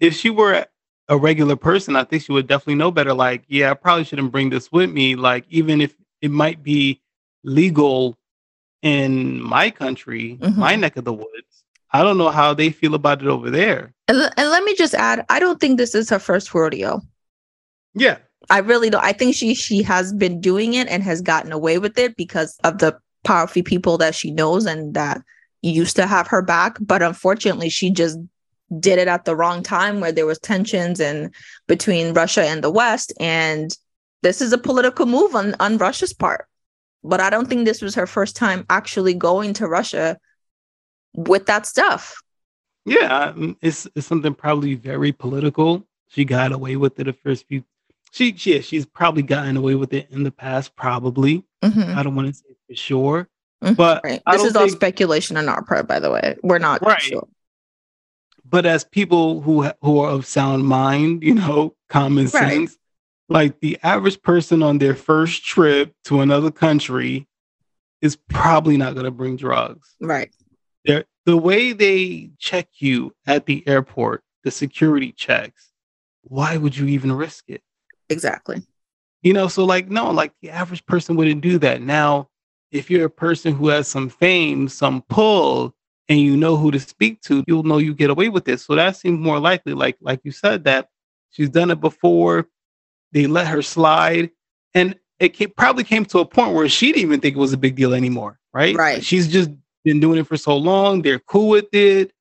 if 0.00 0.14
she 0.14 0.30
were 0.30 0.66
a 1.08 1.16
regular 1.16 1.56
person, 1.56 1.94
I 1.94 2.04
think 2.04 2.22
she 2.22 2.32
would 2.32 2.46
definitely 2.46 2.76
know 2.76 2.90
better. 2.90 3.14
Like, 3.14 3.44
yeah, 3.48 3.70
I 3.70 3.74
probably 3.74 4.04
shouldn't 4.04 4.32
bring 4.32 4.50
this 4.50 4.72
with 4.72 4.90
me. 4.90 5.14
Like, 5.14 5.44
even 5.50 5.80
if 5.80 5.94
it 6.20 6.30
might 6.30 6.62
be 6.62 7.00
legal 7.44 8.18
in 8.82 9.40
my 9.40 9.70
country, 9.70 10.38
mm-hmm. 10.40 10.58
my 10.58 10.74
neck 10.74 10.96
of 10.96 11.04
the 11.04 11.12
woods, 11.12 11.64
I 11.92 12.02
don't 12.02 12.18
know 12.18 12.30
how 12.30 12.54
they 12.54 12.70
feel 12.70 12.94
about 12.94 13.20
it 13.20 13.28
over 13.28 13.50
there. 13.50 13.92
And, 14.08 14.30
and 14.36 14.48
let 14.48 14.64
me 14.64 14.74
just 14.74 14.94
add, 14.94 15.24
I 15.28 15.38
don't 15.38 15.60
think 15.60 15.76
this 15.76 15.94
is 15.94 16.08
her 16.10 16.18
first 16.18 16.52
rodeo. 16.54 17.02
Yeah. 17.94 18.18
I 18.50 18.58
really 18.58 18.90
don't. 18.90 19.04
I 19.04 19.12
think 19.12 19.34
she 19.34 19.54
she 19.54 19.82
has 19.82 20.12
been 20.12 20.40
doing 20.40 20.74
it 20.74 20.88
and 20.88 21.02
has 21.02 21.20
gotten 21.20 21.52
away 21.52 21.78
with 21.78 21.98
it 21.98 22.16
because 22.16 22.56
of 22.64 22.78
the 22.78 22.98
powerful 23.24 23.62
people 23.62 23.98
that 23.98 24.14
she 24.14 24.30
knows 24.30 24.66
and 24.66 24.94
that 24.94 25.22
used 25.62 25.96
to 25.96 26.06
have 26.06 26.26
her 26.28 26.42
back. 26.42 26.76
But 26.80 27.02
unfortunately, 27.02 27.68
she 27.68 27.90
just 27.90 28.18
did 28.80 28.98
it 28.98 29.08
at 29.08 29.24
the 29.24 29.36
wrong 29.36 29.62
time 29.62 30.00
where 30.00 30.12
there 30.12 30.26
was 30.26 30.38
tensions 30.38 31.00
and 31.00 31.34
between 31.66 32.14
Russia 32.14 32.42
and 32.42 32.62
the 32.64 32.70
West. 32.70 33.12
And 33.20 33.76
this 34.22 34.40
is 34.40 34.52
a 34.52 34.58
political 34.58 35.06
move 35.06 35.34
on, 35.34 35.54
on 35.60 35.78
Russia's 35.78 36.12
part. 36.12 36.46
But 37.04 37.20
I 37.20 37.30
don't 37.30 37.48
think 37.48 37.64
this 37.64 37.82
was 37.82 37.94
her 37.96 38.06
first 38.06 38.36
time 38.36 38.64
actually 38.70 39.14
going 39.14 39.54
to 39.54 39.68
Russia 39.68 40.18
with 41.14 41.46
that 41.46 41.66
stuff. 41.66 42.22
Yeah, 42.84 43.32
um, 43.36 43.56
it's, 43.60 43.86
it's 43.94 44.06
something 44.06 44.34
probably 44.34 44.74
very 44.74 45.12
political. 45.12 45.86
She 46.08 46.24
got 46.24 46.52
away 46.52 46.76
with 46.76 46.98
it 46.98 47.04
the 47.04 47.12
first 47.12 47.46
few. 47.46 47.64
She, 48.12 48.32
yeah, 48.38 48.60
she's 48.60 48.86
probably 48.86 49.22
gotten 49.22 49.56
away 49.56 49.74
with 49.74 49.92
it 49.92 50.08
in 50.10 50.22
the 50.22 50.30
past, 50.30 50.76
probably. 50.76 51.44
Mm-hmm. 51.62 51.98
I 51.98 52.02
don't 52.02 52.14
want 52.14 52.28
to 52.28 52.34
say 52.34 52.54
for 52.68 52.76
sure, 52.76 53.28
mm-hmm. 53.62 53.74
but 53.74 54.02
right. 54.04 54.22
this 54.30 54.42
is 54.42 54.52
think... 54.52 54.62
all 54.62 54.68
speculation 54.68 55.36
on 55.36 55.48
our 55.48 55.64
part, 55.64 55.86
by 55.88 55.98
the 55.98 56.10
way. 56.10 56.36
We're 56.42 56.58
not 56.58 56.82
right. 56.82 57.00
sure 57.00 57.26
but 58.52 58.66
as 58.66 58.84
people 58.84 59.40
who 59.40 59.68
who 59.80 59.98
are 59.98 60.10
of 60.10 60.26
sound 60.26 60.66
mind, 60.66 61.22
you 61.22 61.34
know, 61.34 61.74
common 61.88 62.26
right. 62.26 62.30
sense, 62.30 62.76
like 63.28 63.58
the 63.60 63.78
average 63.82 64.20
person 64.22 64.62
on 64.62 64.78
their 64.78 64.94
first 64.94 65.44
trip 65.44 65.94
to 66.04 66.20
another 66.20 66.50
country 66.50 67.26
is 68.02 68.14
probably 68.14 68.76
not 68.76 68.92
going 68.94 69.06
to 69.06 69.10
bring 69.10 69.36
drugs. 69.36 69.96
Right. 70.00 70.30
They're, 70.84 71.04
the 71.24 71.36
way 71.36 71.72
they 71.72 72.30
check 72.38 72.68
you 72.78 73.14
at 73.26 73.46
the 73.46 73.66
airport, 73.66 74.22
the 74.44 74.50
security 74.50 75.12
checks, 75.12 75.70
why 76.22 76.56
would 76.56 76.76
you 76.76 76.86
even 76.88 77.12
risk 77.12 77.44
it? 77.48 77.62
Exactly. 78.12 78.62
You 79.22 79.32
know, 79.32 79.48
so 79.48 79.64
like, 79.64 79.88
no, 79.88 80.10
like 80.10 80.32
the 80.42 80.50
average 80.50 80.84
person 80.86 81.16
wouldn't 81.16 81.40
do 81.40 81.58
that. 81.58 81.80
Now, 81.80 82.28
if 82.70 82.90
you're 82.90 83.06
a 83.06 83.10
person 83.10 83.54
who 83.54 83.68
has 83.68 83.88
some 83.88 84.08
fame, 84.08 84.68
some 84.68 85.02
pull, 85.08 85.74
and 86.08 86.18
you 86.20 86.36
know 86.36 86.56
who 86.56 86.70
to 86.70 86.80
speak 86.80 87.20
to, 87.22 87.44
you'll 87.46 87.62
know 87.62 87.78
you 87.78 87.94
get 87.94 88.10
away 88.10 88.28
with 88.28 88.44
this. 88.44 88.64
So 88.64 88.74
that 88.74 88.96
seems 88.96 89.20
more 89.20 89.38
likely. 89.38 89.74
Like 89.74 89.96
like 90.00 90.20
you 90.24 90.32
said, 90.32 90.64
that 90.64 90.88
she's 91.30 91.50
done 91.50 91.70
it 91.70 91.80
before. 91.80 92.48
They 93.12 93.26
let 93.26 93.46
her 93.48 93.62
slide, 93.62 94.30
and 94.74 94.98
it 95.20 95.30
came, 95.30 95.52
probably 95.56 95.84
came 95.84 96.04
to 96.06 96.18
a 96.18 96.24
point 96.24 96.54
where 96.54 96.68
she 96.68 96.92
didn't 96.92 97.02
even 97.02 97.20
think 97.20 97.36
it 97.36 97.38
was 97.38 97.52
a 97.52 97.58
big 97.58 97.76
deal 97.76 97.94
anymore. 97.94 98.38
Right. 98.52 98.74
Right. 98.74 99.04
She's 99.04 99.28
just 99.28 99.50
been 99.84 100.00
doing 100.00 100.18
it 100.18 100.26
for 100.26 100.36
so 100.36 100.56
long. 100.56 101.02
They're 101.02 101.18
cool 101.18 101.48
with 101.48 101.72
it. 101.72 102.12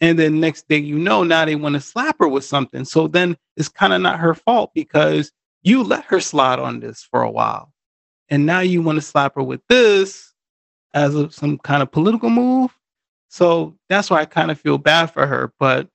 And 0.00 0.18
then 0.18 0.40
next 0.40 0.66
thing 0.68 0.84
you 0.84 0.98
know, 0.98 1.24
now 1.24 1.44
they 1.44 1.56
want 1.56 1.74
to 1.74 1.80
slap 1.80 2.16
her 2.20 2.28
with 2.28 2.44
something. 2.44 2.84
So 2.84 3.08
then 3.08 3.36
it's 3.56 3.68
kind 3.68 3.92
of 3.92 4.00
not 4.00 4.20
her 4.20 4.34
fault 4.34 4.70
because 4.74 5.32
you 5.62 5.82
let 5.82 6.04
her 6.04 6.20
slide 6.20 6.60
on 6.60 6.80
this 6.80 7.02
for 7.02 7.22
a 7.22 7.30
while. 7.30 7.72
And 8.28 8.46
now 8.46 8.60
you 8.60 8.82
want 8.82 8.96
to 8.96 9.02
slap 9.02 9.34
her 9.34 9.42
with 9.42 9.60
this 9.68 10.32
as 10.94 11.14
a, 11.14 11.30
some 11.30 11.58
kind 11.58 11.82
of 11.82 11.90
political 11.90 12.30
move. 12.30 12.76
So 13.28 13.76
that's 13.88 14.10
why 14.10 14.20
I 14.20 14.24
kind 14.24 14.50
of 14.50 14.60
feel 14.60 14.78
bad 14.78 15.06
for 15.06 15.26
her. 15.26 15.52
But 15.58 15.88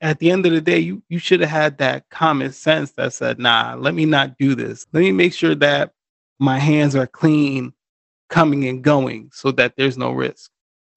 at 0.00 0.20
the 0.20 0.30
end 0.30 0.46
of 0.46 0.52
the 0.52 0.60
day, 0.60 0.78
you, 0.78 1.02
you 1.08 1.18
should 1.18 1.40
have 1.40 1.50
had 1.50 1.78
that 1.78 2.08
common 2.10 2.52
sense 2.52 2.92
that 2.92 3.12
said, 3.12 3.38
nah, 3.38 3.74
let 3.76 3.94
me 3.94 4.04
not 4.04 4.38
do 4.38 4.54
this. 4.54 4.86
Let 4.92 5.00
me 5.00 5.12
make 5.12 5.34
sure 5.34 5.54
that 5.56 5.92
my 6.38 6.58
hands 6.58 6.94
are 6.94 7.06
clean 7.06 7.72
coming 8.28 8.66
and 8.66 8.82
going 8.82 9.30
so 9.32 9.50
that 9.52 9.74
there's 9.76 9.98
no 9.98 10.12
risk. 10.12 10.50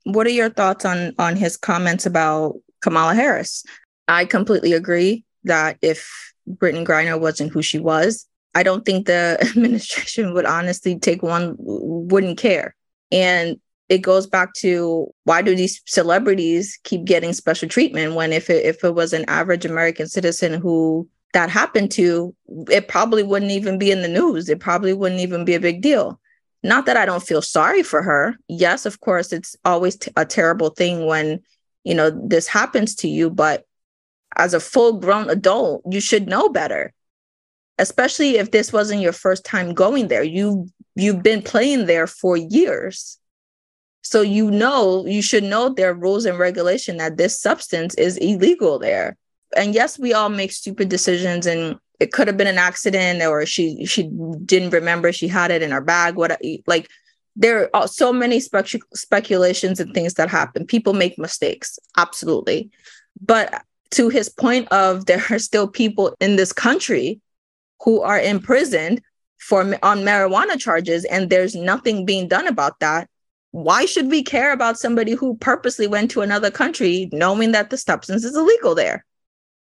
What 0.04 0.28
are 0.28 0.32
your 0.32 0.50
thoughts 0.50 0.86
on 0.86 1.14
on 1.18 1.36
his 1.36 1.58
comments 1.58 2.06
about 2.06 2.56
Kamala 2.82 3.16
Harris? 3.16 3.64
I 4.08 4.26
completely 4.26 4.74
agree 4.74 5.24
that 5.44 5.78
if 5.82 6.34
Brittney 6.50 6.86
Griner 6.86 7.20
wasn't 7.20 7.52
who 7.52 7.62
she 7.62 7.80
was, 7.80 8.28
I 8.56 8.64
don't 8.64 8.86
think 8.86 9.06
the 9.06 9.38
administration 9.56 10.34
would 10.34 10.46
honestly 10.46 10.98
take 10.98 11.24
one 11.24 11.56
wouldn't 11.60 12.38
care. 12.38 12.76
And 13.12 13.60
it 13.90 14.00
goes 14.00 14.26
back 14.26 14.54
to 14.54 15.14
why 15.26 15.42
do 15.42 15.54
these 15.54 15.82
celebrities 15.86 16.80
keep 16.84 17.04
getting 17.04 17.34
special 17.34 17.68
treatment 17.68 18.16
when 18.16 18.32
if 18.32 18.50
it, 18.50 18.66
if 18.66 18.86
it 18.86 18.96
was 18.96 19.12
an 19.12 19.26
average 19.28 19.66
American 19.66 20.08
citizen 20.08 20.62
who 20.62 21.10
that 21.34 21.50
happened 21.50 21.92
to, 21.92 22.34
it 22.70 22.88
probably 22.88 23.22
wouldn't 23.22 23.52
even 23.52 23.78
be 23.78 23.92
in 23.92 24.02
the 24.02 24.08
news. 24.08 24.48
It 24.48 24.62
probably 24.62 24.94
wouldn't 24.94 25.20
even 25.20 25.44
be 25.44 25.56
a 25.56 25.60
big 25.60 25.82
deal. 25.82 26.21
Not 26.64 26.86
that 26.86 26.98
I 26.98 27.06
don't 27.06 27.24
feel 27.24 27.42
sorry 27.42 27.84
for 27.84 28.04
her. 28.04 28.36
Yes, 28.48 28.86
of 28.86 29.00
course, 29.00 29.34
it's 29.34 29.56
always 29.66 29.96
t- 29.96 30.12
a 30.16 30.26
terrible 30.26 30.70
thing 30.70 31.06
when, 31.06 31.42
you 31.84 31.96
know, 31.96 32.12
this 32.12 32.48
happens 32.48 32.96
to 32.96 33.08
you, 33.08 33.30
but 33.30 33.66
as 34.36 34.54
a 34.54 34.60
full 34.60 35.00
grown 35.00 35.30
adult, 35.30 35.82
you 35.90 36.00
should 36.00 36.28
know 36.28 36.50
better. 36.50 36.94
Especially 37.78 38.38
if 38.38 38.52
this 38.52 38.72
wasn't 38.72 39.02
your 39.02 39.14
first 39.14 39.44
time 39.44 39.74
going 39.74 40.08
there. 40.08 40.24
You 40.24 40.68
you've 40.96 41.24
been 41.24 41.42
playing 41.42 41.88
there 41.88 42.06
for 42.06 42.38
years. 42.38 43.18
So 44.04 44.22
you 44.22 44.52
know, 44.52 45.06
you 45.06 45.22
should 45.22 45.44
know 45.44 45.70
their 45.70 45.94
rules 45.94 46.26
and 46.26 46.38
regulation 46.38 46.98
that 46.98 47.18
this 47.18 47.40
substance 47.40 47.96
is 47.96 48.18
illegal 48.18 48.78
there. 48.78 49.18
And 49.56 49.74
yes, 49.74 49.98
we 49.98 50.14
all 50.14 50.30
make 50.30 50.52
stupid 50.52 50.90
decisions 50.90 51.46
and 51.46 51.78
it 52.02 52.12
could 52.12 52.28
have 52.28 52.38
been 52.38 52.48
an 52.48 52.58
accident 52.58 53.22
or 53.24 53.46
she 53.46 53.86
she 53.86 54.10
didn't 54.46 54.72
remember 54.72 55.12
she 55.12 55.28
had 55.28 55.52
it 55.52 55.62
in 55.62 55.72
her 55.72 55.82
bag 55.82 56.16
what 56.16 56.40
like 56.68 56.90
there 57.36 57.70
are 57.76 57.88
so 57.88 58.12
many 58.12 58.40
spec- 58.40 58.84
speculations 58.94 59.80
and 59.80 59.94
things 59.94 60.16
that 60.16 60.30
happen. 60.30 60.66
People 60.66 60.94
make 60.94 61.18
mistakes 61.18 61.80
absolutely. 61.98 62.70
But 63.22 63.64
to 63.92 64.10
his 64.10 64.30
point 64.30 64.68
of 64.72 65.06
there 65.10 65.24
are 65.30 65.40
still 65.40 65.68
people 65.68 66.16
in 66.20 66.36
this 66.36 66.54
country 66.54 67.22
who 67.84 68.02
are 68.02 68.20
imprisoned 68.20 69.02
for 69.40 69.62
on 69.84 70.00
marijuana 70.00 70.60
charges 70.60 71.04
and 71.06 71.30
there's 71.30 71.56
nothing 71.56 72.06
being 72.06 72.28
done 72.28 72.48
about 72.48 72.80
that 72.80 73.10
why 73.54 73.86
should 73.86 74.10
we 74.10 74.24
care 74.24 74.54
about 74.54 74.80
somebody 74.80 75.14
who 75.14 75.36
purposely 75.38 75.88
went 75.88 76.10
to 76.12 76.22
another 76.22 76.52
country 76.52 77.10
knowing 77.12 77.52
that 77.52 77.70
the 77.72 77.76
substance 77.76 78.24
is 78.24 78.38
illegal 78.38 78.76
there 78.76 79.04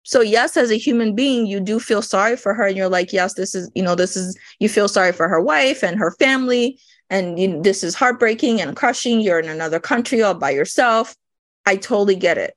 so 0.07 0.21
yes 0.21 0.55
as 0.55 0.71
a 0.71 0.77
human 0.77 1.13
being 1.13 1.45
you 1.45 1.59
do 1.59 1.79
feel 1.79 2.01
sorry 2.01 2.37
for 2.37 2.53
her 2.53 2.65
and 2.65 2.77
you're 2.77 2.87
like 2.89 3.11
yes 3.11 3.33
this 3.33 3.53
is 3.53 3.69
you 3.75 3.83
know 3.83 3.93
this 3.93 4.15
is 4.15 4.37
you 4.59 4.69
feel 4.69 4.87
sorry 4.87 5.11
for 5.11 5.27
her 5.27 5.41
wife 5.41 5.83
and 5.83 5.99
her 5.99 6.11
family 6.11 6.79
and 7.09 7.39
you, 7.39 7.61
this 7.61 7.83
is 7.83 7.95
heartbreaking 7.95 8.61
and 8.61 8.75
crushing. 8.75 9.21
You're 9.21 9.39
in 9.39 9.49
another 9.49 9.79
country 9.79 10.21
all 10.21 10.33
by 10.33 10.51
yourself. 10.51 11.15
I 11.65 11.75
totally 11.75 12.15
get 12.15 12.37
it. 12.37 12.55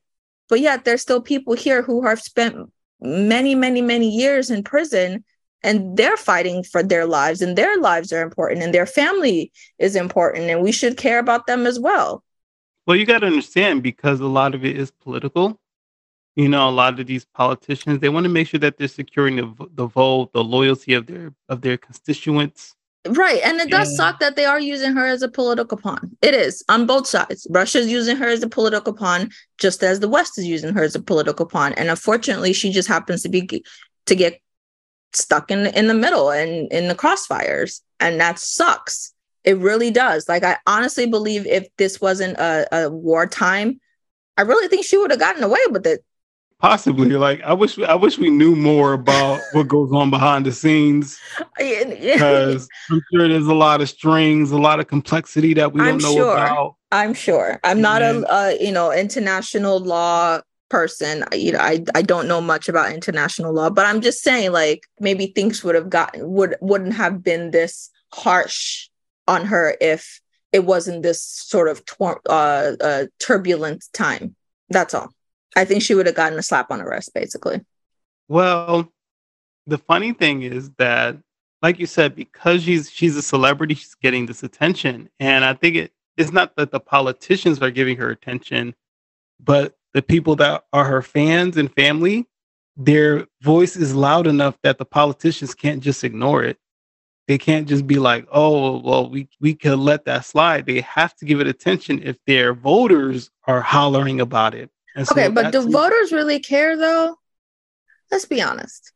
But 0.49 0.59
yet 0.59 0.83
there's 0.83 1.01
still 1.01 1.21
people 1.21 1.53
here 1.53 1.81
who 1.81 2.05
have 2.05 2.21
spent 2.21 2.55
many 3.03 3.55
many 3.55 3.81
many 3.81 4.09
years 4.09 4.51
in 4.51 4.63
prison 4.63 5.23
and 5.63 5.97
they're 5.97 6.17
fighting 6.17 6.63
for 6.63 6.83
their 6.83 7.05
lives 7.05 7.41
and 7.41 7.57
their 7.57 7.77
lives 7.77 8.13
are 8.13 8.21
important 8.21 8.61
and 8.61 8.73
their 8.73 8.85
family 8.85 9.51
is 9.79 9.95
important 9.95 10.49
and 10.49 10.61
we 10.61 10.71
should 10.71 10.97
care 10.97 11.19
about 11.19 11.47
them 11.47 11.65
as 11.65 11.79
well. 11.79 12.23
Well 12.85 12.95
you 12.95 13.05
got 13.05 13.19
to 13.19 13.27
understand 13.27 13.81
because 13.81 14.19
a 14.19 14.27
lot 14.27 14.53
of 14.53 14.65
it 14.65 14.77
is 14.77 14.91
political 14.91 15.60
you 16.35 16.47
know, 16.47 16.69
a 16.69 16.71
lot 16.71 16.99
of 16.99 17.07
these 17.07 17.25
politicians 17.25 17.99
they 17.99 18.09
want 18.09 18.23
to 18.23 18.29
make 18.29 18.47
sure 18.47 18.59
that 18.59 18.77
they're 18.77 18.87
securing 18.87 19.35
the 19.37 19.67
the 19.73 19.87
vote, 19.87 20.31
the 20.33 20.43
loyalty 20.43 20.93
of 20.93 21.07
their 21.07 21.33
of 21.49 21.61
their 21.61 21.77
constituents. 21.77 22.75
Right, 23.07 23.41
and 23.43 23.59
it 23.59 23.71
does 23.71 23.89
yeah. 23.91 23.97
suck 23.97 24.19
that 24.19 24.35
they 24.35 24.45
are 24.45 24.59
using 24.59 24.93
her 24.93 25.05
as 25.05 25.23
a 25.23 25.27
political 25.27 25.75
pawn. 25.75 26.15
It 26.21 26.35
is 26.35 26.63
on 26.69 26.85
both 26.85 27.07
sides. 27.07 27.47
Russia's 27.49 27.91
using 27.91 28.15
her 28.17 28.27
as 28.27 28.43
a 28.43 28.49
political 28.49 28.93
pawn, 28.93 29.31
just 29.57 29.83
as 29.83 29.99
the 29.99 30.07
West 30.07 30.37
is 30.37 30.45
using 30.45 30.73
her 30.75 30.83
as 30.83 30.93
a 30.93 31.01
political 31.01 31.47
pawn. 31.47 31.73
And 31.73 31.89
unfortunately, 31.89 32.53
she 32.53 32.71
just 32.71 32.87
happens 32.87 33.23
to 33.23 33.29
be 33.29 33.63
to 34.05 34.15
get 34.15 34.39
stuck 35.13 35.49
in 35.49 35.67
in 35.67 35.87
the 35.87 35.95
middle 35.95 36.29
and 36.29 36.71
in 36.71 36.87
the 36.87 36.95
crossfires, 36.95 37.81
and 37.99 38.21
that 38.21 38.39
sucks. 38.39 39.13
It 39.43 39.57
really 39.57 39.89
does. 39.89 40.29
Like 40.29 40.43
I 40.43 40.59
honestly 40.67 41.07
believe 41.07 41.47
if 41.47 41.67
this 41.77 41.99
wasn't 41.99 42.37
a, 42.37 42.67
a 42.71 42.89
wartime, 42.89 43.81
I 44.37 44.43
really 44.43 44.67
think 44.67 44.85
she 44.85 44.97
would 44.97 45.09
have 45.09 45.19
gotten 45.19 45.43
away 45.43 45.59
with 45.71 45.87
it 45.87 46.05
possibly. 46.61 47.09
Like 47.09 47.41
i 47.41 47.53
wish 47.53 47.77
i 47.79 47.95
wish 47.95 48.17
we 48.17 48.29
knew 48.29 48.55
more 48.55 48.93
about 48.93 49.41
what 49.51 49.67
goes 49.67 49.91
on 49.91 50.09
behind 50.09 50.45
the 50.45 50.51
scenes. 50.51 51.19
Because 51.57 52.69
i'm 52.89 53.01
sure 53.11 53.27
there's 53.27 53.47
a 53.47 53.53
lot 53.53 53.81
of 53.81 53.89
strings 53.89 54.51
a 54.51 54.57
lot 54.57 54.79
of 54.79 54.87
complexity 54.87 55.53
that 55.55 55.73
we 55.73 55.79
don't 55.79 55.89
I'm 55.89 55.97
know 55.97 56.13
sure. 56.13 56.33
about. 56.33 56.75
I'm 56.91 57.13
sure. 57.13 57.59
I'm 57.63 57.81
not 57.81 58.01
a, 58.01 58.25
a 58.33 58.63
you 58.63 58.71
know 58.71 58.91
international 58.91 59.79
law 59.79 60.41
person. 60.69 61.25
You 61.33 61.53
know 61.53 61.59
I, 61.59 61.83
I 61.95 62.01
don't 62.01 62.27
know 62.27 62.39
much 62.39 62.69
about 62.69 62.93
international 62.93 63.53
law 63.53 63.69
but 63.69 63.85
i'm 63.85 63.99
just 63.99 64.21
saying 64.21 64.51
like 64.53 64.87
maybe 64.99 65.27
things 65.27 65.63
would 65.63 65.75
have 65.75 65.89
gotten 65.89 66.31
would 66.31 66.55
wouldn't 66.61 66.93
have 66.93 67.23
been 67.23 67.51
this 67.51 67.89
harsh 68.13 68.87
on 69.27 69.45
her 69.45 69.75
if 69.81 70.21
it 70.51 70.65
wasn't 70.65 71.01
this 71.01 71.23
sort 71.23 71.69
of 71.69 71.85
tor- 71.85 72.21
uh, 72.29 72.73
uh, 72.81 73.05
turbulent 73.19 73.85
time. 73.93 74.35
That's 74.69 74.93
all 74.93 75.13
I 75.55 75.65
think 75.65 75.83
she 75.83 75.95
would 75.95 76.05
have 76.05 76.15
gotten 76.15 76.39
a 76.39 76.43
slap 76.43 76.71
on 76.71 76.79
the 76.79 76.85
wrist, 76.85 77.13
basically. 77.13 77.61
Well, 78.27 78.91
the 79.67 79.77
funny 79.77 80.13
thing 80.13 80.43
is 80.43 80.71
that, 80.77 81.17
like 81.61 81.79
you 81.79 81.85
said, 81.85 82.15
because 82.15 82.63
she's 82.63 82.89
she's 82.89 83.15
a 83.15 83.21
celebrity, 83.21 83.75
she's 83.75 83.95
getting 83.95 84.25
this 84.25 84.43
attention, 84.43 85.09
and 85.19 85.43
I 85.43 85.53
think 85.53 85.75
it 85.75 85.91
it's 86.17 86.31
not 86.31 86.55
that 86.55 86.71
the 86.71 86.79
politicians 86.79 87.61
are 87.61 87.71
giving 87.71 87.97
her 87.97 88.09
attention, 88.09 88.75
but 89.39 89.75
the 89.93 90.01
people 90.01 90.35
that 90.37 90.63
are 90.71 90.85
her 90.85 91.01
fans 91.01 91.57
and 91.57 91.73
family, 91.73 92.25
their 92.77 93.27
voice 93.41 93.75
is 93.75 93.93
loud 93.93 94.27
enough 94.27 94.57
that 94.63 94.77
the 94.77 94.85
politicians 94.85 95.53
can't 95.53 95.83
just 95.83 96.03
ignore 96.03 96.43
it. 96.43 96.57
They 97.27 97.37
can't 97.37 97.67
just 97.67 97.85
be 97.85 97.99
like, 97.99 98.27
"Oh, 98.31 98.79
well, 98.79 99.09
we 99.09 99.27
we 99.39 99.53
could 99.53 99.79
let 99.79 100.05
that 100.05 100.25
slide." 100.25 100.65
They 100.65 100.81
have 100.81 101.15
to 101.17 101.25
give 101.25 101.39
it 101.39 101.47
attention 101.47 102.01
if 102.03 102.17
their 102.25 102.53
voters 102.53 103.29
are 103.45 103.61
hollering 103.61 104.21
about 104.21 104.55
it 104.55 104.69
so 104.97 105.11
okay, 105.11 105.29
but 105.29 105.51
do 105.51 105.69
voters 105.69 106.11
really 106.11 106.39
care 106.39 106.77
though? 106.77 107.17
Let's 108.11 108.25
be 108.25 108.41
honest. 108.41 108.91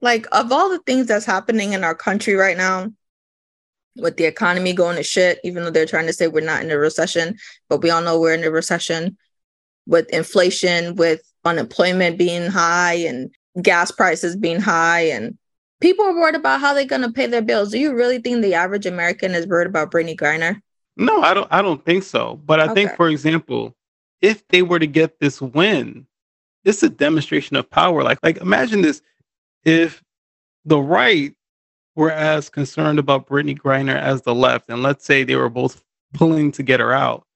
Like, 0.00 0.26
of 0.32 0.50
all 0.50 0.68
the 0.68 0.80
things 0.80 1.06
that's 1.06 1.24
happening 1.24 1.72
in 1.72 1.84
our 1.84 1.94
country 1.94 2.34
right 2.34 2.56
now, 2.56 2.92
with 3.96 4.16
the 4.16 4.24
economy 4.24 4.72
going 4.72 4.96
to 4.96 5.02
shit, 5.02 5.38
even 5.44 5.62
though 5.62 5.70
they're 5.70 5.86
trying 5.86 6.06
to 6.06 6.12
say 6.12 6.26
we're 6.26 6.44
not 6.44 6.62
in 6.62 6.70
a 6.70 6.78
recession, 6.78 7.36
but 7.68 7.82
we 7.82 7.90
all 7.90 8.02
know 8.02 8.18
we're 8.18 8.34
in 8.34 8.44
a 8.44 8.50
recession, 8.50 9.16
with 9.86 10.08
inflation, 10.10 10.96
with 10.96 11.20
unemployment 11.44 12.18
being 12.18 12.50
high 12.50 12.94
and 12.94 13.30
gas 13.60 13.90
prices 13.90 14.36
being 14.36 14.60
high, 14.60 15.02
and 15.02 15.38
people 15.80 16.04
are 16.04 16.14
worried 16.14 16.34
about 16.34 16.60
how 16.60 16.72
they're 16.74 16.84
going 16.84 17.02
to 17.02 17.12
pay 17.12 17.26
their 17.26 17.42
bills. 17.42 17.70
Do 17.70 17.78
you 17.78 17.94
really 17.94 18.18
think 18.18 18.42
the 18.42 18.54
average 18.54 18.86
American 18.86 19.32
is 19.34 19.46
worried 19.46 19.68
about 19.68 19.90
Brittney 19.90 20.16
Griner? 20.16 20.60
No, 20.96 21.22
I 21.22 21.34
don't. 21.34 21.48
I 21.50 21.62
don't 21.62 21.84
think 21.84 22.02
so. 22.02 22.40
But 22.44 22.60
I 22.60 22.64
okay. 22.64 22.74
think, 22.74 22.96
for 22.96 23.08
example, 23.08 23.74
if 24.22 24.46
they 24.48 24.62
were 24.62 24.78
to 24.78 24.86
get 24.86 25.18
this 25.18 25.42
win, 25.42 26.06
it's 26.64 26.82
a 26.82 26.88
demonstration 26.88 27.56
of 27.56 27.68
power. 27.68 28.02
Like, 28.02 28.20
like 28.22 28.38
imagine 28.38 28.80
this: 28.80 29.02
if 29.64 30.02
the 30.64 30.80
right 30.80 31.34
were 31.94 32.10
as 32.10 32.48
concerned 32.48 32.98
about 32.98 33.26
Brittney 33.26 33.58
Griner 33.58 33.96
as 33.96 34.22
the 34.22 34.34
left, 34.34 34.70
and 34.70 34.82
let's 34.82 35.04
say 35.04 35.24
they 35.24 35.36
were 35.36 35.50
both 35.50 35.84
pulling 36.14 36.52
to 36.52 36.62
get 36.62 36.80
her 36.80 36.92
out, 36.92 37.26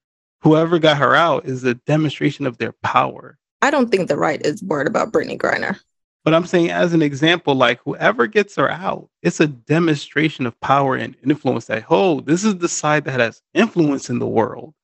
whoever 0.41 0.78
got 0.78 0.97
her 0.97 1.14
out 1.14 1.45
is 1.45 1.64
a 1.64 1.74
demonstration 1.74 2.47
of 2.47 2.57
their 2.57 2.72
power. 2.82 3.37
I 3.61 3.70
don't 3.70 3.91
think 3.91 4.09
the 4.09 4.16
right 4.16 4.41
is 4.47 4.62
worried 4.62 4.87
about 4.87 5.12
Brittney 5.12 5.37
Griner. 5.37 5.78
But 6.24 6.34
I'm 6.34 6.47
saying, 6.47 6.70
as 6.70 6.93
an 6.93 7.03
example, 7.03 7.55
like 7.55 7.80
whoever 7.84 8.26
gets 8.26 8.57
her 8.57 8.68
out, 8.68 9.09
it's 9.22 9.39
a 9.39 9.47
demonstration 9.47 10.45
of 10.45 10.59
power 10.61 10.97
and 10.97 11.14
influence 11.24 11.66
that, 11.66 11.84
oh, 11.89 12.20
this 12.20 12.43
is 12.43 12.59
the 12.59 12.68
side 12.68 13.05
that 13.05 13.20
has 13.20 13.43
influence 13.55 14.11
in 14.11 14.18
the 14.18 14.26
world. 14.26 14.74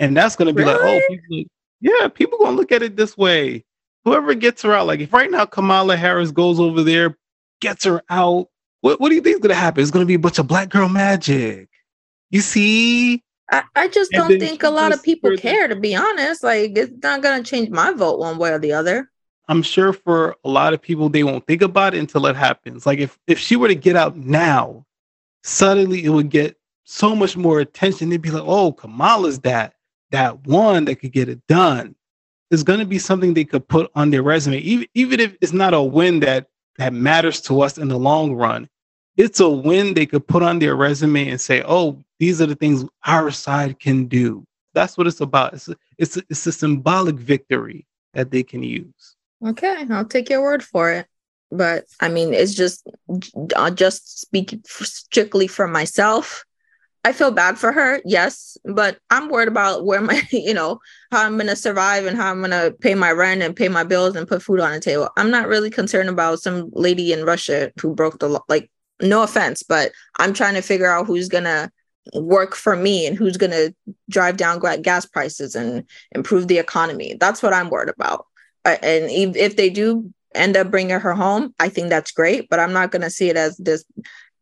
And 0.00 0.16
that's 0.16 0.34
going 0.34 0.48
to 0.48 0.54
be 0.54 0.64
really? 0.64 0.82
like, 0.82 1.02
oh, 1.02 1.14
people, 1.14 1.50
yeah, 1.80 2.08
people 2.08 2.38
going 2.38 2.52
to 2.52 2.56
look 2.56 2.72
at 2.72 2.82
it 2.82 2.96
this 2.96 3.16
way. 3.16 3.64
Whoever 4.04 4.34
gets 4.34 4.62
her 4.62 4.72
out, 4.72 4.86
like 4.86 5.00
if 5.00 5.12
right 5.12 5.30
now 5.30 5.44
Kamala 5.44 5.94
Harris 5.94 6.30
goes 6.30 6.58
over 6.58 6.82
there, 6.82 7.18
gets 7.60 7.84
her 7.84 8.02
out, 8.08 8.48
what, 8.80 8.98
what 8.98 9.10
do 9.10 9.14
you 9.14 9.20
think 9.20 9.34
is 9.34 9.40
going 9.40 9.50
to 9.50 9.54
happen? 9.54 9.82
It's 9.82 9.90
going 9.90 10.02
to 10.02 10.08
be 10.08 10.14
a 10.14 10.18
bunch 10.18 10.38
of 10.38 10.48
black 10.48 10.70
girl 10.70 10.88
magic. 10.88 11.68
You 12.30 12.40
see? 12.40 13.22
I, 13.52 13.62
I 13.76 13.88
just 13.88 14.10
don't 14.12 14.38
think 14.40 14.62
a 14.62 14.70
lot 14.70 14.94
of 14.94 15.02
people 15.02 15.36
care, 15.36 15.68
to 15.68 15.76
be 15.76 15.94
honest. 15.94 16.42
Like, 16.42 16.78
it's 16.78 16.92
not 17.02 17.20
going 17.20 17.42
to 17.42 17.50
change 17.50 17.68
my 17.68 17.92
vote 17.92 18.18
one 18.18 18.38
way 18.38 18.52
or 18.52 18.58
the 18.58 18.72
other. 18.72 19.10
I'm 19.48 19.62
sure 19.62 19.92
for 19.92 20.36
a 20.44 20.48
lot 20.48 20.72
of 20.72 20.80
people, 20.80 21.10
they 21.10 21.24
won't 21.24 21.46
think 21.46 21.60
about 21.60 21.94
it 21.94 21.98
until 21.98 22.24
it 22.24 22.36
happens. 22.36 22.86
Like, 22.86 23.00
if, 23.00 23.18
if 23.26 23.38
she 23.38 23.56
were 23.56 23.68
to 23.68 23.74
get 23.74 23.96
out 23.96 24.16
now, 24.16 24.86
suddenly 25.42 26.04
it 26.04 26.10
would 26.10 26.30
get 26.30 26.56
so 26.84 27.14
much 27.14 27.36
more 27.36 27.60
attention. 27.60 28.08
They'd 28.08 28.22
be 28.22 28.30
like, 28.30 28.44
oh, 28.46 28.72
Kamala's 28.72 29.40
that 29.40 29.74
that 30.10 30.46
one 30.46 30.84
that 30.86 30.96
could 30.96 31.12
get 31.12 31.28
it 31.28 31.46
done 31.46 31.94
is 32.50 32.62
going 32.62 32.80
to 32.80 32.86
be 32.86 32.98
something 32.98 33.32
they 33.34 33.44
could 33.44 33.66
put 33.68 33.90
on 33.94 34.10
their 34.10 34.22
resume, 34.22 34.58
even 34.58 34.86
even 34.94 35.20
if 35.20 35.36
it's 35.40 35.52
not 35.52 35.74
a 35.74 35.82
win 35.82 36.20
that 36.20 36.48
that 36.78 36.92
matters 36.92 37.40
to 37.42 37.60
us 37.60 37.78
in 37.78 37.88
the 37.88 37.98
long 37.98 38.34
run. 38.34 38.68
it's 39.16 39.40
a 39.40 39.48
win 39.48 39.92
they 39.94 40.06
could 40.06 40.26
put 40.26 40.42
on 40.42 40.58
their 40.58 40.76
resume 40.76 41.28
and 41.28 41.40
say, 41.40 41.62
"Oh, 41.66 42.02
these 42.18 42.40
are 42.40 42.46
the 42.46 42.54
things 42.54 42.84
our 43.06 43.30
side 43.30 43.78
can 43.78 44.06
do." 44.06 44.44
That's 44.72 44.96
what 44.96 45.06
it's 45.06 45.20
about. 45.20 45.54
It's 45.54 45.68
a, 45.68 45.76
it's 45.98 46.16
a, 46.16 46.22
it's 46.30 46.46
a 46.46 46.52
symbolic 46.52 47.16
victory 47.16 47.86
that 48.14 48.30
they 48.30 48.42
can 48.42 48.62
use. 48.62 49.16
Okay, 49.44 49.86
I'll 49.90 50.04
take 50.04 50.30
your 50.30 50.42
word 50.42 50.62
for 50.62 50.92
it. 50.92 51.06
But 51.50 51.86
I 52.00 52.08
mean, 52.08 52.32
it's 52.32 52.54
just 52.54 52.88
I'll 53.56 53.74
just 53.74 54.20
speak 54.20 54.58
strictly 54.64 55.48
for 55.48 55.66
myself. 55.66 56.44
I 57.04 57.12
feel 57.12 57.30
bad 57.30 57.58
for 57.58 57.72
her, 57.72 58.00
yes, 58.04 58.58
but 58.64 58.98
I'm 59.08 59.30
worried 59.30 59.48
about 59.48 59.86
where 59.86 60.02
my, 60.02 60.22
you 60.32 60.52
know, 60.52 60.80
how 61.10 61.24
I'm 61.24 61.38
gonna 61.38 61.56
survive 61.56 62.04
and 62.06 62.16
how 62.16 62.30
I'm 62.30 62.40
gonna 62.40 62.72
pay 62.72 62.94
my 62.94 63.10
rent 63.10 63.42
and 63.42 63.56
pay 63.56 63.68
my 63.68 63.84
bills 63.84 64.16
and 64.16 64.28
put 64.28 64.42
food 64.42 64.60
on 64.60 64.72
the 64.72 64.80
table. 64.80 65.08
I'm 65.16 65.30
not 65.30 65.48
really 65.48 65.70
concerned 65.70 66.10
about 66.10 66.40
some 66.40 66.68
lady 66.72 67.12
in 67.12 67.24
Russia 67.24 67.72
who 67.80 67.94
broke 67.94 68.18
the 68.18 68.28
law. 68.28 68.42
Like, 68.48 68.70
no 69.00 69.22
offense, 69.22 69.62
but 69.62 69.92
I'm 70.18 70.34
trying 70.34 70.54
to 70.54 70.62
figure 70.62 70.90
out 70.90 71.06
who's 71.06 71.28
gonna 71.28 71.70
work 72.14 72.54
for 72.54 72.76
me 72.76 73.06
and 73.06 73.16
who's 73.16 73.36
gonna 73.36 73.72
drive 74.10 74.36
down 74.36 74.60
gas 74.82 75.06
prices 75.06 75.54
and 75.54 75.84
improve 76.12 76.48
the 76.48 76.58
economy. 76.58 77.16
That's 77.18 77.42
what 77.42 77.54
I'm 77.54 77.70
worried 77.70 77.90
about. 77.90 78.26
Uh, 78.64 78.76
and 78.82 79.10
if 79.10 79.56
they 79.56 79.70
do 79.70 80.12
end 80.34 80.56
up 80.56 80.70
bringing 80.70 81.00
her 81.00 81.14
home, 81.14 81.54
I 81.58 81.70
think 81.70 81.88
that's 81.88 82.12
great. 82.12 82.48
But 82.50 82.60
I'm 82.60 82.74
not 82.74 82.90
gonna 82.90 83.10
see 83.10 83.30
it 83.30 83.36
as 83.36 83.56
this 83.56 83.84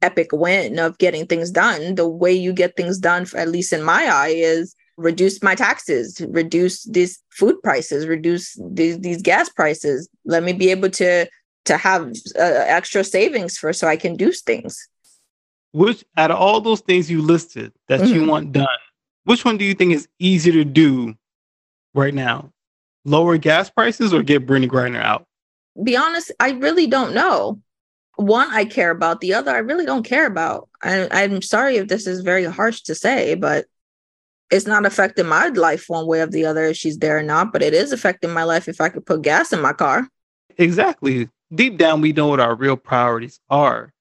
epic 0.03 0.29
win 0.33 0.79
of 0.79 0.99
getting 0.99 1.27
things 1.27 1.51
done. 1.51 1.95
The 1.95 2.09
way 2.09 2.33
you 2.33 2.53
get 2.53 2.77
things 2.77 2.99
done, 2.99 3.27
at 3.37 3.49
least 3.49 3.73
in 3.73 3.83
my 3.83 4.07
eye, 4.07 4.35
is 4.35 4.75
reduce 4.97 5.43
my 5.43 5.55
taxes, 5.55 6.21
reduce 6.29 6.85
these 6.85 7.23
food 7.31 7.57
prices, 7.63 8.07
reduce 8.07 8.59
these, 8.71 8.99
these 8.99 9.23
gas 9.23 9.49
prices. 9.49 10.09
Let 10.25 10.43
me 10.43 10.53
be 10.53 10.71
able 10.71 10.91
to 10.91 11.27
to 11.65 11.77
have 11.77 12.11
uh, 12.39 12.65
extra 12.67 13.05
savings 13.05 13.59
for 13.59 13.73
so 13.75 13.87
I 13.87 13.97
can 13.97 14.17
do 14.17 14.33
things. 14.33 14.89
Which 15.73 16.03
out 16.17 16.31
of 16.31 16.39
all 16.39 16.61
those 16.63 16.81
things 16.81 17.11
you 17.11 17.21
listed 17.21 17.73
that 17.89 18.01
mm-hmm. 18.01 18.15
you 18.15 18.27
want 18.27 18.53
done, 18.53 18.67
which 19.25 19.45
one 19.45 19.59
do 19.59 19.65
you 19.65 19.75
think 19.75 19.93
is 19.93 20.09
easier 20.19 20.55
to 20.55 20.65
do 20.65 21.15
right 21.95 22.15
now? 22.15 22.51
Lower 23.05 23.37
gas 23.37 23.69
prices 23.69 24.15
or 24.15 24.23
get 24.23 24.47
Brittney 24.47 24.69
Griner 24.69 25.03
out? 25.03 25.27
Be 25.83 25.95
honest, 25.95 26.33
I 26.41 26.53
really 26.53 26.87
don't 26.87 27.15
know 27.15 27.61
one 28.19 28.49
I 28.51 28.65
care 28.65 28.91
about, 28.91 29.21
the 29.21 29.35
other 29.35 29.53
I 29.53 29.59
really 29.59 29.87
don't 29.87 30.03
care 30.03 30.27
about. 30.27 30.69
I, 30.83 31.09
I'm 31.11 31.41
sorry 31.41 31.77
if 31.77 31.87
this 31.87 32.07
is 32.07 32.21
very 32.21 32.45
harsh 32.45 32.81
to 32.83 32.95
say, 32.95 33.37
but 33.37 33.67
it's 34.51 34.67
not 34.67 34.85
affecting 34.85 35.27
my 35.27 35.49
life 35.49 35.85
one 35.87 36.05
way 36.07 36.21
or 36.21 36.27
the 36.27 36.45
other 36.45 36.65
if 36.65 36.77
she's 36.77 36.99
there 36.99 37.19
or 37.19 37.23
not, 37.23 37.53
but 37.53 37.63
it 37.63 37.75
is 37.75 37.93
affecting 37.93 38.33
my 38.33 38.43
life 38.43 38.67
if 38.67 38.81
I 38.81 38.89
could 38.89 39.07
put 39.07 39.23
gas 39.23 39.53
in 39.53 39.61
my 39.61 39.73
car. 39.73 40.09
Exactly. 40.57 41.29
Deep 41.55 41.79
down, 41.79 42.01
we 42.01 42.13
know 42.13 42.27
what 42.27 42.41
our 42.41 42.57
real 42.57 42.77
priorities 42.77 43.39
are. 43.51 43.93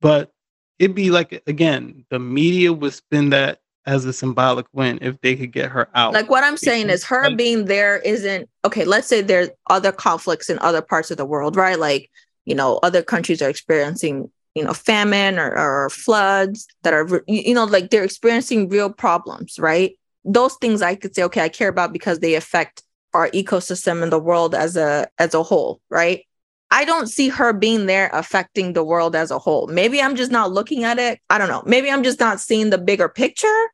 But 0.00 0.32
it'd 0.80 0.96
be 0.96 1.12
like, 1.12 1.40
again, 1.46 2.04
the 2.10 2.18
media 2.18 2.72
would 2.72 2.92
spin 2.92 3.30
that 3.30 3.60
as 3.86 4.04
a 4.04 4.12
symbolic 4.12 4.66
win 4.72 4.98
if 5.00 5.20
they 5.20 5.36
could 5.36 5.52
get 5.52 5.70
her 5.70 5.88
out. 5.94 6.12
Like 6.12 6.28
what 6.28 6.42
I'm 6.42 6.56
saying 6.56 6.90
is 6.90 7.04
her 7.04 7.34
being 7.36 7.66
there 7.66 7.98
isn't 7.98 8.48
okay. 8.64 8.84
Let's 8.84 9.06
say 9.06 9.20
there's 9.20 9.50
other 9.70 9.92
conflicts 9.92 10.50
in 10.50 10.58
other 10.60 10.82
parts 10.82 11.10
of 11.10 11.18
the 11.18 11.26
world, 11.26 11.54
right? 11.54 11.78
Like 11.78 12.10
you 12.44 12.54
know 12.54 12.78
other 12.82 13.02
countries 13.02 13.42
are 13.42 13.48
experiencing 13.48 14.30
you 14.54 14.64
know 14.64 14.72
famine 14.72 15.38
or, 15.38 15.56
or 15.56 15.90
floods 15.90 16.66
that 16.82 16.94
are 16.94 17.22
you 17.26 17.54
know 17.54 17.64
like 17.64 17.90
they're 17.90 18.04
experiencing 18.04 18.68
real 18.68 18.90
problems 18.90 19.58
right? 19.58 19.98
Those 20.24 20.54
things 20.54 20.80
i 20.80 20.94
could 20.94 21.14
say 21.14 21.22
okay 21.24 21.42
i 21.42 21.48
care 21.48 21.68
about 21.68 21.92
because 21.92 22.20
they 22.20 22.34
affect 22.34 22.82
our 23.12 23.28
ecosystem 23.30 24.02
and 24.02 24.10
the 24.10 24.18
world 24.18 24.54
as 24.54 24.76
a 24.76 25.08
as 25.18 25.34
a 25.34 25.42
whole 25.42 25.80
right? 25.90 26.24
I 26.70 26.84
don't 26.84 27.06
see 27.06 27.28
her 27.28 27.52
being 27.52 27.86
there 27.86 28.10
affecting 28.12 28.72
the 28.72 28.82
world 28.82 29.14
as 29.14 29.30
a 29.30 29.38
whole. 29.38 29.66
Maybe 29.66 30.00
i'm 30.00 30.16
just 30.16 30.30
not 30.32 30.52
looking 30.52 30.84
at 30.84 30.98
it. 30.98 31.20
I 31.30 31.38
don't 31.38 31.48
know. 31.48 31.62
Maybe 31.66 31.90
i'm 31.90 32.02
just 32.02 32.20
not 32.20 32.40
seeing 32.40 32.70
the 32.70 32.78
bigger 32.78 33.08
picture 33.08 33.68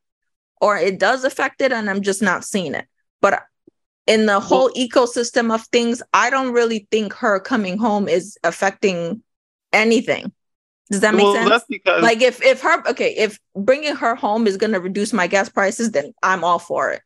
or 0.61 0.77
it 0.77 0.99
does 0.99 1.25
affect 1.25 1.63
it 1.63 1.73
and 1.73 1.89
i'm 1.89 2.03
just 2.03 2.23
not 2.23 2.45
seeing 2.45 2.75
it. 2.75 2.87
But 3.21 3.43
in 4.07 4.27
the 4.27 4.41
whole 4.41 4.71
ecosystem 4.71 5.55
of 5.55 5.63
things, 5.67 6.03
I 6.13 6.31
don't 6.31 6.53
really 6.53 6.87
think 6.91 7.13
her 7.15 7.39
coming 7.39 7.79
home 7.79 8.09
is 8.09 8.37
affecting 8.43 9.23
anything. 9.73 10.33
Does 10.91 11.01
that 11.01 11.15
make 11.15 11.25
well, 11.25 11.49
sense? 11.49 11.65
Because- 11.69 12.03
like 12.03 12.21
if 12.21 12.43
if 12.43 12.61
her 12.63 12.87
okay, 12.89 13.15
if 13.17 13.39
bringing 13.55 13.95
her 13.95 14.15
home 14.15 14.47
is 14.47 14.57
going 14.57 14.73
to 14.73 14.81
reduce 14.81 15.13
my 15.13 15.27
gas 15.27 15.49
prices, 15.49 15.93
then 15.93 16.13
I'm 16.23 16.43
all 16.43 16.59
for 16.59 16.91
it. 16.91 17.03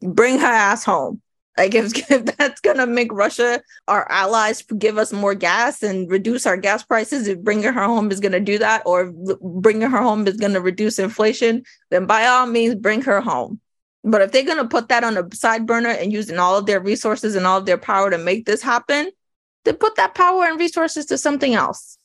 Bring 0.00 0.38
her 0.38 0.46
ass 0.46 0.84
home. 0.84 1.20
Like 1.58 1.74
if, 1.74 1.92
if 2.10 2.24
that's 2.24 2.60
going 2.62 2.78
to 2.78 2.86
make 2.86 3.12
Russia 3.12 3.60
our 3.86 4.10
allies 4.10 4.62
give 4.62 4.96
us 4.96 5.12
more 5.12 5.34
gas 5.34 5.82
and 5.82 6.10
reduce 6.10 6.46
our 6.46 6.56
gas 6.56 6.82
prices, 6.82 7.28
if 7.28 7.38
bringing 7.40 7.72
her 7.72 7.84
home 7.84 8.10
is 8.10 8.20
going 8.20 8.32
to 8.32 8.40
do 8.40 8.58
that, 8.58 8.82
or 8.86 9.12
bringing 9.42 9.90
her 9.90 10.02
home 10.02 10.26
is 10.26 10.38
going 10.38 10.54
to 10.54 10.60
reduce 10.60 10.98
inflation, 10.98 11.62
then 11.90 12.06
by 12.06 12.26
all 12.26 12.46
means 12.46 12.74
bring 12.74 13.02
her 13.02 13.20
home. 13.20 13.60
But 14.04 14.22
if 14.22 14.32
they're 14.32 14.44
going 14.44 14.58
to 14.58 14.68
put 14.68 14.88
that 14.88 15.04
on 15.04 15.16
a 15.16 15.34
side 15.34 15.66
burner 15.66 15.90
and 15.90 16.12
using 16.12 16.38
all 16.38 16.56
of 16.56 16.66
their 16.66 16.80
resources 16.80 17.36
and 17.36 17.46
all 17.46 17.58
of 17.58 17.66
their 17.66 17.78
power 17.78 18.10
to 18.10 18.18
make 18.18 18.46
this 18.46 18.62
happen, 18.62 19.10
then 19.64 19.76
put 19.76 19.96
that 19.96 20.14
power 20.14 20.44
and 20.44 20.58
resources 20.58 21.06
to 21.06 21.18
something 21.18 21.54
else. 21.54 21.98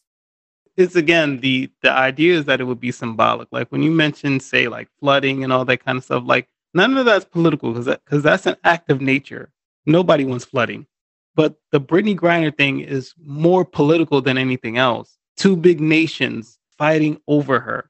It's 0.75 0.95
again 0.95 1.39
the 1.39 1.71
the 1.81 1.91
idea 1.91 2.35
is 2.37 2.45
that 2.45 2.61
it 2.61 2.65
would 2.65 2.79
be 2.79 2.91
symbolic. 2.91 3.47
Like 3.51 3.71
when 3.71 3.81
you 3.81 3.89
mentioned, 3.89 4.43
say, 4.43 4.67
like 4.67 4.89
flooding 4.99 5.43
and 5.43 5.51
all 5.51 5.65
that 5.65 5.83
kind 5.83 5.97
of 5.97 6.03
stuff. 6.03 6.23
Like 6.25 6.47
none 6.75 6.95
of 6.97 7.05
that's 7.05 7.25
political 7.25 7.71
because 7.71 7.85
that, 7.85 8.05
cause 8.05 8.21
that's 8.21 8.45
an 8.45 8.57
act 8.63 8.91
of 8.91 9.01
nature. 9.01 9.51
Nobody 9.87 10.23
wants 10.23 10.45
flooding. 10.45 10.85
But 11.33 11.55
the 11.71 11.81
Brittney 11.81 12.15
Griner 12.15 12.55
thing 12.55 12.79
is 12.79 13.13
more 13.23 13.65
political 13.65 14.21
than 14.21 14.37
anything 14.37 14.77
else. 14.77 15.17
Two 15.35 15.55
big 15.55 15.79
nations 15.79 16.59
fighting 16.77 17.19
over 17.27 17.59
her, 17.59 17.89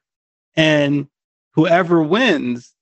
and 0.56 1.08
whoever 1.52 2.02
wins 2.02 2.74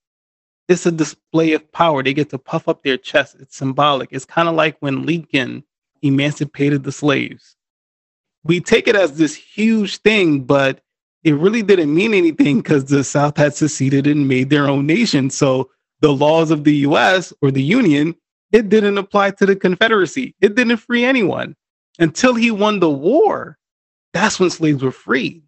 it's 0.67 0.85
a 0.85 0.91
display 0.91 1.53
of 1.53 1.71
power. 1.71 2.03
They 2.03 2.13
get 2.13 2.29
to 2.31 2.37
puff 2.37 2.67
up 2.67 2.83
their 2.83 2.97
chest. 2.97 3.37
It's 3.39 3.57
symbolic. 3.57 4.09
It's 4.11 4.25
kind 4.25 4.49
of 4.49 4.55
like 4.55 4.77
when 4.79 5.05
Lincoln 5.05 5.63
emancipated 6.01 6.83
the 6.83 6.91
slaves. 6.91 7.55
We 8.43 8.59
take 8.59 8.87
it 8.87 8.95
as 8.95 9.17
this 9.17 9.35
huge 9.35 9.97
thing, 9.97 10.43
but 10.43 10.81
it 11.23 11.33
really 11.33 11.61
didn't 11.61 11.93
mean 11.93 12.13
anything 12.13 12.57
because 12.57 12.85
the 12.85 13.03
South 13.03 13.37
had 13.37 13.53
seceded 13.55 14.07
and 14.07 14.27
made 14.27 14.49
their 14.49 14.67
own 14.67 14.85
nation. 14.85 15.29
So 15.29 15.69
the 16.01 16.13
laws 16.13 16.51
of 16.51 16.63
the 16.63 16.75
US 16.77 17.33
or 17.41 17.51
the 17.51 17.63
Union, 17.63 18.15
it 18.51 18.69
didn't 18.69 18.97
apply 18.97 19.31
to 19.31 19.45
the 19.45 19.55
Confederacy. 19.55 20.35
It 20.41 20.55
didn't 20.55 20.77
free 20.77 21.03
anyone. 21.03 21.55
Until 21.99 22.35
he 22.35 22.51
won 22.51 22.79
the 22.79 22.89
war, 22.89 23.57
that's 24.13 24.39
when 24.39 24.49
slaves 24.49 24.83
were 24.83 24.91
freed. 24.91 25.43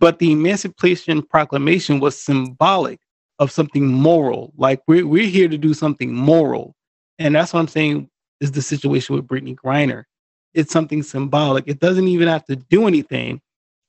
But 0.00 0.18
the 0.18 0.32
Emancipation 0.32 1.22
Proclamation 1.22 2.00
was 2.00 2.20
symbolic 2.20 3.00
of 3.38 3.50
something 3.50 3.86
moral. 3.86 4.52
Like 4.56 4.82
we're 4.86 5.06
we're 5.06 5.28
here 5.28 5.48
to 5.48 5.58
do 5.58 5.74
something 5.74 6.12
moral, 6.12 6.74
and 7.18 7.34
that's 7.34 7.52
what 7.52 7.60
I'm 7.60 7.68
saying 7.68 8.08
is 8.40 8.52
the 8.52 8.62
situation 8.62 9.14
with 9.14 9.26
Brittney 9.26 9.54
Griner. 9.54 10.04
It's 10.52 10.72
something 10.72 11.02
symbolic. 11.02 11.64
It 11.66 11.80
doesn't 11.80 12.08
even 12.08 12.28
have 12.28 12.44
to 12.46 12.56
do 12.56 12.86
anything. 12.86 13.40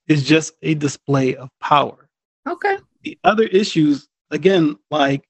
It's 0.07 0.23
just 0.23 0.53
a 0.61 0.73
display 0.73 1.35
of 1.35 1.49
power. 1.59 2.09
Okay. 2.47 2.77
The 3.03 3.17
other 3.23 3.43
issues, 3.43 4.07
again, 4.31 4.77
like 4.89 5.27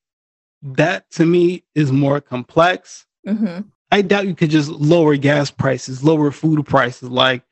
that 0.62 1.10
to 1.12 1.26
me 1.26 1.64
is 1.76 1.92
more 1.92 2.22
complex. 2.22 3.06
Mm-hmm. 3.28 3.62
I 3.92 4.02
doubt 4.02 4.28
you 4.28 4.36
could 4.36 4.50
just 4.50 4.70
lower 4.70 5.16
gas 5.16 5.52
prices, 5.52 6.04
lower 6.04 6.32
food 6.32 6.66
prices. 6.66 7.10
Like 7.10 7.44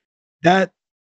that 0.43 0.72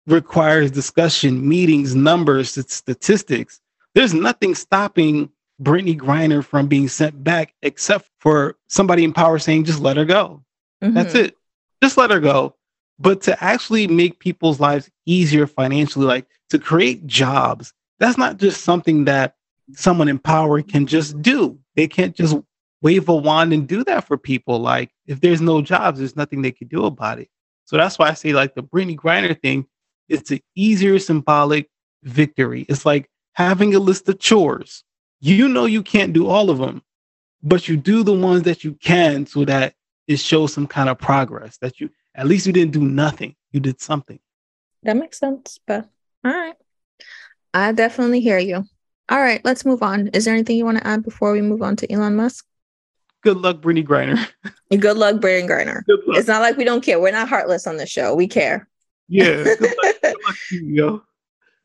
requires 0.07 0.71
discussion, 0.71 1.49
meetings, 1.49 1.95
numbers, 1.95 2.51
statistics. 2.51 3.61
There's 3.95 4.15
nothing 4.15 4.55
stopping 4.55 5.31
Brittney 5.63 5.99
Griner 5.99 6.45
from 6.45 6.67
being 6.67 6.89
sent 6.89 7.23
back, 7.23 7.55
except 7.63 8.11
for 8.21 8.57
somebody 8.69 9.05
in 9.05 9.13
power 9.13 9.39
saying, 9.39 9.65
just 9.65 9.81
let 9.81 9.97
her 9.97 10.05
go. 10.05 10.43
Mm-hmm. 10.83 10.95
That's 10.95 11.15
it. 11.15 11.37
Just 11.83 11.97
let 11.97 12.11
her 12.11 12.21
go. 12.21 12.55
But 12.99 13.23
to 13.23 13.43
actually 13.43 13.87
make 13.87 14.19
people's 14.19 14.61
lives 14.61 14.91
easier 15.05 15.47
financially, 15.47 16.07
like 16.07 16.27
to 16.51 16.59
create 16.59 17.07
jobs, 17.07 17.73
that's 17.99 18.19
not 18.19 18.39
just 18.39 18.63
something 18.63 19.05
that 19.05 19.35
someone 19.73 20.09
in 20.09 20.19
power 20.19 20.63
can 20.63 20.87
just 20.87 21.21
do. 21.23 21.59
They 21.75 21.89
can't 21.89 22.15
just 22.15 22.37
wave 22.83 23.09
a 23.09 23.17
wand 23.17 23.53
and 23.53 23.67
do 23.67 23.85
that 23.85 24.05
for 24.05 24.17
people. 24.17 24.59
Like 24.61 24.91
if 25.07 25.21
there's 25.21 25.41
no 25.41 25.61
jobs, 25.63 25.99
there's 25.99 26.17
nothing 26.17 26.43
they 26.43 26.53
can 26.53 26.69
do 26.69 26.85
about 26.85 27.19
it. 27.19 27.29
So 27.65 27.77
that's 27.77 27.99
why 27.99 28.09
I 28.09 28.15
say 28.15 28.33
like 28.33 28.55
the 28.55 28.63
Brittney 28.63 28.97
Griner 28.97 29.41
thing, 29.41 29.67
it's 30.09 30.31
an 30.31 30.41
easier 30.55 30.99
symbolic 30.99 31.69
victory. 32.03 32.65
It's 32.69 32.87
like 32.87 33.11
having 33.33 33.75
a 33.75 33.81
list 33.81 34.09
of 34.09 34.19
chores 34.19 34.85
you 35.21 35.49
know 35.49 35.65
you 35.65 35.83
can't 35.83 36.13
do 36.13 36.27
all 36.27 36.51
of 36.51 36.59
them, 36.59 36.83
but 37.43 37.69
you 37.69 37.77
do 37.77 38.03
the 38.03 38.13
ones 38.13 38.43
that 38.45 38.65
you 38.65 38.75
can 38.75 39.27
so 39.27 39.45
that 39.45 39.75
it 40.07 40.19
shows 40.19 40.53
some 40.53 40.67
kind 40.67 40.89
of 40.89 40.99
progress 40.99 41.59
that 41.59 41.81
you 41.81 41.91
at 42.15 42.27
least 42.27 42.47
you 42.47 42.53
didn't 42.53 42.73
do 42.73 42.83
nothing. 42.83 43.35
You 43.53 43.61
did 43.61 43.81
something. 43.81 44.19
That 44.83 44.97
makes 44.97 45.19
sense. 45.19 45.59
But 45.67 45.89
all 46.25 46.33
right. 46.33 46.55
I 47.53 47.73
definitely 47.73 48.21
hear 48.21 48.39
you. 48.39 48.65
All 49.09 49.21
right, 49.21 49.41
let's 49.45 49.65
move 49.65 49.83
on. 49.83 50.09
Is 50.09 50.25
there 50.25 50.35
anything 50.35 50.57
you 50.57 50.65
want 50.65 50.79
to 50.79 50.87
add 50.87 51.05
before 51.05 51.33
we 51.33 51.41
move 51.41 51.63
on 51.63 51.77
to 51.77 51.93
Elon 51.93 52.17
Musk? 52.17 52.45
Good 53.23 53.39
luck, 53.39 53.59
Brittney 53.59 53.87
Griner. 53.87 54.29
Good 54.71 54.97
luck, 54.97 55.17
Brittney 55.17 55.49
Griner. 55.49 55.83
It's 55.87 56.29
not 56.29 56.43
like 56.43 56.57
we 56.57 56.65
don't 56.65 56.83
care. 56.83 57.01
We're 57.01 57.13
not 57.13 57.29
heartless 57.29 57.67
on 57.67 57.77
the 57.77 57.87
show. 57.87 58.15
We 58.15 58.27
care. 58.27 58.69
Yeah. 59.09 59.45
Good 59.45 59.61
luck, 59.61 59.95
good 60.03 60.17
luck 60.25 60.37
to 60.49 60.57
you, 60.57 60.75
yo. 60.75 61.03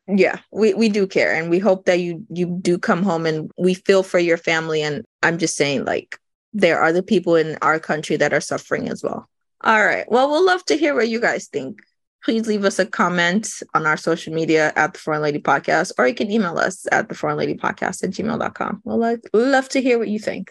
Yeah, 0.08 0.38
we, 0.50 0.74
we 0.74 0.88
do 0.88 1.06
care 1.06 1.32
and 1.32 1.48
we 1.48 1.58
hope 1.58 1.84
that 1.84 2.00
you 2.00 2.26
you 2.28 2.58
do 2.60 2.76
come 2.76 3.02
home 3.02 3.24
and 3.24 3.50
we 3.56 3.74
feel 3.74 4.02
for 4.02 4.18
your 4.18 4.36
family. 4.36 4.82
And 4.82 5.04
I'm 5.22 5.38
just 5.38 5.56
saying, 5.56 5.84
like, 5.84 6.18
there 6.52 6.80
are 6.80 6.92
the 6.92 7.02
people 7.02 7.36
in 7.36 7.56
our 7.62 7.78
country 7.78 8.16
that 8.16 8.32
are 8.32 8.40
suffering 8.40 8.88
as 8.88 9.02
well. 9.02 9.28
All 9.62 9.84
right. 9.84 10.10
Well, 10.10 10.28
we'll 10.28 10.44
love 10.44 10.64
to 10.66 10.76
hear 10.76 10.94
what 10.94 11.08
you 11.08 11.20
guys 11.20 11.46
think. 11.46 11.80
Please 12.24 12.46
leave 12.46 12.64
us 12.64 12.78
a 12.78 12.86
comment 12.86 13.48
on 13.74 13.86
our 13.86 13.96
social 13.96 14.32
media 14.32 14.72
at 14.76 14.92
the 14.92 14.98
Foreign 14.98 15.22
Lady 15.22 15.40
Podcast, 15.40 15.92
or 15.98 16.06
you 16.06 16.14
can 16.14 16.30
email 16.30 16.58
us 16.58 16.86
at 16.92 17.08
the 17.08 17.14
Foreign 17.14 17.36
Lady 17.36 17.54
Podcast 17.54 18.02
at 18.02 18.10
gmail.com. 18.10 18.82
We'll 18.84 18.98
like, 18.98 19.20
love 19.32 19.68
to 19.70 19.82
hear 19.82 19.98
what 19.98 20.08
you 20.08 20.18
think. 20.18 20.50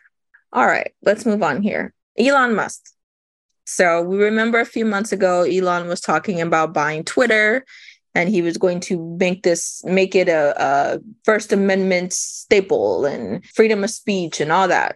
All 0.53 0.65
right, 0.65 0.91
let's 1.01 1.25
move 1.25 1.43
on 1.43 1.61
here. 1.61 1.93
Elon 2.17 2.55
Musk. 2.55 2.81
So 3.65 4.01
we 4.01 4.17
remember 4.17 4.59
a 4.59 4.65
few 4.65 4.85
months 4.85 5.13
ago, 5.13 5.43
Elon 5.43 5.87
was 5.87 6.01
talking 6.01 6.41
about 6.41 6.73
buying 6.73 7.05
Twitter 7.05 7.65
and 8.13 8.29
he 8.29 8.41
was 8.41 8.57
going 8.57 8.79
to 8.81 9.17
make 9.19 9.43
this 9.43 9.83
make 9.85 10.15
it 10.15 10.27
a, 10.27 10.53
a, 10.61 10.99
first 11.23 11.53
amendment 11.53 12.13
staple 12.13 13.05
and 13.05 13.45
freedom 13.45 13.83
of 13.83 13.89
speech 13.89 14.41
and 14.41 14.51
all 14.51 14.67
that. 14.67 14.95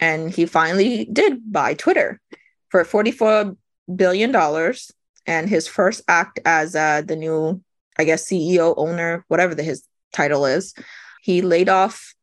And 0.00 0.30
he 0.30 0.46
finally 0.46 1.04
did 1.06 1.52
buy 1.52 1.74
twitter 1.74 2.20
for 2.68 2.84
44 2.84 3.56
billion 3.94 4.32
dollars. 4.32 4.90
And 5.26 5.48
his 5.48 5.66
first 5.66 6.02
act 6.06 6.38
as 6.44 6.76
uh, 6.76 7.02
the 7.02 7.16
new 7.16 7.62
i 7.98 8.04
guess 8.04 8.28
ceo 8.28 8.74
owner 8.76 9.24
whatever 9.28 9.54
the, 9.54 9.62
his 9.62 9.84
title 10.12 10.44
is 10.44 10.74
he 11.22 11.42
laid 11.42 11.68
off 11.68 12.14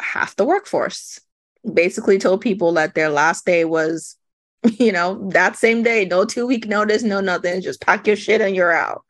half 0.00 0.36
the 0.36 0.44
workforce 0.44 1.20
basically 1.72 2.18
told 2.18 2.40
people 2.40 2.72
that 2.72 2.94
their 2.94 3.08
last 3.08 3.46
day 3.46 3.64
was 3.64 4.16
you 4.78 4.92
know 4.92 5.28
that 5.30 5.56
same 5.56 5.82
day 5.82 6.04
no 6.04 6.24
two 6.24 6.46
week 6.46 6.66
notice 6.66 7.02
no 7.02 7.20
nothing 7.20 7.60
just 7.60 7.80
pack 7.80 8.06
your 8.06 8.16
shit 8.16 8.40
and 8.40 8.54
you're 8.54 8.72
out 8.72 9.04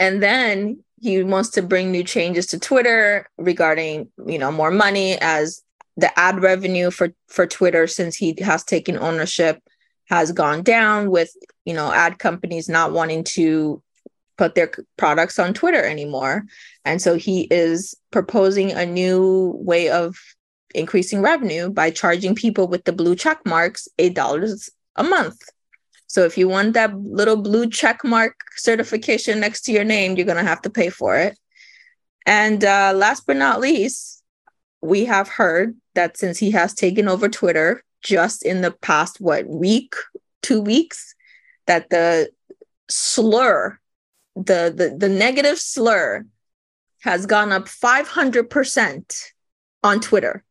and 0.00 0.22
then 0.22 0.82
he 1.00 1.22
wants 1.22 1.50
to 1.50 1.62
bring 1.62 1.92
new 1.92 2.02
changes 2.02 2.46
to 2.46 2.58
Twitter 2.58 3.28
regarding, 3.36 4.08
you 4.26 4.38
know, 4.38 4.50
more 4.50 4.70
money 4.70 5.18
as 5.20 5.62
the 5.96 6.18
ad 6.18 6.42
revenue 6.42 6.90
for 6.90 7.10
for 7.28 7.46
Twitter 7.46 7.86
since 7.86 8.16
he 8.16 8.34
has 8.40 8.64
taken 8.64 8.98
ownership 8.98 9.62
has 10.06 10.32
gone 10.32 10.62
down 10.62 11.10
with, 11.10 11.30
you 11.64 11.74
know, 11.74 11.92
ad 11.92 12.18
companies 12.18 12.68
not 12.68 12.92
wanting 12.92 13.22
to 13.22 13.82
put 14.38 14.54
their 14.54 14.72
products 14.96 15.38
on 15.38 15.52
Twitter 15.52 15.84
anymore. 15.84 16.44
And 16.84 17.00
so 17.00 17.16
he 17.16 17.42
is 17.50 17.94
proposing 18.10 18.72
a 18.72 18.86
new 18.86 19.54
way 19.58 19.90
of 19.90 20.16
increasing 20.74 21.20
revenue 21.20 21.68
by 21.68 21.90
charging 21.90 22.34
people 22.34 22.66
with 22.66 22.84
the 22.84 22.92
blue 22.92 23.14
check 23.14 23.44
marks 23.44 23.86
$8 23.98 24.70
a 24.96 25.04
month. 25.04 25.36
So 26.10 26.24
if 26.24 26.36
you 26.36 26.48
want 26.48 26.74
that 26.74 26.92
little 26.98 27.36
blue 27.36 27.70
check 27.70 28.02
mark 28.02 28.34
certification 28.56 29.38
next 29.38 29.60
to 29.60 29.72
your 29.72 29.84
name, 29.84 30.16
you're 30.16 30.26
going 30.26 30.44
to 30.44 30.50
have 30.50 30.60
to 30.62 30.68
pay 30.70 30.90
for 30.90 31.16
it. 31.16 31.38
And 32.26 32.64
uh, 32.64 32.92
last 32.96 33.28
but 33.28 33.36
not 33.36 33.60
least, 33.60 34.20
we 34.80 35.04
have 35.04 35.28
heard 35.28 35.76
that 35.94 36.16
since 36.16 36.36
he 36.36 36.50
has 36.50 36.74
taken 36.74 37.06
over 37.06 37.28
Twitter 37.28 37.84
just 38.02 38.44
in 38.44 38.60
the 38.60 38.72
past, 38.72 39.20
what, 39.20 39.46
week, 39.46 39.94
two 40.42 40.60
weeks, 40.60 41.14
that 41.68 41.90
the 41.90 42.30
slur, 42.88 43.78
the, 44.34 44.74
the, 44.76 44.96
the 44.98 45.08
negative 45.08 45.60
slur 45.60 46.26
has 47.02 47.24
gone 47.24 47.52
up 47.52 47.66
500% 47.66 49.26
on 49.84 50.00
Twitter. 50.00 50.42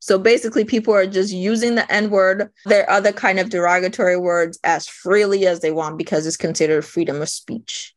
So 0.00 0.18
basically, 0.18 0.64
people 0.64 0.94
are 0.94 1.06
just 1.06 1.32
using 1.32 1.74
the 1.74 1.90
N 1.92 2.10
word, 2.10 2.50
their 2.66 2.88
other 2.88 3.12
kind 3.12 3.40
of 3.40 3.50
derogatory 3.50 4.16
words 4.16 4.58
as 4.62 4.86
freely 4.86 5.46
as 5.46 5.60
they 5.60 5.72
want 5.72 5.98
because 5.98 6.26
it's 6.26 6.36
considered 6.36 6.84
freedom 6.84 7.20
of 7.20 7.28
speech. 7.28 7.94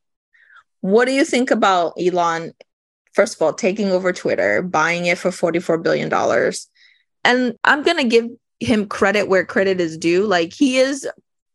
What 0.81 1.05
do 1.05 1.11
you 1.11 1.23
think 1.23 1.51
about 1.51 1.93
Elon, 1.99 2.53
first 3.13 3.35
of 3.35 3.41
all, 3.41 3.53
taking 3.53 3.91
over 3.91 4.11
Twitter, 4.11 4.63
buying 4.63 5.05
it 5.05 5.19
for 5.19 5.29
$44 5.29 5.83
billion? 5.83 6.11
And 7.23 7.55
I'm 7.63 7.83
going 7.83 7.97
to 7.97 8.03
give 8.03 8.27
him 8.59 8.87
credit 8.87 9.27
where 9.27 9.45
credit 9.45 9.79
is 9.79 9.97
due. 9.97 10.25
Like, 10.25 10.53
he 10.53 10.77
is 10.77 11.07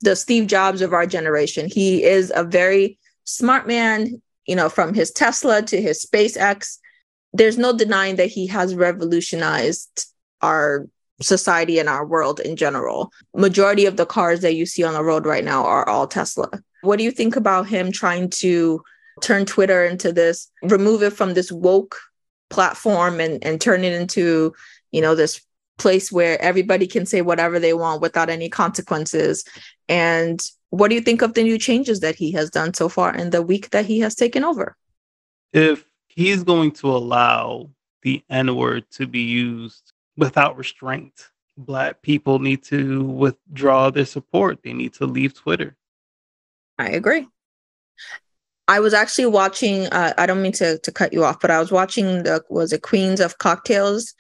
the 0.03 0.15
Steve 0.15 0.47
Jobs 0.47 0.81
of 0.81 0.93
our 0.93 1.07
generation. 1.07 1.69
He 1.69 2.05
is 2.05 2.33
a 2.35 2.45
very 2.45 2.99
smart 3.25 3.67
man, 3.67 4.23
you 4.47 4.55
know, 4.55 4.69
from 4.69 4.95
his 4.95 5.11
Tesla 5.11 5.63
to 5.63 5.83
his 5.83 6.05
SpaceX. 6.05 6.79
There's 7.33 7.59
no 7.59 7.77
denying 7.77 8.17
that 8.17 8.29
he 8.29 8.47
has 8.47 8.77
revolutionized 8.77 10.07
our 10.47 10.87
society 11.21 11.79
and 11.79 11.89
our 11.89 12.07
world 12.07 12.41
in 12.41 12.57
general. 12.57 13.11
Majority 13.35 13.87
of 13.87 13.97
the 13.97 14.07
cars 14.07 14.41
that 14.41 14.55
you 14.55 14.67
see 14.67 14.85
on 14.85 14.95
the 14.95 15.03
road 15.03 15.27
right 15.27 15.45
now 15.45 15.65
are 15.65 15.89
all 15.89 16.07
Tesla. 16.07 16.51
What 16.83 16.99
do 16.99 17.05
you 17.05 17.11
think 17.11 17.37
about 17.37 17.67
him 17.67 17.91
trying 17.91 18.31
to 18.31 18.83
turn 19.23 19.47
Twitter 19.47 19.85
into 19.85 20.13
this, 20.13 20.51
remove 20.63 21.03
it 21.03 21.15
from 21.15 21.35
this 21.35 21.51
woke 21.51 21.99
platform 22.51 23.19
and, 23.19 23.43
and 23.45 23.61
turn 23.61 23.83
it 23.83 23.93
into, 23.93 24.55
you 24.93 25.01
know, 25.01 25.15
this 25.15 25.41
place 25.79 26.13
where 26.13 26.41
everybody 26.41 26.87
can 26.87 27.07
say 27.07 27.23
whatever 27.23 27.59
they 27.59 27.73
want 27.73 28.03
without 28.03 28.29
any 28.29 28.49
consequences? 28.49 29.45
And 29.89 30.41
what 30.71 30.89
do 30.89 30.95
you 30.95 31.01
think 31.01 31.23
of 31.23 31.35
the 31.35 31.43
new 31.43 31.59
changes 31.59 32.01
that 32.01 32.15
he 32.15 32.33
has 32.33 32.51
done 32.51 32.75
so 32.75 32.89
far 32.89 33.15
in 33.15 33.31
the 33.31 33.43
week 33.43 33.71
that 33.71 33.87
he 33.87 34.01
has 34.01 34.15
taken 34.15 34.45
over? 34.45 34.77
If 35.53 35.85
he's 36.09 36.45
going 36.45 36.73
to 36.73 36.89
allow 36.89 37.71
the 38.03 38.23
N 38.29 38.55
word 38.55 38.85
to 38.93 39.07
be 39.07 39.23
used 39.23 39.93
without 40.17 40.57
restraint. 40.57 41.31
Black 41.57 42.03
people 42.03 42.39
need 42.39 42.63
to 42.65 43.03
withdraw 43.05 43.91
their 43.91 44.05
support. 44.05 44.63
They 44.63 44.73
need 44.73 44.95
to 44.95 45.07
leave 45.07 45.35
Twitter. 45.35 45.77
I 46.79 46.89
agree. 46.89 47.27
I 48.69 48.81
was 48.81 48.93
actually 48.93 49.27
watching. 49.27 49.87
Uh, 49.87 50.13
I 50.19 50.27
don't 50.27 50.43
mean 50.43 50.53
to 50.53 50.79
to 50.79 50.93
cut 50.93 51.13
you 51.13 51.25
off, 51.25 51.41
but 51.41 51.51
I 51.51 51.61
was 51.61 51.73
watching 51.73 52.25
the 52.25 52.45
was 52.51 52.73
it 52.73 52.83
Queens 52.83 53.21
of 53.21 53.39
Cocktails, 53.39 54.15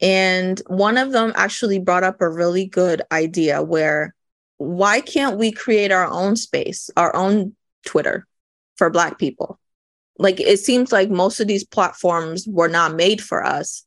and 0.00 0.60
one 0.66 0.98
of 0.98 1.10
them 1.10 1.32
actually 1.34 1.78
brought 1.78 2.04
up 2.04 2.20
a 2.20 2.28
really 2.28 2.66
good 2.66 3.02
idea 3.10 3.62
where 3.62 4.14
why 4.58 5.00
can't 5.00 5.38
we 5.38 5.52
create 5.52 5.90
our 5.90 6.06
own 6.06 6.36
space, 6.36 6.90
our 6.96 7.14
own 7.16 7.56
Twitter 7.86 8.26
for 8.76 8.90
Black 8.90 9.18
people? 9.18 9.58
Like 10.18 10.38
it 10.38 10.58
seems 10.58 10.92
like 10.92 11.10
most 11.10 11.40
of 11.40 11.46
these 11.46 11.64
platforms 11.64 12.46
were 12.46 12.68
not 12.68 12.94
made 12.94 13.22
for 13.22 13.44
us 13.44 13.84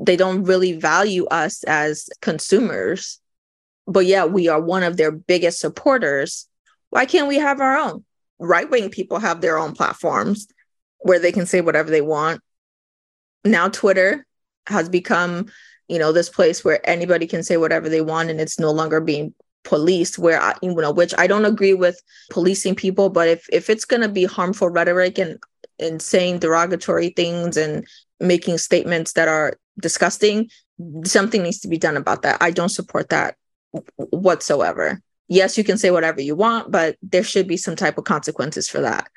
they 0.00 0.16
don't 0.16 0.44
really 0.44 0.72
value 0.72 1.26
us 1.26 1.64
as 1.64 2.08
consumers 2.20 3.20
but 3.86 4.06
yeah 4.06 4.24
we 4.24 4.48
are 4.48 4.60
one 4.60 4.82
of 4.82 4.96
their 4.96 5.10
biggest 5.10 5.60
supporters. 5.60 6.48
Why 6.90 7.06
can't 7.06 7.28
we 7.28 7.36
have 7.36 7.60
our 7.60 7.76
own? 7.76 8.04
Right 8.38 8.68
wing 8.70 8.90
people 8.90 9.18
have 9.18 9.40
their 9.40 9.58
own 9.58 9.72
platforms 9.72 10.46
where 10.98 11.18
they 11.18 11.32
can 11.32 11.46
say 11.46 11.60
whatever 11.60 11.90
they 11.90 12.00
want. 12.00 12.40
Now 13.44 13.68
twitter 13.68 14.26
has 14.68 14.88
become 14.88 15.46
you 15.88 15.98
know 15.98 16.12
this 16.12 16.30
place 16.30 16.64
where 16.64 16.80
anybody 16.88 17.26
can 17.26 17.42
say 17.42 17.56
whatever 17.56 17.88
they 17.88 18.00
want 18.00 18.30
and 18.30 18.40
it's 18.40 18.58
no 18.58 18.70
longer 18.70 19.00
being 19.00 19.34
policed 19.64 20.18
where 20.18 20.40
I, 20.40 20.54
you 20.62 20.74
know 20.74 20.92
which 20.92 21.14
i 21.18 21.26
don't 21.26 21.44
agree 21.44 21.74
with 21.74 22.00
policing 22.30 22.76
people 22.76 23.10
but 23.10 23.28
if 23.28 23.46
if 23.52 23.68
it's 23.68 23.84
going 23.84 24.02
to 24.02 24.08
be 24.08 24.24
harmful 24.24 24.68
rhetoric 24.68 25.18
and 25.18 25.38
and 25.78 26.00
saying 26.00 26.38
derogatory 26.38 27.10
things 27.10 27.56
and 27.56 27.86
making 28.20 28.58
statements 28.58 29.12
that 29.14 29.28
are 29.28 29.54
disgusting 29.80 30.50
something 31.04 31.42
needs 31.42 31.60
to 31.60 31.68
be 31.68 31.78
done 31.78 31.96
about 31.96 32.22
that. 32.22 32.38
I 32.40 32.50
don't 32.50 32.68
support 32.68 33.08
that 33.10 33.36
whatsoever. 33.96 35.00
Yes 35.28 35.56
you 35.56 35.64
can 35.64 35.78
say 35.78 35.90
whatever 35.90 36.20
you 36.20 36.34
want 36.34 36.70
but 36.70 36.96
there 37.02 37.22
should 37.22 37.48
be 37.48 37.56
some 37.56 37.76
type 37.76 37.98
of 37.98 38.04
consequences 38.04 38.68
for 38.68 38.80
that. 38.80 39.08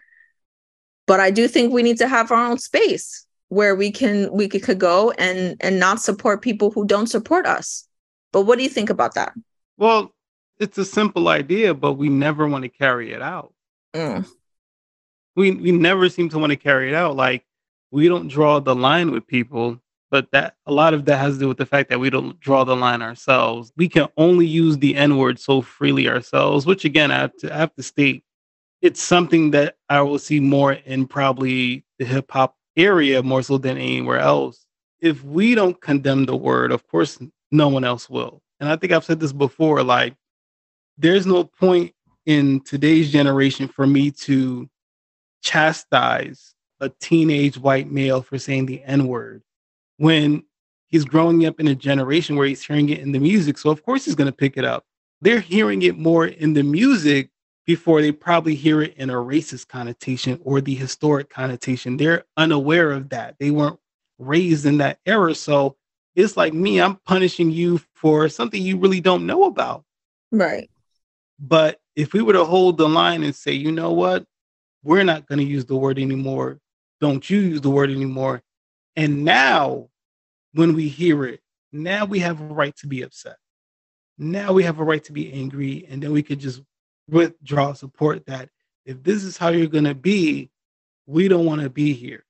But 1.07 1.19
i 1.19 1.31
do 1.31 1.47
think 1.47 1.73
we 1.73 1.83
need 1.83 1.97
to 1.97 2.07
have 2.07 2.31
our 2.31 2.49
own 2.49 2.57
space 2.57 3.25
where 3.49 3.75
we 3.75 3.91
can 3.91 4.31
we 4.31 4.47
could 4.47 4.79
go 4.79 5.11
and 5.11 5.55
and 5.59 5.79
not 5.79 6.01
support 6.01 6.41
people 6.41 6.71
who 6.71 6.85
don't 6.85 7.07
support 7.07 7.45
us. 7.45 7.87
But 8.31 8.43
what 8.43 8.57
do 8.57 8.63
you 8.63 8.69
think 8.69 8.89
about 8.89 9.15
that? 9.15 9.33
Well 9.77 10.13
it's 10.57 10.77
a 10.77 10.85
simple 10.85 11.27
idea 11.27 11.73
but 11.73 11.93
we 11.93 12.09
never 12.09 12.47
want 12.47 12.63
to 12.63 12.69
carry 12.69 13.11
it 13.11 13.21
out. 13.21 13.53
Mm. 13.93 14.27
we 15.35 15.51
we 15.51 15.71
never 15.71 16.09
seem 16.09 16.29
to 16.29 16.39
want 16.39 16.51
to 16.51 16.57
carry 16.57 16.89
it 16.89 16.95
out. 16.95 17.15
Like 17.15 17.45
we 17.91 18.07
don't 18.07 18.27
draw 18.27 18.59
the 18.59 18.75
line 18.75 19.11
with 19.11 19.27
people 19.27 19.79
but 20.15 20.31
that 20.31 20.55
a 20.65 20.71
lot 20.71 20.93
of 20.93 21.03
that 21.03 21.17
has 21.17 21.33
to 21.33 21.39
do 21.41 21.47
with 21.49 21.57
the 21.57 21.65
fact 21.65 21.89
that 21.89 21.99
we 21.99 22.09
don't 22.09 22.39
draw 22.39 22.63
the 22.63 22.73
line 22.73 23.01
ourselves. 23.01 23.73
We 23.75 23.89
can 23.89 24.07
only 24.15 24.47
use 24.47 24.77
the 24.77 24.95
N 24.95 25.17
word 25.17 25.37
so 25.37 25.61
freely 25.61 26.07
ourselves, 26.07 26.65
which 26.65 26.85
again, 26.85 27.11
I 27.11 27.17
have, 27.17 27.35
to, 27.39 27.53
I 27.53 27.57
have 27.57 27.75
to 27.75 27.83
state, 27.83 28.23
it's 28.81 29.03
something 29.03 29.51
that 29.51 29.75
I 29.89 29.99
will 30.03 30.17
see 30.17 30.39
more 30.39 30.71
in 30.71 31.05
probably 31.05 31.83
the 31.99 32.05
hip 32.05 32.31
hop 32.31 32.55
area 32.77 33.21
more 33.23 33.43
so 33.43 33.57
than 33.57 33.75
anywhere 33.75 34.19
else. 34.19 34.65
If 35.01 35.21
we 35.25 35.53
don't 35.53 35.81
condemn 35.81 36.27
the 36.27 36.37
word, 36.37 36.71
of 36.71 36.87
course, 36.87 37.19
no 37.51 37.67
one 37.67 37.83
else 37.83 38.09
will. 38.09 38.41
And 38.61 38.69
I 38.69 38.77
think 38.77 38.93
I've 38.93 39.03
said 39.03 39.19
this 39.19 39.33
before 39.33 39.83
like, 39.83 40.15
there's 40.97 41.25
no 41.25 41.43
point 41.43 41.93
in 42.25 42.61
today's 42.61 43.11
generation 43.11 43.67
for 43.67 43.85
me 43.85 44.11
to 44.11 44.69
chastise 45.43 46.55
a 46.79 46.87
teenage 47.01 47.57
white 47.57 47.91
male 47.91 48.21
for 48.21 48.39
saying 48.39 48.65
the 48.65 48.81
N 48.85 49.07
word 49.07 49.41
when 49.97 50.43
he's 50.87 51.05
growing 51.05 51.45
up 51.45 51.59
in 51.59 51.67
a 51.67 51.75
generation 51.75 52.35
where 52.35 52.47
he's 52.47 52.63
hearing 52.63 52.89
it 52.89 52.99
in 52.99 53.11
the 53.11 53.19
music. 53.19 53.57
So 53.57 53.69
of 53.69 53.83
course 53.83 54.05
he's 54.05 54.15
going 54.15 54.29
to 54.29 54.35
pick 54.35 54.57
it 54.57 54.65
up. 54.65 54.85
They're 55.21 55.39
hearing 55.39 55.81
it 55.81 55.97
more 55.97 56.27
in 56.27 56.53
the 56.53 56.63
music 56.63 57.29
before 57.65 58.01
they 58.01 58.11
probably 58.11 58.55
hear 58.55 58.81
it 58.81 58.95
in 58.95 59.09
a 59.09 59.13
racist 59.13 59.67
connotation 59.67 60.39
or 60.43 60.61
the 60.61 60.75
historic 60.75 61.29
connotation. 61.29 61.97
They're 61.97 62.25
unaware 62.37 62.91
of 62.91 63.09
that. 63.09 63.35
They 63.39 63.51
weren't 63.51 63.79
raised 64.19 64.65
in 64.65 64.77
that 64.77 64.99
era. 65.05 65.33
So 65.33 65.75
it's 66.15 66.37
like 66.37 66.53
me, 66.53 66.79
I'm 66.79 66.95
punishing 66.97 67.51
you 67.51 67.81
for 67.95 68.29
something 68.29 68.61
you 68.61 68.77
really 68.77 69.01
don't 69.01 69.25
know 69.25 69.45
about. 69.45 69.83
Right. 70.31 70.69
But 71.39 71.79
if 71.95 72.13
we 72.13 72.21
were 72.21 72.33
to 72.33 72.45
hold 72.45 72.77
the 72.77 72.87
line 72.87 73.23
and 73.23 73.35
say, 73.35 73.51
you 73.51 73.71
know 73.71 73.91
what, 73.91 74.25
we're 74.83 75.03
not 75.03 75.25
going 75.27 75.39
to 75.39 75.45
use 75.45 75.65
the 75.65 75.75
word 75.75 75.97
anymore. 75.97 76.59
Don't 77.01 77.27
you 77.29 77.39
use 77.39 77.61
the 77.61 77.69
word 77.69 77.89
anymore. 77.89 78.41
And 78.95 79.25
now, 79.25 79.89
when 80.53 80.73
we 80.73 80.87
hear 80.87 81.25
it, 81.25 81.41
now 81.71 82.05
we 82.05 82.19
have 82.19 82.39
a 82.39 82.45
right 82.45 82.75
to 82.77 82.87
be 82.87 83.01
upset. 83.01 83.37
Now 84.17 84.53
we 84.53 84.63
have 84.63 84.79
a 84.79 84.83
right 84.83 85.03
to 85.03 85.11
be 85.11 85.33
angry. 85.33 85.85
And 85.89 86.01
then 86.01 86.11
we 86.11 86.23
could 86.23 86.39
just 86.39 86.61
withdraw 87.09 87.73
support 87.73 88.25
that 88.27 88.49
if 88.85 89.03
this 89.03 89.23
is 89.23 89.37
how 89.37 89.49
you're 89.49 89.67
going 89.67 89.83
to 89.83 89.95
be, 89.95 90.49
we 91.05 91.27
don't 91.27 91.45
want 91.45 91.61
to 91.61 91.69
be 91.69 91.93
here. 91.93 92.23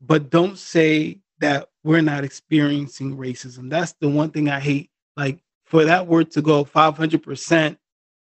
But 0.00 0.30
don't 0.30 0.58
say 0.58 1.20
that 1.40 1.68
we're 1.82 2.02
not 2.02 2.24
experiencing 2.24 3.16
racism. 3.16 3.68
That's 3.70 3.94
the 4.00 4.08
one 4.08 4.30
thing 4.30 4.48
I 4.48 4.60
hate. 4.60 4.90
Like 5.16 5.40
for 5.64 5.84
that 5.84 6.06
word 6.06 6.30
to 6.32 6.42
go 6.42 6.64
500%, 6.64 7.76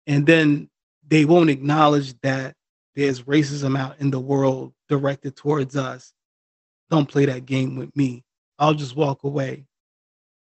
and 0.05 0.25
then 0.25 0.69
they 1.07 1.25
won't 1.25 1.49
acknowledge 1.49 2.19
that 2.21 2.55
there's 2.95 3.23
racism 3.23 3.77
out 3.77 3.99
in 3.99 4.11
the 4.11 4.19
world 4.19 4.73
directed 4.87 5.35
towards 5.35 5.75
us. 5.75 6.13
Don't 6.89 7.09
play 7.09 7.25
that 7.25 7.45
game 7.45 7.75
with 7.75 7.95
me. 7.95 8.23
I'll 8.59 8.73
just 8.73 8.95
walk 8.95 9.23
away. 9.23 9.65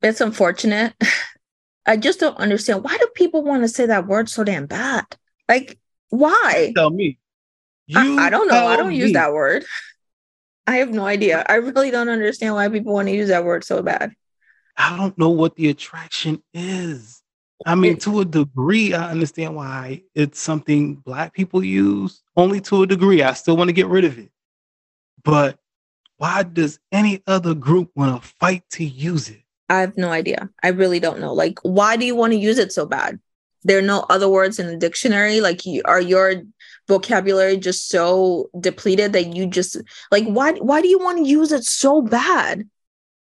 It's 0.03 0.20
unfortunate. 0.20 0.95
I 1.86 1.97
just 1.97 2.20
don't 2.20 2.36
understand. 2.36 2.84
Why 2.84 2.97
do 2.97 3.09
people 3.14 3.42
want 3.42 3.62
to 3.62 3.68
say 3.68 3.86
that 3.86 4.07
word 4.07 4.28
so 4.28 4.45
damn 4.45 4.66
bad? 4.66 5.05
Like, 5.49 5.78
why? 6.09 6.72
Tell 6.74 6.90
me. 6.90 7.18
You 7.86 8.18
I, 8.18 8.26
I 8.26 8.30
don't 8.30 8.49
know. 8.49 8.66
I 8.66 8.76
don't 8.76 8.90
me. 8.90 8.97
use 8.97 9.12
that 9.12 9.32
word. 9.32 9.64
I 10.66 10.76
have 10.76 10.90
no 10.90 11.05
idea. 11.05 11.45
I 11.47 11.57
really 11.57 11.90
don't 11.90 12.09
understand 12.09 12.55
why 12.55 12.68
people 12.68 12.95
want 12.95 13.09
to 13.09 13.14
use 13.14 13.28
that 13.28 13.45
word 13.45 13.64
so 13.64 13.82
bad. 13.82 14.12
I 14.76 14.97
don't 14.97 15.16
know 15.18 15.28
what 15.28 15.57
the 15.57 15.68
attraction 15.68 16.42
is. 16.55 17.22
I 17.66 17.74
mean, 17.74 17.99
to 17.99 18.20
a 18.20 18.24
degree, 18.24 18.95
I 18.95 19.11
understand 19.11 19.55
why 19.55 20.03
it's 20.14 20.40
something 20.40 20.97
black 20.97 21.32
people 21.32 21.62
use. 21.62 22.22
Only 22.36 22.61
to 22.62 22.82
a 22.82 22.86
degree. 22.86 23.22
I 23.22 23.32
still 23.34 23.57
want 23.57 23.68
to 23.68 23.72
get 23.74 23.86
rid 23.86 24.05
of 24.05 24.18
it. 24.18 24.30
But 25.22 25.59
why 26.18 26.42
does 26.42 26.78
any 26.92 27.22
other 27.26 27.54
group 27.54 27.90
want 27.94 28.22
to 28.22 28.28
fight 28.40 28.62
to 28.72 28.84
use 28.84 29.28
it? 29.28 29.42
I 29.68 29.80
have 29.80 29.96
no 29.96 30.10
idea. 30.10 30.50
I 30.62 30.68
really 30.68 31.00
don't 31.00 31.20
know. 31.20 31.32
Like, 31.32 31.58
why 31.62 31.96
do 31.96 32.04
you 32.04 32.14
want 32.14 32.32
to 32.32 32.38
use 32.38 32.58
it 32.58 32.72
so 32.72 32.86
bad? 32.86 33.18
There 33.64 33.78
are 33.78 33.82
no 33.82 34.04
other 34.10 34.28
words 34.28 34.58
in 34.58 34.66
the 34.66 34.76
dictionary. 34.76 35.40
Like, 35.40 35.64
you, 35.64 35.82
are 35.86 36.00
your 36.00 36.42
vocabulary 36.86 37.56
just 37.56 37.88
so 37.88 38.50
depleted 38.60 39.14
that 39.14 39.34
you 39.34 39.46
just 39.46 39.78
like 40.10 40.24
why? 40.24 40.52
Why 40.52 40.82
do 40.82 40.88
you 40.88 40.98
want 40.98 41.18
to 41.18 41.24
use 41.24 41.50
it 41.50 41.64
so 41.64 42.02
bad? 42.02 42.68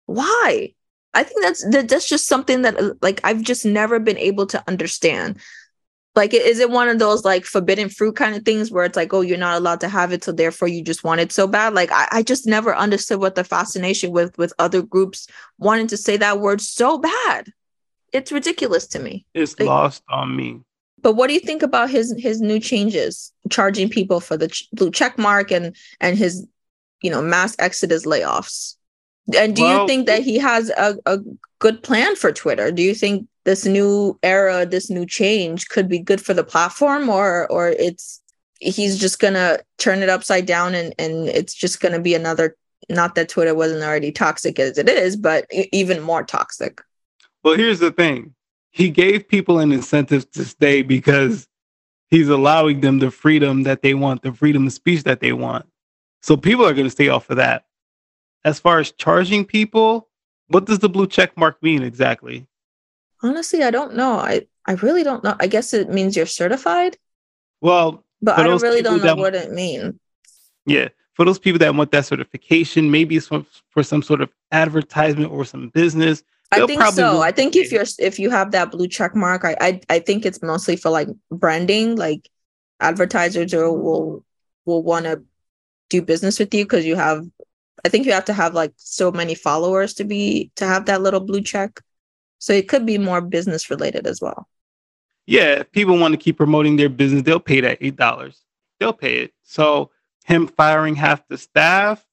Why? 0.05 0.73
I 1.13 1.23
think 1.23 1.41
that's 1.41 1.67
that, 1.69 1.89
that's 1.89 2.07
just 2.07 2.27
something 2.27 2.61
that 2.63 3.01
like 3.01 3.21
I've 3.23 3.41
just 3.41 3.65
never 3.65 3.99
been 3.99 4.17
able 4.17 4.45
to 4.47 4.63
understand. 4.67 5.39
Like, 6.17 6.33
is 6.33 6.57
it 6.57 6.71
one 6.71 6.89
of 6.89 6.97
those 6.97 7.23
like 7.23 7.45
forbidden 7.45 7.89
fruit 7.89 8.15
kind 8.15 8.35
of 8.35 8.43
things 8.43 8.71
where 8.71 8.83
it's 8.83 8.95
like, 8.95 9.13
oh, 9.13 9.21
you're 9.21 9.37
not 9.37 9.55
allowed 9.55 9.81
to 9.81 9.87
have 9.87 10.11
it, 10.11 10.23
so 10.23 10.31
therefore 10.31 10.67
you 10.67 10.83
just 10.83 11.03
want 11.03 11.21
it 11.21 11.31
so 11.31 11.45
bad? 11.45 11.75
Like, 11.75 11.91
I, 11.91 12.07
I 12.11 12.23
just 12.23 12.47
never 12.47 12.75
understood 12.75 13.19
what 13.19 13.35
the 13.35 13.43
fascination 13.43 14.09
with 14.09 14.35
with 14.35 14.51
other 14.57 14.81
groups 14.81 15.27
wanting 15.59 15.85
to 15.87 15.95
say 15.95 16.17
that 16.17 16.39
word 16.39 16.59
so 16.59 16.97
bad. 16.97 17.53
It's 18.13 18.31
ridiculous 18.31 18.87
to 18.87 18.99
me. 18.99 19.27
It's 19.35 19.59
like, 19.59 19.67
lost 19.67 20.01
on 20.09 20.35
me. 20.35 20.61
But 21.03 21.13
what 21.13 21.27
do 21.27 21.35
you 21.35 21.39
think 21.39 21.61
about 21.61 21.91
his 21.91 22.15
his 22.17 22.41
new 22.41 22.59
changes, 22.59 23.31
charging 23.51 23.87
people 23.87 24.19
for 24.19 24.37
the 24.37 24.47
ch- 24.47 24.67
blue 24.73 24.89
check 24.89 25.19
mark 25.19 25.51
and 25.51 25.75
and 26.01 26.17
his, 26.17 26.47
you 27.03 27.11
know, 27.11 27.21
mass 27.21 27.55
exodus 27.59 28.07
layoffs? 28.07 28.75
And 29.35 29.55
do 29.55 29.63
well, 29.63 29.81
you 29.81 29.87
think 29.87 30.07
that 30.07 30.23
he 30.23 30.37
has 30.37 30.69
a, 30.71 30.95
a 31.05 31.19
good 31.59 31.83
plan 31.83 32.15
for 32.15 32.31
Twitter? 32.31 32.71
Do 32.71 32.81
you 32.81 32.93
think 32.93 33.27
this 33.43 33.65
new 33.65 34.17
era, 34.23 34.65
this 34.65 34.89
new 34.89 35.05
change 35.05 35.69
could 35.69 35.89
be 35.89 35.99
good 35.99 36.21
for 36.21 36.33
the 36.33 36.43
platform 36.43 37.09
or 37.09 37.49
or 37.51 37.69
it's 37.69 38.21
he's 38.59 38.97
just 38.97 39.19
gonna 39.19 39.59
turn 39.77 40.01
it 40.01 40.09
upside 40.09 40.45
down 40.45 40.75
and 40.75 40.93
and 40.97 41.27
it's 41.29 41.53
just 41.53 41.79
gonna 41.79 41.99
be 41.99 42.13
another 42.13 42.55
not 42.89 43.15
that 43.15 43.29
Twitter 43.29 43.53
wasn't 43.53 43.83
already 43.83 44.11
toxic 44.11 44.59
as 44.59 44.77
it 44.77 44.87
is, 44.87 45.15
but 45.15 45.45
even 45.51 46.01
more 46.01 46.23
toxic. 46.23 46.81
Well, 47.43 47.55
here's 47.55 47.79
the 47.79 47.91
thing. 47.91 48.33
He 48.71 48.89
gave 48.89 49.27
people 49.27 49.59
an 49.59 49.71
incentive 49.71 50.29
to 50.31 50.45
stay 50.45 50.83
because 50.83 51.47
he's 52.09 52.29
allowing 52.29 52.81
them 52.81 52.99
the 52.99 53.11
freedom 53.11 53.63
that 53.63 53.81
they 53.81 53.93
want, 53.93 54.21
the 54.21 54.31
freedom 54.31 54.67
of 54.67 54.73
speech 54.73 55.03
that 55.03 55.19
they 55.19 55.33
want. 55.33 55.65
So 56.21 56.37
people 56.37 56.65
are 56.65 56.73
going 56.73 56.85
to 56.85 56.91
stay 56.91 57.09
off 57.09 57.29
of 57.29 57.37
that. 57.37 57.65
As 58.47 58.61
far 58.61 58.79
as 58.79 58.93
charging 58.93 59.43
people, 59.43 60.07
what 60.47 60.63
does 60.63 60.79
the 60.79 60.87
blue 60.87 61.05
check 61.05 61.35
mark 61.35 61.61
mean 61.61 61.83
exactly? 61.83 62.47
Honestly, 63.21 63.61
I 63.61 63.71
don't 63.71 63.93
know. 63.95 64.13
I 64.13 64.47
I 64.65 64.73
really 64.85 65.03
don't 65.03 65.21
know. 65.21 65.35
I 65.37 65.47
guess 65.47 65.73
it 65.73 65.89
means 65.89 66.15
you're 66.15 66.25
certified. 66.25 66.95
Well, 67.59 68.05
but 68.21 68.39
I 68.39 68.43
don't 68.43 68.61
really 68.61 68.81
don't 68.81 69.03
know 69.03 69.15
what 69.15 69.35
it 69.35 69.51
means. 69.51 69.95
Yeah, 70.65 70.87
for 71.13 71.25
those 71.25 71.39
people 71.39 71.59
that 71.59 71.75
want 71.75 71.91
that 71.91 72.05
certification, 72.05 72.89
maybe 72.89 73.17
it's 73.17 73.27
for, 73.27 73.45
for 73.71 73.83
some 73.83 74.01
sort 74.01 74.21
of 74.21 74.29
advertisement 74.53 75.29
or 75.29 75.43
some 75.43 75.67
business. 75.67 76.23
I 76.53 76.65
think 76.65 76.81
so. 76.83 77.21
I 77.21 77.31
think 77.31 77.57
if 77.57 77.73
you're 77.73 77.83
if 77.99 78.17
you 78.17 78.29
have 78.29 78.51
that 78.51 78.71
blue 78.71 78.87
check 78.87 79.13
mark, 79.13 79.43
I, 79.43 79.57
I 79.59 79.81
I 79.89 79.99
think 79.99 80.25
it's 80.25 80.41
mostly 80.41 80.77
for 80.77 80.89
like 80.89 81.09
branding. 81.29 81.97
Like 81.97 82.29
advertisers 82.79 83.51
will 83.51 84.23
will 84.63 84.83
want 84.83 85.03
to 85.03 85.21
do 85.89 86.01
business 86.01 86.39
with 86.39 86.53
you 86.53 86.63
because 86.63 86.85
you 86.85 86.95
have. 86.95 87.25
I 87.85 87.89
think 87.89 88.05
you 88.05 88.11
have 88.11 88.25
to 88.25 88.33
have 88.33 88.53
like 88.53 88.73
so 88.77 89.11
many 89.11 89.35
followers 89.35 89.93
to 89.95 90.03
be 90.03 90.51
to 90.55 90.65
have 90.65 90.85
that 90.85 91.01
little 91.01 91.19
blue 91.19 91.41
check. 91.41 91.79
So 92.39 92.53
it 92.53 92.67
could 92.67 92.85
be 92.85 92.97
more 92.97 93.21
business 93.21 93.69
related 93.69 94.05
as 94.07 94.21
well. 94.21 94.47
Yeah, 95.25 95.63
people 95.63 95.97
want 95.97 96.13
to 96.13 96.17
keep 96.17 96.37
promoting 96.37 96.77
their 96.77 96.89
business, 96.89 97.23
they'll 97.23 97.39
pay 97.39 97.61
that 97.61 97.79
eight 97.81 97.95
dollars. 97.95 98.41
They'll 98.79 98.93
pay 98.93 99.19
it. 99.19 99.33
So 99.43 99.91
him 100.25 100.47
firing 100.47 100.95
half 100.95 101.27
the 101.27 101.37
staff, 101.37 102.05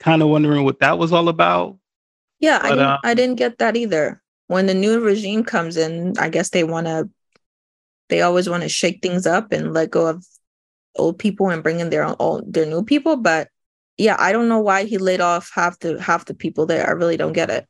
kind 0.00 0.22
of 0.22 0.28
wondering 0.28 0.64
what 0.64 0.80
that 0.80 0.98
was 0.98 1.12
all 1.12 1.28
about. 1.28 1.78
Yeah, 2.40 2.58
but, 2.60 2.66
I 2.66 2.70
didn't, 2.70 2.86
um, 2.86 2.98
I 3.04 3.14
didn't 3.14 3.36
get 3.36 3.58
that 3.58 3.76
either. 3.76 4.22
When 4.48 4.66
the 4.66 4.74
new 4.74 5.00
regime 5.00 5.44
comes 5.44 5.76
in, 5.76 6.14
I 6.18 6.28
guess 6.28 6.50
they 6.50 6.64
want 6.64 6.86
to. 6.86 7.08
They 8.10 8.20
always 8.20 8.50
want 8.50 8.62
to 8.62 8.68
shake 8.68 9.00
things 9.00 9.26
up 9.26 9.50
and 9.50 9.72
let 9.72 9.90
go 9.90 10.06
of 10.06 10.26
old 10.94 11.18
people 11.18 11.48
and 11.48 11.62
bring 11.62 11.80
in 11.80 11.88
their 11.88 12.14
own 12.20 12.42
their 12.46 12.66
new 12.66 12.84
people. 12.84 13.16
But 13.16 13.48
yeah, 13.98 14.16
I 14.18 14.32
don't 14.32 14.48
know 14.48 14.60
why 14.60 14.84
he 14.84 14.98
laid 14.98 15.20
off 15.20 15.50
half 15.54 15.78
the 15.78 16.00
half 16.00 16.24
the 16.24 16.34
people 16.34 16.66
there. 16.66 16.86
I 16.86 16.92
really 16.92 17.16
don't 17.16 17.32
get 17.32 17.50
it. 17.50 17.66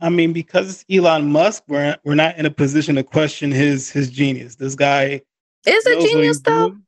I 0.00 0.08
mean, 0.08 0.32
because 0.32 0.70
it's 0.70 0.84
Elon 0.90 1.30
Musk, 1.30 1.62
we're 1.68 1.96
we're 2.04 2.14
not 2.14 2.36
in 2.38 2.46
a 2.46 2.50
position 2.50 2.96
to 2.96 3.02
question 3.02 3.50
his 3.50 3.90
his 3.90 4.10
genius. 4.10 4.56
This 4.56 4.74
guy 4.74 5.20
is 5.66 5.86
a 5.86 6.00
genius, 6.00 6.40
though. 6.40 6.70
Doing. 6.70 6.82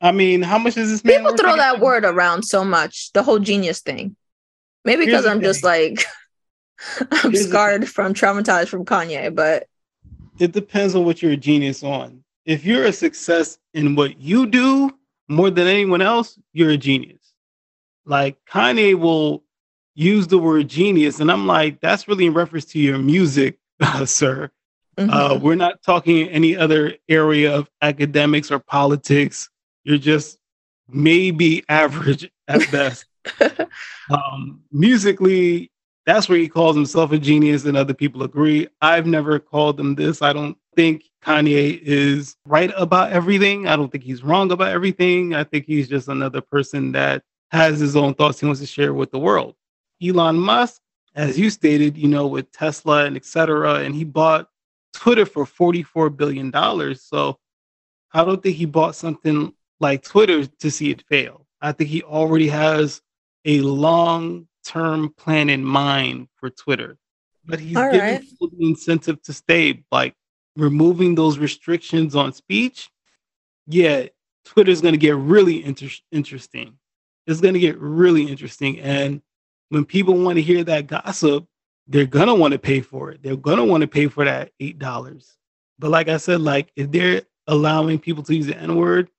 I 0.00 0.12
mean, 0.12 0.42
how 0.42 0.58
much 0.58 0.76
is 0.76 0.90
this 0.90 1.04
man? 1.04 1.18
People 1.18 1.36
throw 1.36 1.56
that 1.56 1.80
word 1.80 2.04
around 2.04 2.44
so 2.44 2.64
much, 2.64 3.12
the 3.12 3.22
whole 3.22 3.38
genius 3.38 3.80
thing. 3.80 4.16
Maybe 4.84 5.04
because 5.04 5.26
I'm 5.26 5.42
just 5.42 5.62
like 5.62 6.04
I'm 7.10 7.32
Here's 7.32 7.48
scarred 7.48 7.88
from 7.88 8.14
traumatized 8.14 8.68
from 8.68 8.84
Kanye, 8.84 9.34
but 9.34 9.66
it 10.38 10.52
depends 10.52 10.94
on 10.94 11.04
what 11.04 11.22
you're 11.22 11.32
a 11.32 11.36
genius 11.36 11.82
on. 11.82 12.24
If 12.46 12.64
you're 12.64 12.86
a 12.86 12.92
success 12.92 13.58
in 13.74 13.94
what 13.94 14.18
you 14.18 14.46
do 14.46 14.90
more 15.28 15.50
than 15.50 15.66
anyone 15.66 16.00
else, 16.00 16.38
you're 16.52 16.70
a 16.70 16.76
genius. 16.78 17.19
Like 18.10 18.38
Kanye 18.44 18.98
will 18.98 19.44
use 19.94 20.26
the 20.26 20.36
word 20.36 20.66
genius. 20.66 21.20
And 21.20 21.30
I'm 21.30 21.46
like, 21.46 21.80
that's 21.80 22.08
really 22.08 22.26
in 22.26 22.34
reference 22.34 22.64
to 22.66 22.78
your 22.80 22.98
music, 22.98 23.58
uh, 23.80 24.04
sir. 24.04 24.50
Mm-hmm. 24.98 25.10
Uh, 25.10 25.38
we're 25.38 25.54
not 25.54 25.80
talking 25.82 26.28
any 26.28 26.56
other 26.56 26.94
area 27.08 27.54
of 27.54 27.70
academics 27.80 28.50
or 28.50 28.58
politics. 28.58 29.48
You're 29.84 29.96
just 29.96 30.38
maybe 30.88 31.64
average 31.68 32.28
at 32.48 32.68
best. 32.72 33.04
um, 34.10 34.62
musically, 34.72 35.70
that's 36.04 36.28
where 36.28 36.38
he 36.38 36.48
calls 36.48 36.74
himself 36.74 37.12
a 37.12 37.18
genius, 37.18 37.64
and 37.64 37.76
other 37.76 37.94
people 37.94 38.24
agree. 38.24 38.66
I've 38.82 39.06
never 39.06 39.38
called 39.38 39.78
him 39.78 39.94
this. 39.94 40.20
I 40.20 40.32
don't 40.32 40.56
think 40.74 41.04
Kanye 41.22 41.80
is 41.80 42.34
right 42.44 42.72
about 42.76 43.12
everything. 43.12 43.68
I 43.68 43.76
don't 43.76 43.92
think 43.92 44.02
he's 44.02 44.24
wrong 44.24 44.50
about 44.50 44.72
everything. 44.72 45.32
I 45.34 45.44
think 45.44 45.66
he's 45.66 45.88
just 45.88 46.08
another 46.08 46.40
person 46.40 46.92
that 46.92 47.22
has 47.50 47.80
his 47.80 47.96
own 47.96 48.14
thoughts 48.14 48.40
he 48.40 48.46
wants 48.46 48.60
to 48.60 48.66
share 48.66 48.94
with 48.94 49.10
the 49.10 49.18
world. 49.18 49.54
Elon 50.02 50.36
Musk, 50.36 50.80
as 51.14 51.38
you 51.38 51.50
stated, 51.50 51.96
you 51.96 52.08
know, 52.08 52.26
with 52.26 52.50
Tesla 52.52 53.04
and 53.04 53.16
etc., 53.16 53.80
and 53.80 53.94
he 53.94 54.04
bought 54.04 54.48
Twitter 54.94 55.26
for 55.26 55.44
$44 55.44 56.16
billion. 56.16 56.52
So 56.96 57.38
I 58.12 58.24
don't 58.24 58.42
think 58.42 58.56
he 58.56 58.66
bought 58.66 58.94
something 58.94 59.52
like 59.80 60.02
Twitter 60.02 60.46
to 60.46 60.70
see 60.70 60.90
it 60.90 61.02
fail. 61.08 61.46
I 61.60 61.72
think 61.72 61.90
he 61.90 62.02
already 62.02 62.48
has 62.48 63.02
a 63.44 63.60
long 63.60 64.46
term 64.64 65.12
plan 65.16 65.50
in 65.50 65.64
mind 65.64 66.28
for 66.36 66.50
Twitter. 66.50 66.96
But 67.44 67.60
he's 67.60 67.76
All 67.76 67.90
giving 67.90 68.00
right. 68.00 68.24
the 68.40 68.50
incentive 68.60 69.20
to 69.22 69.32
stay, 69.32 69.82
like 69.90 70.14
removing 70.56 71.14
those 71.14 71.38
restrictions 71.38 72.14
on 72.14 72.32
speech 72.32 72.90
yeah, 73.70 74.06
Twitter's 74.44 74.80
going 74.80 74.94
to 74.94 74.98
get 74.98 75.16
really 75.16 75.64
inter- 75.64 75.88
interesting. 76.10 76.78
It's 77.30 77.40
going 77.40 77.54
to 77.54 77.60
get 77.60 77.78
really 77.78 78.24
interesting. 78.24 78.80
And 78.80 79.22
when 79.68 79.84
people 79.84 80.14
want 80.14 80.36
to 80.36 80.42
hear 80.42 80.64
that 80.64 80.86
gossip, 80.86 81.46
they're 81.86 82.06
going 82.06 82.28
to 82.28 82.34
want 82.34 82.52
to 82.52 82.58
pay 82.58 82.80
for 82.80 83.10
it. 83.10 83.22
They're 83.22 83.36
going 83.36 83.58
to 83.58 83.64
want 83.64 83.82
to 83.82 83.88
pay 83.88 84.08
for 84.08 84.24
that 84.24 84.52
$8. 84.60 85.36
But 85.78 85.90
like 85.90 86.08
I 86.08 86.18
said, 86.18 86.40
like 86.40 86.72
if 86.76 86.90
they're 86.90 87.22
allowing 87.46 87.98
people 87.98 88.22
to 88.24 88.34
use 88.34 88.46
the 88.46 88.56
N 88.56 88.76
word, 88.76 89.10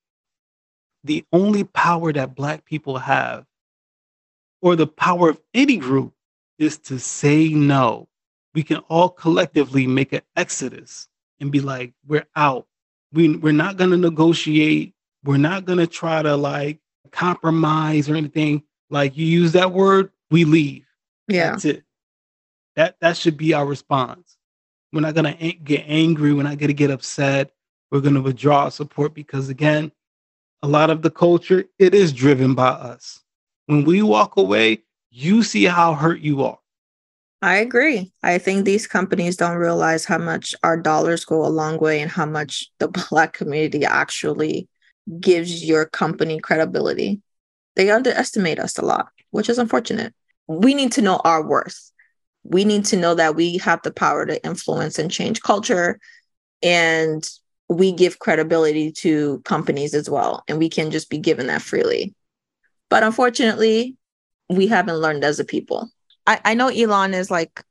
the 1.04 1.24
only 1.32 1.64
power 1.64 2.12
that 2.12 2.34
Black 2.34 2.64
people 2.64 2.98
have, 2.98 3.44
or 4.60 4.76
the 4.76 4.86
power 4.86 5.30
of 5.30 5.40
any 5.54 5.76
group, 5.76 6.14
is 6.58 6.78
to 6.78 6.98
say 6.98 7.48
no. 7.48 8.08
We 8.54 8.62
can 8.62 8.78
all 8.88 9.08
collectively 9.08 9.86
make 9.86 10.12
an 10.12 10.22
exodus 10.36 11.08
and 11.40 11.50
be 11.50 11.60
like, 11.60 11.92
we're 12.06 12.26
out. 12.36 12.66
We, 13.12 13.36
we're 13.36 13.52
not 13.52 13.76
going 13.76 13.90
to 13.90 13.96
negotiate. 13.96 14.94
We're 15.24 15.38
not 15.38 15.64
going 15.64 15.78
to 15.78 15.86
try 15.86 16.22
to 16.22 16.36
like 16.36 16.78
compromise 17.10 18.08
or 18.08 18.14
anything. 18.16 18.62
Like 18.90 19.16
you 19.16 19.26
use 19.26 19.52
that 19.52 19.72
word, 19.72 20.10
we 20.30 20.44
leave. 20.44 20.86
Yeah. 21.28 21.50
That's 21.50 21.64
it. 21.64 21.84
That, 22.76 22.96
that 23.00 23.16
should 23.16 23.36
be 23.36 23.54
our 23.54 23.66
response. 23.66 24.36
We're 24.92 25.00
not 25.00 25.14
to 25.14 25.52
get 25.64 25.84
angry. 25.86 26.32
We're 26.32 26.42
not 26.42 26.58
to 26.58 26.72
get 26.72 26.90
upset. 26.90 27.52
We're 27.90 28.00
to 28.00 28.20
withdraw 28.20 28.68
support 28.68 29.14
because, 29.14 29.48
again, 29.48 29.92
a 30.62 30.68
lot 30.68 30.90
of 30.90 31.02
the 31.02 31.10
culture, 31.10 31.64
it 31.78 31.94
is 31.94 32.12
driven 32.12 32.54
by 32.54 32.68
us. 32.68 33.20
When 33.66 33.84
we 33.84 34.02
walk 34.02 34.36
away, 34.36 34.82
you 35.10 35.42
see 35.42 35.64
how 35.64 35.94
hurt 35.94 36.20
you 36.20 36.42
are. 36.44 36.58
I 37.42 37.56
agree. 37.56 38.12
I 38.22 38.38
think 38.38 38.64
these 38.64 38.86
companies 38.86 39.36
don't 39.36 39.56
realize 39.56 40.04
how 40.04 40.18
much 40.18 40.54
our 40.62 40.76
dollars 40.76 41.24
go 41.24 41.44
a 41.44 41.48
long 41.48 41.78
way 41.78 42.00
and 42.00 42.10
how 42.10 42.26
much 42.26 42.70
the 42.78 42.88
Black 43.10 43.32
community 43.32 43.84
actually 43.84 44.68
gives 45.20 45.64
your 45.64 45.86
company 45.86 46.38
credibility. 46.40 47.20
They 47.76 47.90
underestimate 47.90 48.58
us 48.58 48.78
a 48.78 48.84
lot, 48.84 49.08
which 49.30 49.48
is 49.48 49.58
unfortunate. 49.58 50.14
We 50.46 50.74
need 50.74 50.92
to 50.92 51.02
know 51.02 51.20
our 51.24 51.46
worth. 51.46 51.90
We 52.44 52.64
need 52.64 52.84
to 52.86 52.96
know 52.96 53.14
that 53.14 53.36
we 53.36 53.58
have 53.58 53.82
the 53.82 53.92
power 53.92 54.26
to 54.26 54.44
influence 54.44 54.98
and 54.98 55.10
change 55.10 55.42
culture. 55.42 55.98
And 56.62 57.28
we 57.68 57.92
give 57.92 58.18
credibility 58.18 58.92
to 58.92 59.40
companies 59.40 59.94
as 59.94 60.10
well. 60.10 60.44
And 60.48 60.58
we 60.58 60.68
can 60.68 60.90
just 60.90 61.08
be 61.08 61.18
given 61.18 61.46
that 61.46 61.62
freely. 61.62 62.14
But 62.90 63.02
unfortunately, 63.02 63.96
we 64.50 64.66
haven't 64.66 64.98
learned 64.98 65.24
as 65.24 65.40
a 65.40 65.44
people. 65.44 65.88
I, 66.26 66.40
I 66.44 66.54
know 66.54 66.68
Elon 66.68 67.14
is 67.14 67.30
like 67.30 67.64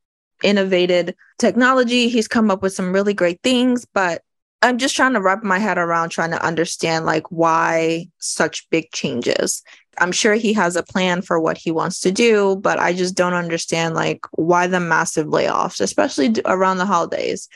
innovated 0.44 1.16
technology. 1.38 2.10
He's 2.10 2.28
come 2.28 2.50
up 2.50 2.62
with 2.62 2.74
some 2.74 2.92
really 2.92 3.14
great 3.14 3.42
things, 3.44 3.86
but 3.86 4.24
I'm 4.62 4.78
just 4.78 4.96
trying 4.96 5.14
to 5.14 5.22
wrap 5.22 5.44
my 5.44 5.60
head 5.60 5.78
around 5.78 6.10
trying 6.10 6.32
to 6.32 6.46
understand 6.46 7.06
like 7.06 7.32
why 7.32 8.08
such 8.20 8.70
big 8.70 8.92
changes. 8.92 9.64
I'm 9.98 10.12
sure 10.12 10.36
he 10.36 10.54
has 10.54 10.76
a 10.76 10.84
plan 10.84 11.22
for 11.22 11.40
what 11.40 11.58
he 11.58 11.72
wants 11.72 12.00
to 12.02 12.12
do, 12.12 12.56
but 12.58 12.80
I 12.80 12.94
just 12.94 13.16
don't 13.16 13.34
understand 13.34 13.96
like 13.96 14.26
why 14.32 14.68
the 14.68 14.80
massive 14.80 15.28
layoffs, 15.28 15.82
especially 15.82 16.34
around 16.46 16.78
the 16.78 16.86
holidays. 16.86 17.50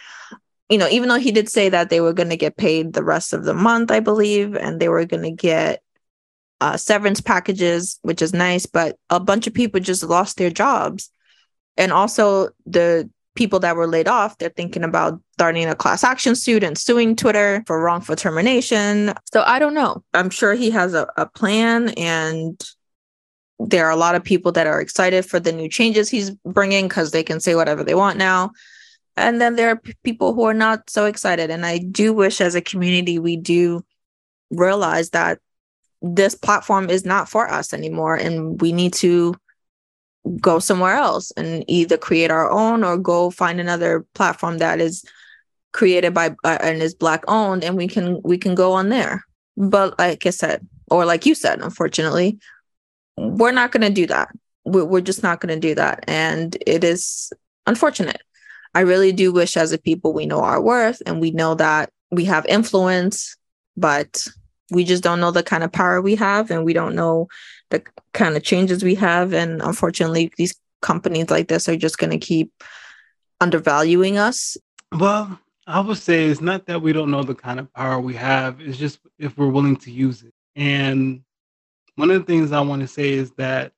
You 0.70 0.80
know, 0.80 0.88
even 0.90 1.10
though 1.10 1.20
he 1.20 1.32
did 1.32 1.48
say 1.48 1.70
that 1.70 1.90
they 1.90 2.02
were 2.02 2.14
going 2.14 2.30
to 2.30 2.38
get 2.38 2.58
paid 2.58 2.94
the 2.94 3.04
rest 3.04 3.34
of 3.34 3.46
the 3.46 3.54
month, 3.54 3.92
I 3.92 4.00
believe, 4.00 4.56
and 4.56 4.80
they 4.80 4.90
were 4.90 5.06
going 5.06 5.24
to 5.24 5.32
get 5.32 5.82
uh, 6.60 6.76
severance 6.76 7.22
packages, 7.22 8.00
which 8.02 8.22
is 8.22 8.34
nice, 8.34 8.66
but 8.66 8.98
a 9.10 9.20
bunch 9.20 9.46
of 9.46 9.54
people 9.54 9.80
just 9.80 10.04
lost 10.04 10.38
their 10.38 10.50
jobs. 10.50 11.12
And 11.78 11.92
also, 11.92 12.50
the 12.66 13.10
people 13.36 13.60
that 13.60 13.76
were 13.76 13.88
laid 13.88 14.08
off, 14.08 14.38
they're 14.38 14.50
thinking 14.50 14.84
about 14.84 15.22
starting 15.34 15.68
a 15.68 15.76
class 15.76 16.04
action 16.04 16.36
suit 16.36 16.64
and 16.64 16.78
suing 16.78 17.16
Twitter 17.16 17.64
for 17.68 17.82
wrongful 17.82 18.16
termination. 18.16 19.14
So 19.32 19.44
I 19.46 19.60
don't 19.60 19.74
know. 19.74 20.04
I'm 20.14 20.30
sure 20.30 20.54
he 20.54 20.72
has 20.72 20.94
a, 20.94 21.08
a 21.18 21.26
plan, 21.26 21.90
and 21.90 22.62
there 23.60 23.86
are 23.86 23.92
a 23.92 23.98
lot 23.98 24.16
of 24.16 24.24
people 24.24 24.52
that 24.54 24.68
are 24.68 24.82
excited 24.82 25.26
for 25.26 25.40
the 25.40 25.52
new 25.52 25.70
changes 25.70 26.10
he's 26.10 26.32
bringing 26.46 26.88
because 26.88 27.12
they 27.12 27.24
can 27.24 27.40
say 27.40 27.56
whatever 27.56 27.84
they 27.84 27.96
want 27.96 28.18
now. 28.18 28.52
And 29.18 29.40
then 29.40 29.56
there 29.56 29.70
are 29.70 29.78
p- 29.78 29.94
people 30.04 30.34
who 30.34 30.44
are 30.44 30.54
not 30.54 30.90
so 30.90 31.06
excited. 31.06 31.50
And 31.50 31.66
I 31.66 31.78
do 31.78 32.12
wish 32.12 32.42
as 32.42 32.56
a 32.56 32.62
community 32.62 33.18
we 33.18 33.38
do 33.38 33.82
realize 34.52 35.12
that 35.12 35.40
this 36.02 36.36
platform 36.36 36.90
is 36.90 37.06
not 37.06 37.30
for 37.30 37.50
us 37.50 37.74
anymore 37.74 38.16
and 38.16 38.62
we 38.62 38.72
need 38.72 38.94
to 38.94 39.36
go 40.42 40.60
somewhere 40.60 40.96
else 40.96 41.32
and 41.32 41.64
either 41.68 41.98
create 41.98 42.32
our 42.32 42.50
own 42.50 42.84
or 42.84 42.98
go 42.98 43.30
find 43.30 43.60
another 43.60 44.06
platform 44.14 44.58
that 44.58 44.80
is 44.80 45.04
created 45.72 46.14
by 46.14 46.36
uh, 46.44 46.58
and 46.62 46.82
is 46.82 46.96
black 46.96 47.24
owned 47.28 47.64
and 47.64 47.76
we 47.76 47.88
can 47.88 48.22
we 48.24 48.38
can 48.38 48.56
go 48.56 48.74
on 48.74 48.90
there. 48.90 49.24
But 49.58 49.98
like 50.00 50.26
i 50.26 50.30
said 50.30 50.68
or 50.90 51.06
like 51.06 51.26
you 51.26 51.36
said 51.36 51.62
unfortunately 51.62 52.40
we're 53.18 53.52
not 53.52 53.72
going 53.72 53.82
to 53.82 53.90
do 53.90 54.08
that. 54.08 54.30
We're, 54.66 54.86
we're 54.86 55.02
just 55.02 55.24
not 55.24 55.40
going 55.40 55.54
to 55.54 55.68
do 55.68 55.76
that. 55.76 56.04
And 56.08 56.58
it 56.68 56.84
is 56.84 57.32
unfortunate. 57.66 58.22
I 58.74 58.82
really 58.82 59.14
do 59.14 59.32
wish 59.32 59.56
as 59.56 59.72
a 59.72 59.78
people 59.78 60.12
we 60.12 60.26
know 60.26 60.42
our 60.42 60.62
worth 60.62 61.02
and 61.06 61.22
we 61.22 61.32
know 61.32 61.56
that 61.56 61.90
we 62.12 62.26
have 62.26 62.46
influence 62.48 63.38
but 63.78 64.26
we 64.72 64.84
just 64.84 65.04
don't 65.04 65.20
know 65.20 65.32
the 65.32 65.44
kind 65.44 65.64
of 65.64 65.72
power 65.72 66.02
we 66.02 66.16
have 66.16 66.52
and 66.52 66.66
we 66.66 66.74
don't 66.74 66.96
know 66.96 67.28
the 67.70 67.84
kind 68.14 68.36
of 68.36 68.44
changes 68.44 68.84
we 68.84 68.96
have. 68.96 69.34
And 69.34 69.62
unfortunately 69.62 70.32
these 70.38 70.56
companies 70.82 71.30
like 71.30 71.48
this 71.48 71.68
are 71.68 71.76
just 71.76 71.98
going 71.98 72.12
to 72.12 72.18
keep 72.18 72.52
undervaluing 73.42 74.18
us. 74.18 74.58
Well 74.92 75.40
i 75.68 75.80
would 75.80 75.98
say 75.98 76.26
it's 76.26 76.42
not 76.42 76.68
that 76.68 76.80
we 76.80 76.94
don't 76.94 77.10
know 77.10 77.24
the 77.24 77.34
kind 77.34 77.60
of 77.60 77.74
power 77.74 78.00
we 78.00 78.14
have. 78.16 78.62
It's 78.62 78.78
just 78.78 79.00
if 79.18 79.38
we're 79.38 79.50
willing 79.50 79.78
to 79.78 79.92
use 79.92 80.22
it. 80.22 80.34
And 80.56 81.24
one 81.96 82.12
of 82.12 82.20
the 82.20 82.26
things 82.26 82.52
i 82.52 82.62
want 82.62 82.82
to 82.82 82.88
say 82.88 83.12
is 83.12 83.32
that 83.32 83.72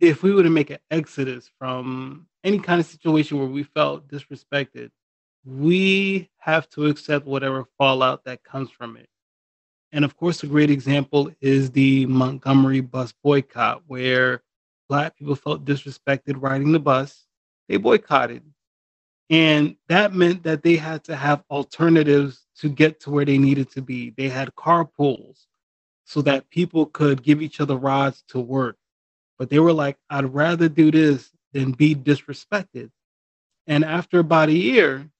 if 0.00 0.22
we 0.22 0.32
were 0.32 0.42
to 0.42 0.50
make 0.50 0.70
an 0.70 0.78
exodus 0.90 1.50
from 1.58 2.26
any 2.44 2.58
kind 2.58 2.80
of 2.80 2.86
situation 2.86 3.38
where 3.38 3.48
we 3.48 3.62
felt 3.62 4.08
disrespected 4.08 4.90
we 5.44 6.28
have 6.38 6.68
to 6.70 6.86
accept 6.86 7.26
whatever 7.26 7.64
fallout 7.78 8.24
that 8.24 8.42
comes 8.44 8.70
from 8.70 8.96
it 8.96 9.08
and 9.92 10.04
of 10.04 10.16
course, 10.16 10.42
a 10.42 10.46
great 10.46 10.70
example 10.70 11.30
is 11.40 11.70
the 11.70 12.04
Montgomery 12.06 12.80
bus 12.80 13.14
boycott, 13.22 13.82
where 13.86 14.42
Black 14.88 15.16
people 15.16 15.34
felt 15.34 15.64
disrespected 15.64 16.36
riding 16.38 16.72
the 16.72 16.78
bus. 16.78 17.26
They 17.68 17.76
boycotted. 17.76 18.42
And 19.30 19.76
that 19.88 20.14
meant 20.14 20.42
that 20.44 20.62
they 20.62 20.76
had 20.76 21.04
to 21.04 21.16
have 21.16 21.44
alternatives 21.50 22.46
to 22.60 22.68
get 22.68 23.00
to 23.00 23.10
where 23.10 23.24
they 23.24 23.38
needed 23.38 23.70
to 23.72 23.82
be. 23.82 24.10
They 24.10 24.28
had 24.28 24.54
carpools 24.54 25.46
so 26.04 26.22
that 26.22 26.48
people 26.48 26.86
could 26.86 27.22
give 27.22 27.42
each 27.42 27.60
other 27.60 27.76
rides 27.76 28.24
to 28.28 28.40
work. 28.40 28.76
But 29.38 29.50
they 29.50 29.58
were 29.58 29.74
like, 29.74 29.98
I'd 30.08 30.32
rather 30.32 30.68
do 30.68 30.90
this 30.90 31.30
than 31.52 31.72
be 31.72 31.94
disrespected. 31.94 32.90
And 33.66 33.84
after 33.84 34.18
about 34.18 34.48
a 34.48 34.54
year, 34.54 35.10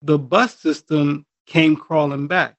the 0.00 0.18
bus 0.18 0.54
system 0.54 1.26
came 1.46 1.76
crawling 1.76 2.26
back 2.26 2.57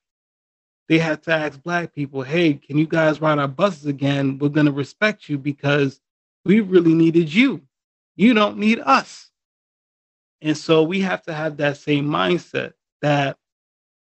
they 0.89 0.97
had 0.97 1.21
to 1.23 1.31
ask 1.31 1.61
black 1.61 1.93
people, 1.93 2.23
hey, 2.23 2.55
can 2.55 2.77
you 2.77 2.87
guys 2.87 3.21
ride 3.21 3.37
our 3.37 3.47
buses 3.47 3.85
again? 3.85 4.39
We're 4.39 4.49
going 4.49 4.65
to 4.65 4.71
respect 4.71 5.29
you 5.29 5.37
because 5.37 6.01
we 6.43 6.61
really 6.61 6.95
needed 6.95 7.31
you. 7.33 7.61
You 8.15 8.33
don't 8.33 8.57
need 8.57 8.79
us. 8.79 9.29
And 10.41 10.57
so 10.57 10.83
we 10.83 11.01
have 11.01 11.21
to 11.23 11.33
have 11.33 11.57
that 11.57 11.77
same 11.77 12.07
mindset 12.07 12.73
that 13.03 13.37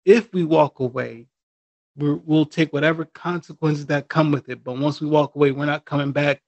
if 0.06 0.32
we 0.32 0.44
walk 0.44 0.80
away, 0.80 1.26
we 1.96 2.14
will 2.14 2.46
take 2.46 2.72
whatever 2.72 3.04
consequences 3.04 3.86
that 3.86 4.08
come 4.08 4.32
with 4.32 4.48
it. 4.48 4.64
But 4.64 4.78
once 4.78 5.00
we 5.00 5.08
walk 5.08 5.34
away, 5.36 5.50
we're 5.50 5.66
not 5.66 5.84
coming 5.84 6.12
back 6.12 6.40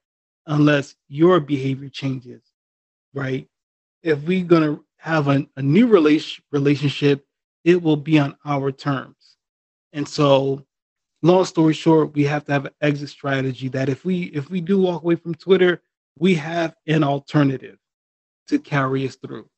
unless 0.46 0.96
your 1.08 1.40
behavior 1.40 1.90
changes, 1.90 2.42
right? 3.12 3.46
If 4.02 4.22
we're 4.22 4.44
going 4.44 4.62
to 4.62 4.84
have 4.98 5.28
a, 5.28 5.46
a 5.56 5.62
new 5.62 5.86
relation, 5.86 6.42
relationship, 6.50 7.26
it 7.64 7.82
will 7.82 7.96
be 7.96 8.18
on 8.18 8.36
our 8.46 8.72
terms. 8.72 9.19
And 9.92 10.08
so, 10.08 10.64
long 11.22 11.44
story 11.44 11.74
short, 11.74 12.14
we 12.14 12.24
have 12.24 12.44
to 12.46 12.52
have 12.52 12.66
an 12.66 12.72
exit 12.80 13.08
strategy 13.08 13.68
that 13.68 13.88
if 13.88 14.04
we 14.04 14.24
if 14.24 14.50
we 14.50 14.60
do 14.60 14.80
walk 14.80 15.02
away 15.02 15.16
from 15.16 15.34
Twitter, 15.34 15.82
we 16.18 16.34
have 16.34 16.74
an 16.86 17.04
alternative 17.04 17.78
to 18.48 18.58
carry 18.58 19.06
us 19.06 19.16
through. 19.16 19.48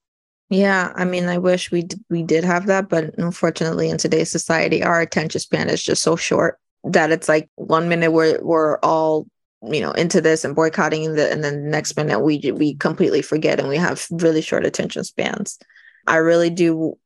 Yeah, 0.50 0.92
I 0.94 1.06
mean, 1.06 1.28
I 1.28 1.38
wish 1.38 1.70
we 1.70 1.82
d- 1.82 1.96
we 2.10 2.22
did 2.22 2.44
have 2.44 2.66
that, 2.66 2.88
but 2.88 3.14
unfortunately, 3.18 3.88
in 3.88 3.96
today's 3.96 4.30
society, 4.30 4.82
our 4.82 5.00
attention 5.00 5.40
span 5.40 5.70
is 5.70 5.82
just 5.82 6.02
so 6.02 6.14
short 6.14 6.58
that 6.84 7.10
it's 7.10 7.28
like 7.28 7.48
one 7.54 7.88
minute 7.88 8.12
we're 8.12 8.38
we're 8.42 8.78
all 8.80 9.26
you 9.62 9.80
know 9.80 9.92
into 9.92 10.20
this 10.20 10.44
and 10.44 10.56
boycotting 10.56 11.14
the, 11.14 11.30
and 11.30 11.42
then 11.42 11.64
the 11.64 11.70
next 11.70 11.96
minute 11.96 12.20
we 12.20 12.52
we 12.52 12.74
completely 12.74 13.22
forget 13.22 13.60
and 13.60 13.68
we 13.68 13.76
have 13.76 14.06
really 14.10 14.42
short 14.42 14.66
attention 14.66 15.04
spans. 15.04 15.58
I 16.06 16.16
really 16.16 16.50
do 16.50 16.98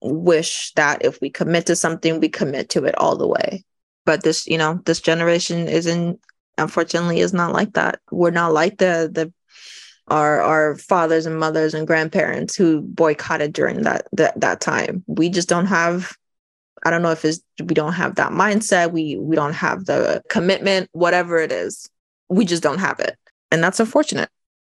wish 0.00 0.72
that 0.74 1.04
if 1.04 1.20
we 1.20 1.30
commit 1.30 1.66
to 1.66 1.76
something, 1.76 2.20
we 2.20 2.28
commit 2.28 2.70
to 2.70 2.84
it 2.84 2.96
all 2.96 3.16
the 3.16 3.28
way. 3.28 3.64
But 4.06 4.22
this, 4.22 4.46
you 4.46 4.58
know, 4.58 4.80
this 4.86 5.00
generation 5.00 5.68
isn't 5.68 6.20
unfortunately 6.58 7.20
is 7.20 7.32
not 7.32 7.52
like 7.52 7.74
that. 7.74 8.00
We're 8.10 8.30
not 8.30 8.52
like 8.52 8.78
the 8.78 9.10
the 9.12 9.32
our 10.08 10.40
our 10.40 10.76
fathers 10.76 11.26
and 11.26 11.38
mothers 11.38 11.74
and 11.74 11.86
grandparents 11.86 12.56
who 12.56 12.82
boycotted 12.82 13.52
during 13.52 13.82
that 13.82 14.06
that 14.12 14.40
that 14.40 14.60
time. 14.60 15.04
We 15.06 15.28
just 15.28 15.48
don't 15.48 15.66
have 15.66 16.16
I 16.84 16.90
don't 16.90 17.02
know 17.02 17.12
if 17.12 17.24
it's 17.24 17.40
we 17.62 17.74
don't 17.74 17.92
have 17.92 18.16
that 18.16 18.32
mindset, 18.32 18.92
we 18.92 19.16
we 19.16 19.36
don't 19.36 19.54
have 19.54 19.84
the 19.84 20.22
commitment, 20.30 20.88
whatever 20.92 21.38
it 21.38 21.52
is. 21.52 21.88
We 22.28 22.44
just 22.44 22.62
don't 22.62 22.78
have 22.78 23.00
it. 23.00 23.18
And 23.50 23.62
that's 23.62 23.80
unfortunate. 23.80 24.30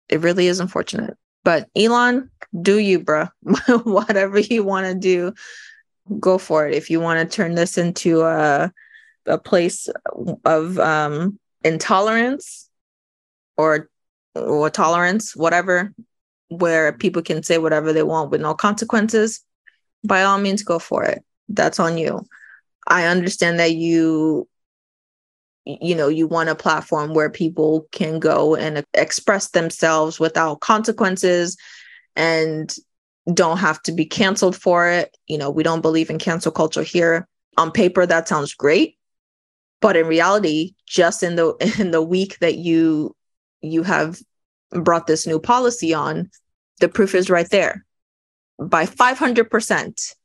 It 0.09 0.21
really 0.21 0.47
is 0.47 0.59
unfortunate. 0.59 1.17
But 1.43 1.67
Elon, 1.75 2.29
do 2.61 2.77
you, 2.77 2.99
bruh. 2.99 3.29
whatever 3.83 4.39
you 4.39 4.63
want 4.63 4.87
to 4.87 4.95
do, 4.95 5.33
go 6.19 6.37
for 6.37 6.67
it. 6.67 6.73
If 6.73 6.89
you 6.89 6.99
want 6.99 7.19
to 7.29 7.35
turn 7.35 7.55
this 7.55 7.77
into 7.77 8.21
a 8.21 8.71
a 9.25 9.37
place 9.37 9.87
of 10.43 10.79
um 10.79 11.39
intolerance 11.63 12.69
or 13.57 13.89
or 14.35 14.69
tolerance, 14.69 15.35
whatever, 15.35 15.93
where 16.49 16.91
people 16.93 17.21
can 17.21 17.43
say 17.43 17.57
whatever 17.57 17.93
they 17.93 18.03
want 18.03 18.31
with 18.31 18.41
no 18.41 18.53
consequences, 18.53 19.41
by 20.03 20.23
all 20.23 20.37
means 20.37 20.63
go 20.63 20.79
for 20.79 21.03
it 21.03 21.23
that's 21.49 21.79
on 21.79 21.97
you 21.97 22.25
i 22.87 23.05
understand 23.05 23.59
that 23.59 23.73
you 23.73 24.47
you 25.65 25.95
know 25.95 26.07
you 26.07 26.27
want 26.27 26.49
a 26.49 26.55
platform 26.55 27.13
where 27.13 27.29
people 27.29 27.87
can 27.91 28.19
go 28.19 28.55
and 28.55 28.83
express 28.93 29.49
themselves 29.49 30.19
without 30.19 30.59
consequences 30.59 31.57
and 32.15 32.75
don't 33.33 33.57
have 33.57 33.81
to 33.83 33.91
be 33.91 34.05
canceled 34.05 34.55
for 34.55 34.89
it. 34.89 35.15
You 35.27 35.37
know 35.37 35.49
we 35.49 35.63
don't 35.63 35.81
believe 35.81 36.09
in 36.09 36.19
cancel 36.19 36.51
culture 36.51 36.83
here. 36.83 37.27
On 37.57 37.71
paper 37.71 38.05
that 38.05 38.27
sounds 38.27 38.53
great. 38.53 38.97
But 39.81 39.95
in 39.95 40.07
reality 40.07 40.75
just 40.87 41.23
in 41.23 41.35
the 41.35 41.55
in 41.79 41.91
the 41.91 42.01
week 42.01 42.39
that 42.39 42.55
you 42.55 43.15
you 43.61 43.83
have 43.83 44.19
brought 44.71 45.07
this 45.07 45.27
new 45.27 45.39
policy 45.39 45.93
on 45.93 46.29
the 46.79 46.89
proof 46.89 47.15
is 47.15 47.29
right 47.29 47.49
there 47.49 47.85
by 48.59 48.85
500% 48.85 50.15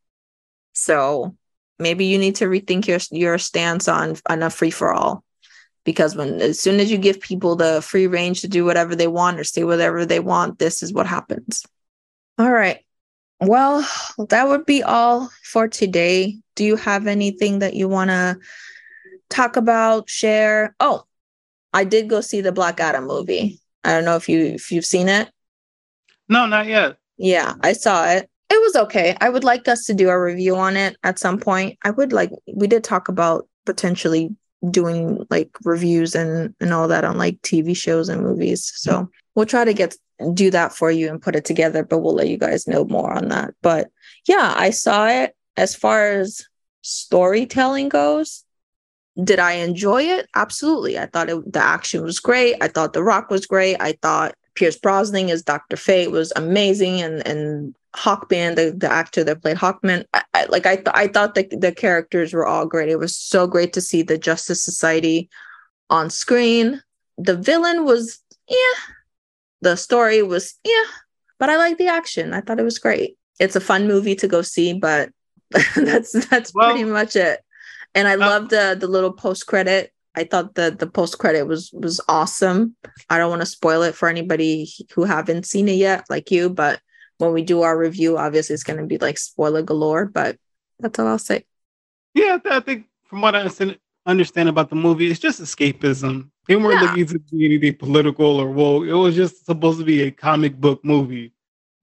so 0.72 1.36
maybe 1.78 2.06
you 2.06 2.18
need 2.18 2.36
to 2.36 2.46
rethink 2.46 2.86
your 2.86 2.98
your 3.10 3.38
stance 3.38 3.88
on 3.88 4.16
on 4.26 4.42
a 4.42 4.50
free 4.50 4.70
for 4.70 4.92
all 4.92 5.22
because 5.88 6.14
when 6.14 6.38
as 6.42 6.60
soon 6.60 6.80
as 6.80 6.90
you 6.90 6.98
give 6.98 7.18
people 7.18 7.56
the 7.56 7.80
free 7.80 8.06
range 8.06 8.42
to 8.42 8.46
do 8.46 8.62
whatever 8.62 8.94
they 8.94 9.06
want 9.06 9.40
or 9.40 9.44
say 9.44 9.64
whatever 9.64 10.04
they 10.04 10.20
want, 10.20 10.58
this 10.58 10.82
is 10.82 10.92
what 10.92 11.06
happens. 11.06 11.64
All 12.36 12.52
right. 12.52 12.84
Well, 13.40 13.88
that 14.28 14.48
would 14.48 14.66
be 14.66 14.82
all 14.82 15.30
for 15.42 15.66
today. 15.66 16.36
Do 16.56 16.64
you 16.64 16.76
have 16.76 17.06
anything 17.06 17.60
that 17.60 17.72
you 17.72 17.88
want 17.88 18.10
to 18.10 18.36
talk 19.30 19.56
about, 19.56 20.10
share? 20.10 20.76
Oh, 20.78 21.04
I 21.72 21.84
did 21.84 22.10
go 22.10 22.20
see 22.20 22.42
the 22.42 22.52
Black 22.52 22.80
Adam 22.80 23.06
movie. 23.06 23.58
I 23.82 23.92
don't 23.92 24.04
know 24.04 24.16
if 24.16 24.28
you 24.28 24.40
if 24.40 24.70
you've 24.70 24.84
seen 24.84 25.08
it. 25.08 25.30
No, 26.28 26.44
not 26.44 26.66
yet. 26.66 26.98
Yeah, 27.16 27.54
I 27.62 27.72
saw 27.72 28.10
it 28.10 28.28
it 28.50 28.60
was 28.60 28.76
okay. 28.76 29.16
I 29.22 29.30
would 29.30 29.44
like 29.44 29.68
us 29.68 29.86
to 29.86 29.94
do 29.94 30.10
a 30.10 30.20
review 30.20 30.54
on 30.56 30.76
it 30.76 30.98
at 31.02 31.18
some 31.18 31.38
point. 31.38 31.78
I 31.82 31.92
would 31.92 32.12
like 32.12 32.30
we 32.52 32.66
did 32.66 32.84
talk 32.84 33.08
about 33.08 33.48
potentially 33.64 34.36
doing 34.70 35.24
like 35.30 35.50
reviews 35.64 36.14
and 36.14 36.54
and 36.60 36.72
all 36.72 36.88
that 36.88 37.04
on 37.04 37.18
like 37.18 37.40
TV 37.42 37.76
shows 37.76 38.08
and 38.08 38.22
movies. 38.22 38.72
So 38.74 39.10
we'll 39.34 39.46
try 39.46 39.64
to 39.64 39.74
get 39.74 39.96
do 40.34 40.50
that 40.50 40.74
for 40.74 40.90
you 40.90 41.08
and 41.08 41.22
put 41.22 41.36
it 41.36 41.44
together, 41.44 41.84
but 41.84 41.98
we'll 41.98 42.14
let 42.14 42.28
you 42.28 42.36
guys 42.36 42.66
know 42.66 42.84
more 42.84 43.12
on 43.12 43.28
that. 43.28 43.54
But 43.62 43.90
yeah, 44.26 44.52
I 44.56 44.70
saw 44.70 45.06
it 45.08 45.34
as 45.56 45.74
far 45.74 46.08
as 46.08 46.44
storytelling 46.82 47.88
goes. 47.88 48.44
Did 49.22 49.38
I 49.38 49.52
enjoy 49.52 50.02
it? 50.02 50.28
Absolutely. 50.34 50.98
I 50.98 51.06
thought 51.06 51.28
it, 51.28 51.52
the 51.52 51.62
action 51.62 52.02
was 52.02 52.20
great. 52.20 52.56
I 52.60 52.68
thought 52.68 52.92
The 52.92 53.02
Rock 53.02 53.30
was 53.30 53.46
great. 53.46 53.76
I 53.80 53.92
thought 54.00 54.34
Pierce 54.54 54.76
Brosnan 54.76 55.30
as 55.30 55.42
Dr. 55.42 55.76
Fate 55.76 56.10
was 56.10 56.32
amazing 56.34 57.00
and 57.00 57.26
and 57.26 57.74
Hawkman, 57.98 58.54
the, 58.56 58.74
the 58.76 58.90
actor 58.90 59.24
that 59.24 59.42
played 59.42 59.56
Hawkman, 59.56 60.04
I, 60.14 60.22
I, 60.34 60.44
like 60.46 60.66
I 60.66 60.76
th- 60.76 60.88
I 60.94 61.08
thought 61.08 61.34
the 61.34 61.48
the 61.50 61.72
characters 61.72 62.32
were 62.32 62.46
all 62.46 62.66
great. 62.66 62.88
It 62.88 62.98
was 62.98 63.16
so 63.16 63.46
great 63.46 63.72
to 63.72 63.80
see 63.80 64.02
the 64.02 64.16
Justice 64.16 64.62
Society 64.62 65.28
on 65.90 66.10
screen. 66.10 66.82
The 67.18 67.36
villain 67.36 67.84
was 67.84 68.20
yeah, 68.48 68.78
the 69.60 69.76
story 69.76 70.22
was 70.22 70.54
yeah, 70.64 70.84
but 71.38 71.50
I 71.50 71.56
like 71.56 71.78
the 71.78 71.88
action. 71.88 72.32
I 72.32 72.40
thought 72.40 72.60
it 72.60 72.64
was 72.64 72.78
great. 72.78 73.16
It's 73.40 73.56
a 73.56 73.60
fun 73.60 73.88
movie 73.88 74.14
to 74.16 74.28
go 74.28 74.42
see, 74.42 74.74
but 74.74 75.10
that's 75.76 76.12
that's 76.28 76.52
well, 76.54 76.70
pretty 76.70 76.84
much 76.84 77.16
it. 77.16 77.40
And 77.94 78.06
I 78.06 78.14
uh, 78.14 78.18
love 78.18 78.48
the 78.48 78.76
the 78.78 78.88
little 78.88 79.12
post 79.12 79.46
credit. 79.46 79.92
I 80.14 80.24
thought 80.24 80.54
the 80.54 80.74
the 80.76 80.86
post 80.86 81.18
credit 81.18 81.48
was 81.48 81.70
was 81.72 82.00
awesome. 82.08 82.76
I 83.10 83.18
don't 83.18 83.30
want 83.30 83.42
to 83.42 83.46
spoil 83.46 83.82
it 83.82 83.94
for 83.94 84.08
anybody 84.08 84.70
who 84.94 85.04
haven't 85.04 85.46
seen 85.46 85.68
it 85.68 85.76
yet, 85.76 86.04
like 86.08 86.30
you, 86.30 86.48
but 86.48 86.80
when 87.18 87.32
we 87.32 87.42
do 87.42 87.62
our 87.62 87.76
review, 87.76 88.16
obviously 88.16 88.54
it's 88.54 88.62
going 88.62 88.78
to 88.78 88.86
be 88.86 88.98
like 88.98 89.18
spoiler 89.18 89.62
galore, 89.62 90.06
but 90.06 90.36
that's 90.78 90.98
all 90.98 91.08
I'll 91.08 91.18
say. 91.18 91.44
Yeah, 92.14 92.38
I 92.50 92.60
think 92.60 92.86
from 93.04 93.20
what 93.20 93.36
I 93.36 93.48
understand 94.06 94.48
about 94.48 94.70
the 94.70 94.76
movie, 94.76 95.10
it's 95.10 95.20
just 95.20 95.40
escapism. 95.40 96.30
They 96.46 96.56
weren't 96.56 96.80
yeah. 96.80 96.88
looking 96.88 97.06
to 97.06 97.18
be 97.18 97.44
anything 97.44 97.76
political 97.76 98.40
or 98.40 98.50
woke. 98.50 98.86
It 98.86 98.94
was 98.94 99.14
just 99.14 99.44
supposed 99.44 99.78
to 99.80 99.84
be 99.84 100.02
a 100.02 100.10
comic 100.10 100.56
book 100.56 100.84
movie. 100.84 101.34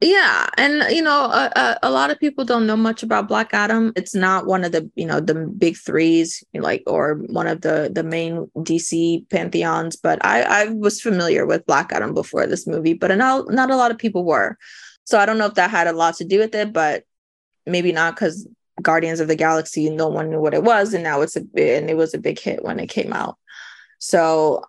Yeah, 0.02 0.48
and 0.58 0.84
you 0.94 1.02
know, 1.02 1.26
a, 1.26 1.52
a, 1.56 1.80
a, 1.84 1.90
lot 1.90 2.12
of 2.12 2.20
people 2.20 2.44
don't 2.44 2.68
know 2.68 2.76
much 2.76 3.02
about 3.02 3.30
Black 3.30 3.54
Adam. 3.54 3.94
It's 3.96 4.14
not 4.14 4.46
one 4.46 4.66
of 4.66 4.74
the 4.74 4.92
you 4.96 5.06
know 5.06 5.22
the 5.22 5.48
big 5.58 5.78
threes, 5.78 6.44
like 6.54 6.84
or 6.86 7.16
one 7.28 7.48
of 7.48 7.62
the 7.62 7.90
the 7.94 8.04
main 8.04 8.46
DC 8.58 9.30
pantheons. 9.30 9.96
But 9.96 10.24
I 10.26 10.42
I 10.42 10.66
was 10.68 11.00
familiar 11.00 11.46
with 11.46 11.66
Black 11.66 11.94
Adam 11.94 12.14
before 12.14 12.46
this 12.46 12.68
movie, 12.68 12.94
but 12.94 13.16
not 13.16 13.50
not 13.50 13.72
a 13.72 13.78
lot 13.78 13.92
of 13.92 13.98
people 13.98 14.26
were. 14.26 14.58
So 15.06 15.20
I 15.20 15.26
don't 15.26 15.38
know 15.38 15.46
if 15.46 15.54
that 15.56 15.72
had 15.72 15.88
a 15.88 15.94
lot 15.94 16.16
to 16.18 16.26
do 16.26 16.40
with 16.40 16.54
it, 16.56 16.74
but 16.74 17.04
maybe 17.66 17.92
not 17.92 18.16
because 18.16 18.48
Guardians 18.82 19.20
of 19.20 19.28
the 19.28 19.36
Galaxy, 19.36 19.90
no 19.90 20.08
one 20.08 20.30
knew 20.30 20.40
what 20.40 20.54
it 20.54 20.64
was, 20.64 20.94
and 20.94 21.04
now 21.04 21.22
it's 21.22 21.36
a 21.36 21.40
and 21.40 21.90
it 21.90 21.98
was 21.98 22.14
a 22.14 22.20
big 22.20 22.40
hit 22.40 22.64
when 22.64 22.80
it 22.80 22.88
came 22.88 23.14
out. 23.14 23.38
So 24.00 24.64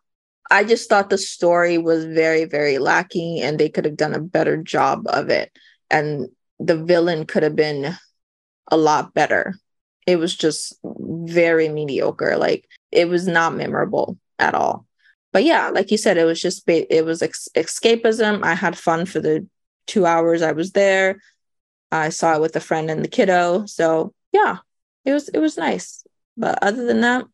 I 0.50 0.64
just 0.64 0.88
thought 0.88 1.10
the 1.10 1.18
story 1.18 1.78
was 1.78 2.04
very, 2.04 2.44
very 2.44 2.78
lacking, 2.78 3.40
and 3.40 3.58
they 3.58 3.68
could 3.68 3.84
have 3.84 3.96
done 3.96 4.14
a 4.14 4.20
better 4.20 4.56
job 4.56 5.06
of 5.08 5.28
it. 5.28 5.50
And 5.90 6.28
the 6.60 6.76
villain 6.76 7.26
could 7.26 7.42
have 7.42 7.56
been 7.56 7.96
a 8.70 8.76
lot 8.76 9.14
better. 9.14 9.54
It 10.06 10.16
was 10.16 10.36
just 10.36 10.78
very 10.84 11.68
mediocre. 11.68 12.36
Like 12.36 12.68
it 12.92 13.08
was 13.08 13.26
not 13.26 13.54
memorable 13.54 14.18
at 14.38 14.54
all. 14.54 14.86
But 15.32 15.44
yeah, 15.44 15.68
like 15.70 15.90
you 15.90 15.98
said, 15.98 16.16
it 16.16 16.24
was 16.24 16.40
just 16.40 16.62
it 16.68 17.04
was 17.04 17.22
ex- 17.22 17.48
escapism. 17.54 18.44
I 18.44 18.54
had 18.54 18.78
fun 18.78 19.04
for 19.04 19.20
the 19.20 19.46
two 19.86 20.06
hours 20.06 20.42
I 20.42 20.52
was 20.52 20.72
there. 20.72 21.20
I 21.92 22.08
saw 22.08 22.34
it 22.34 22.40
with 22.40 22.56
a 22.56 22.60
friend 22.60 22.90
and 22.90 23.04
the 23.04 23.08
kiddo. 23.08 23.66
So 23.66 24.12
yeah, 24.32 24.58
it 25.04 25.12
was 25.12 25.28
it 25.28 25.38
was 25.38 25.56
nice. 25.56 26.04
But 26.36 26.58
other 26.62 26.84
than 26.84 27.00
that, 27.00 27.24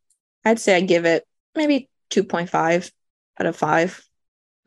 I'd 0.44 0.60
say 0.60 0.76
I 0.76 0.80
give 0.80 1.04
it 1.04 1.26
maybe 1.54 1.88
2.5 2.10 2.90
out 3.40 3.46
of 3.46 3.56
five. 3.56 4.04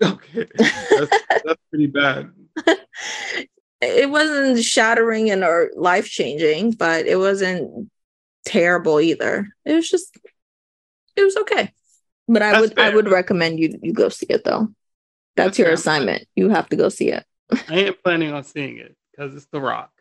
Okay. 0.02 0.48
That's, 0.58 1.24
that's 1.46 1.62
pretty 1.70 1.88
bad. 1.88 2.32
it 3.82 4.10
wasn't 4.10 4.64
shattering 4.64 5.30
and 5.30 5.44
or 5.44 5.72
life 5.76 6.10
changing, 6.10 6.72
but 6.72 7.06
it 7.06 7.18
wasn't 7.18 7.90
terrible 8.46 9.00
either. 9.00 9.48
It 9.64 9.74
was 9.74 9.90
just 9.90 10.18
it 11.16 11.24
was 11.24 11.38
okay. 11.38 11.72
But 12.28 12.42
I 12.42 12.52
that's 12.52 12.62
would 12.62 12.76
fair. 12.76 12.92
I 12.92 12.96
would 12.96 13.10
recommend 13.10 13.60
you 13.60 13.78
you 13.82 13.94
go 13.94 14.10
see 14.10 14.28
it 14.30 14.44
though. 14.44 14.68
That's, 15.36 15.48
that's 15.48 15.60
your 15.60 15.68
fair. 15.68 15.74
assignment. 15.74 16.28
You 16.36 16.50
have 16.50 16.68
to 16.70 16.76
go 16.76 16.90
see 16.90 17.10
it. 17.10 17.26
I 17.70 17.76
ain't 17.76 18.04
planning 18.04 18.34
on 18.34 18.44
seeing 18.44 18.78
it 18.78 18.96
because 19.12 19.36
it's 19.36 19.48
The 19.52 19.62
Rock. 19.62 19.92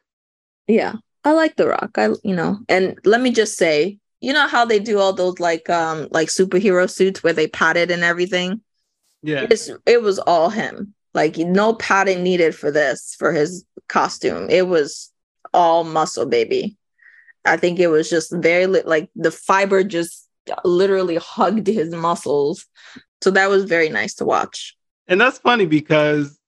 Yeah, 0.67 0.95
I 1.25 1.33
like 1.33 1.57
The 1.57 1.69
Rock. 1.69 1.99
I 1.99 2.09
you 2.23 2.35
know, 2.35 2.59
and 2.69 2.99
let 3.05 3.21
me 3.21 3.31
just 3.33 3.57
say, 3.57 3.99
you 4.21 4.33
know 4.33 4.49
how 4.49 4.65
they 4.65 4.79
do 4.79 4.99
all 4.99 5.13
those 5.13 5.39
like 5.39 5.69
um 5.69 6.09
like 6.11 6.29
superhero 6.29 6.91
suits 6.91 7.23
where 7.23 7.33
they 7.33 7.47
padded 7.47 7.91
and 7.91 8.03
everything. 8.03 8.61
Yeah, 9.23 9.47
it's, 9.51 9.71
it 9.87 10.03
was 10.03 10.19
all 10.19 10.51
him. 10.51 10.95
Like 11.13 11.37
no 11.37 11.75
padding 11.75 12.23
needed 12.23 12.55
for 12.55 12.71
this 12.71 13.15
for 13.19 13.33
his 13.33 13.65
costume. 13.89 14.49
It 14.51 14.67
was 14.67 15.13
all 15.53 15.85
muscle, 15.85 16.27
baby. 16.27 16.77
I 17.45 17.57
think 17.57 17.79
it 17.79 17.89
was 17.89 18.09
just 18.09 18.35
very 18.35 18.67
li- 18.67 18.83
like 18.85 19.11
the 19.15 19.31
fiber 19.31 19.85
just 19.85 20.29
literally 20.65 21.17
hugged 21.17 21.67
his 21.67 21.95
muscles. 21.95 22.67
So 23.23 23.31
that 23.31 23.49
was 23.49 23.65
very 23.65 23.89
nice 23.89 24.15
to 24.15 24.25
watch. 24.25 24.77
And 25.07 25.21
that's 25.21 25.39
funny 25.39 25.67
because 25.67 26.39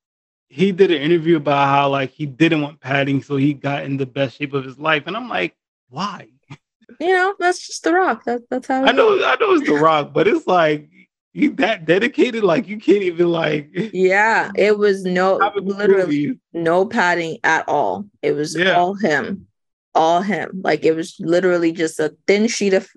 he 0.48 0.72
did 0.72 0.90
an 0.90 1.00
interview 1.00 1.36
about 1.36 1.68
how 1.68 1.88
like 1.88 2.10
he 2.10 2.26
didn't 2.26 2.62
want 2.62 2.80
padding, 2.80 3.22
so 3.22 3.36
he 3.36 3.54
got 3.54 3.84
in 3.84 3.96
the 3.96 4.06
best 4.06 4.38
shape 4.38 4.54
of 4.54 4.64
his 4.64 4.78
life. 4.78 5.04
And 5.06 5.16
I'm 5.16 5.28
like, 5.28 5.54
why? 5.88 6.28
You 7.00 7.12
know, 7.12 7.34
that's 7.38 7.66
just 7.66 7.82
the 7.82 7.92
rock. 7.92 8.24
That, 8.24 8.42
that's 8.48 8.68
how 8.68 8.84
I 8.84 8.92
know 8.92 9.14
is. 9.14 9.24
I 9.24 9.34
know 9.34 9.54
it's 9.54 9.66
the 9.66 9.74
rock, 9.74 10.14
but 10.14 10.28
it's 10.28 10.46
like 10.46 10.88
he 11.34 11.48
that 11.48 11.84
dedicated, 11.84 12.44
like 12.44 12.68
you 12.68 12.78
can't 12.78 13.02
even 13.02 13.28
like 13.28 13.70
Yeah, 13.92 14.50
it 14.54 14.78
was 14.78 15.04
no 15.04 15.36
literally 15.56 16.38
no 16.54 16.86
padding 16.86 17.38
at 17.42 17.68
all. 17.68 18.06
It 18.22 18.32
was 18.32 18.56
yeah. 18.56 18.76
all 18.76 18.94
him. 18.94 19.48
All 19.94 20.22
him. 20.22 20.62
Like 20.62 20.84
it 20.84 20.94
was 20.94 21.16
literally 21.18 21.72
just 21.72 21.98
a 21.98 22.16
thin 22.26 22.46
sheet 22.46 22.72
of, 22.72 22.88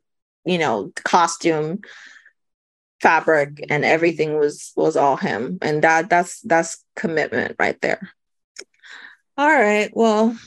you 0.46 0.60
know, 0.60 0.94
costume 1.04 1.82
fabric 3.02 3.66
and 3.70 3.86
everything 3.86 4.38
was 4.38 4.72
was 4.76 4.98
all 4.98 5.16
him 5.16 5.58
and 5.62 5.84
that 5.84 6.10
that's 6.10 6.42
that's 6.42 6.84
commitment 6.96 7.56
right 7.60 7.80
there 7.82 8.10
all 9.38 9.48
right 9.48 9.92
well 9.94 10.38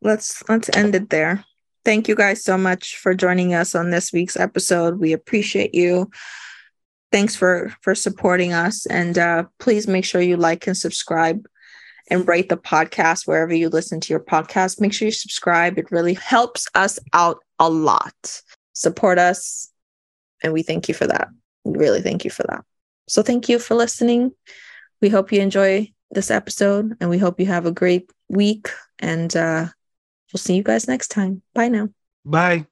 let's 0.00 0.42
let's 0.48 0.74
end 0.76 0.94
it 0.94 1.10
there 1.10 1.44
Thank 1.84 2.06
you 2.06 2.14
guys 2.14 2.44
so 2.44 2.56
much 2.56 2.96
for 2.96 3.12
joining 3.12 3.54
us 3.54 3.74
on 3.74 3.90
this 3.90 4.12
week's 4.12 4.36
episode. 4.36 5.00
We 5.00 5.12
appreciate 5.12 5.74
you. 5.74 6.10
Thanks 7.10 7.34
for 7.34 7.74
for 7.80 7.94
supporting 7.94 8.52
us 8.52 8.86
and 8.86 9.18
uh, 9.18 9.44
please 9.58 9.88
make 9.88 10.04
sure 10.04 10.20
you 10.20 10.36
like 10.36 10.66
and 10.66 10.76
subscribe 10.76 11.44
and 12.08 12.26
rate 12.26 12.48
the 12.48 12.56
podcast 12.56 13.26
wherever 13.26 13.52
you 13.52 13.68
listen 13.68 14.00
to 14.00 14.12
your 14.12 14.20
podcast. 14.20 14.80
Make 14.80 14.92
sure 14.92 15.06
you 15.06 15.12
subscribe. 15.12 15.76
It 15.76 15.90
really 15.90 16.14
helps 16.14 16.68
us 16.74 17.00
out 17.12 17.38
a 17.58 17.68
lot. 17.68 18.42
Support 18.74 19.18
us 19.18 19.70
and 20.42 20.52
we 20.52 20.62
thank 20.62 20.88
you 20.88 20.94
for 20.94 21.08
that. 21.08 21.28
We 21.64 21.78
really 21.78 22.02
thank 22.02 22.24
you 22.24 22.30
for 22.30 22.44
that. 22.48 22.64
So 23.08 23.22
thank 23.22 23.48
you 23.48 23.58
for 23.58 23.74
listening. 23.74 24.32
We 25.00 25.08
hope 25.08 25.32
you 25.32 25.40
enjoy 25.40 25.92
this 26.10 26.30
episode 26.30 26.96
and 27.00 27.10
we 27.10 27.18
hope 27.18 27.40
you 27.40 27.46
have 27.46 27.66
a 27.66 27.72
great 27.72 28.10
week 28.28 28.68
and 28.98 29.34
uh 29.36 29.66
We'll 30.32 30.38
see 30.38 30.54
you 30.56 30.62
guys 30.62 30.88
next 30.88 31.08
time. 31.08 31.42
Bye 31.54 31.68
now. 31.68 31.90
Bye. 32.24 32.64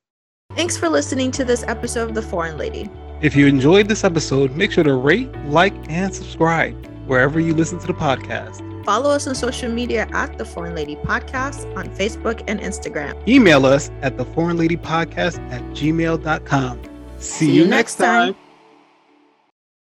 Thanks 0.57 0.79
for 0.79 0.89
listening 0.89 1.31
to 1.33 1.45
this 1.45 1.63
episode 1.65 2.09
of 2.09 2.15
The 2.15 2.23
Foreign 2.23 2.57
Lady. 2.57 2.89
If 3.21 3.37
you 3.37 3.47
enjoyed 3.47 3.87
this 3.87 4.03
episode, 4.03 4.57
make 4.57 4.73
sure 4.73 4.83
to 4.83 4.95
rate, 4.95 5.31
like, 5.45 5.75
and 5.91 6.15
subscribe 6.15 6.75
wherever 7.07 7.39
you 7.39 7.53
listen 7.53 7.79
to 7.81 7.87
the 7.87 7.93
podcast. 7.93 8.65
Follow 8.87 9.11
us 9.11 9.27
on 9.27 9.35
social 9.35 9.71
media 9.71 10.09
at 10.13 10.39
The 10.39 10.45
Foreign 10.47 10.75
Lady 10.75 10.97
Podcast 10.97 11.67
on 11.77 11.91
Facebook 11.91 12.43
and 12.49 12.59
Instagram. 12.61 13.13
Email 13.29 13.67
us 13.67 13.91
at 14.01 14.17
The 14.17 14.25
Foreign 14.25 14.57
Lady 14.57 14.79
Podcast 14.79 15.39
at 15.53 15.61
gmail.com. 15.77 16.83
See, 17.19 17.47
See 17.47 17.53
you, 17.53 17.65
you 17.65 17.69
next 17.69 17.97
time. 17.97 18.33
time. 18.33 18.50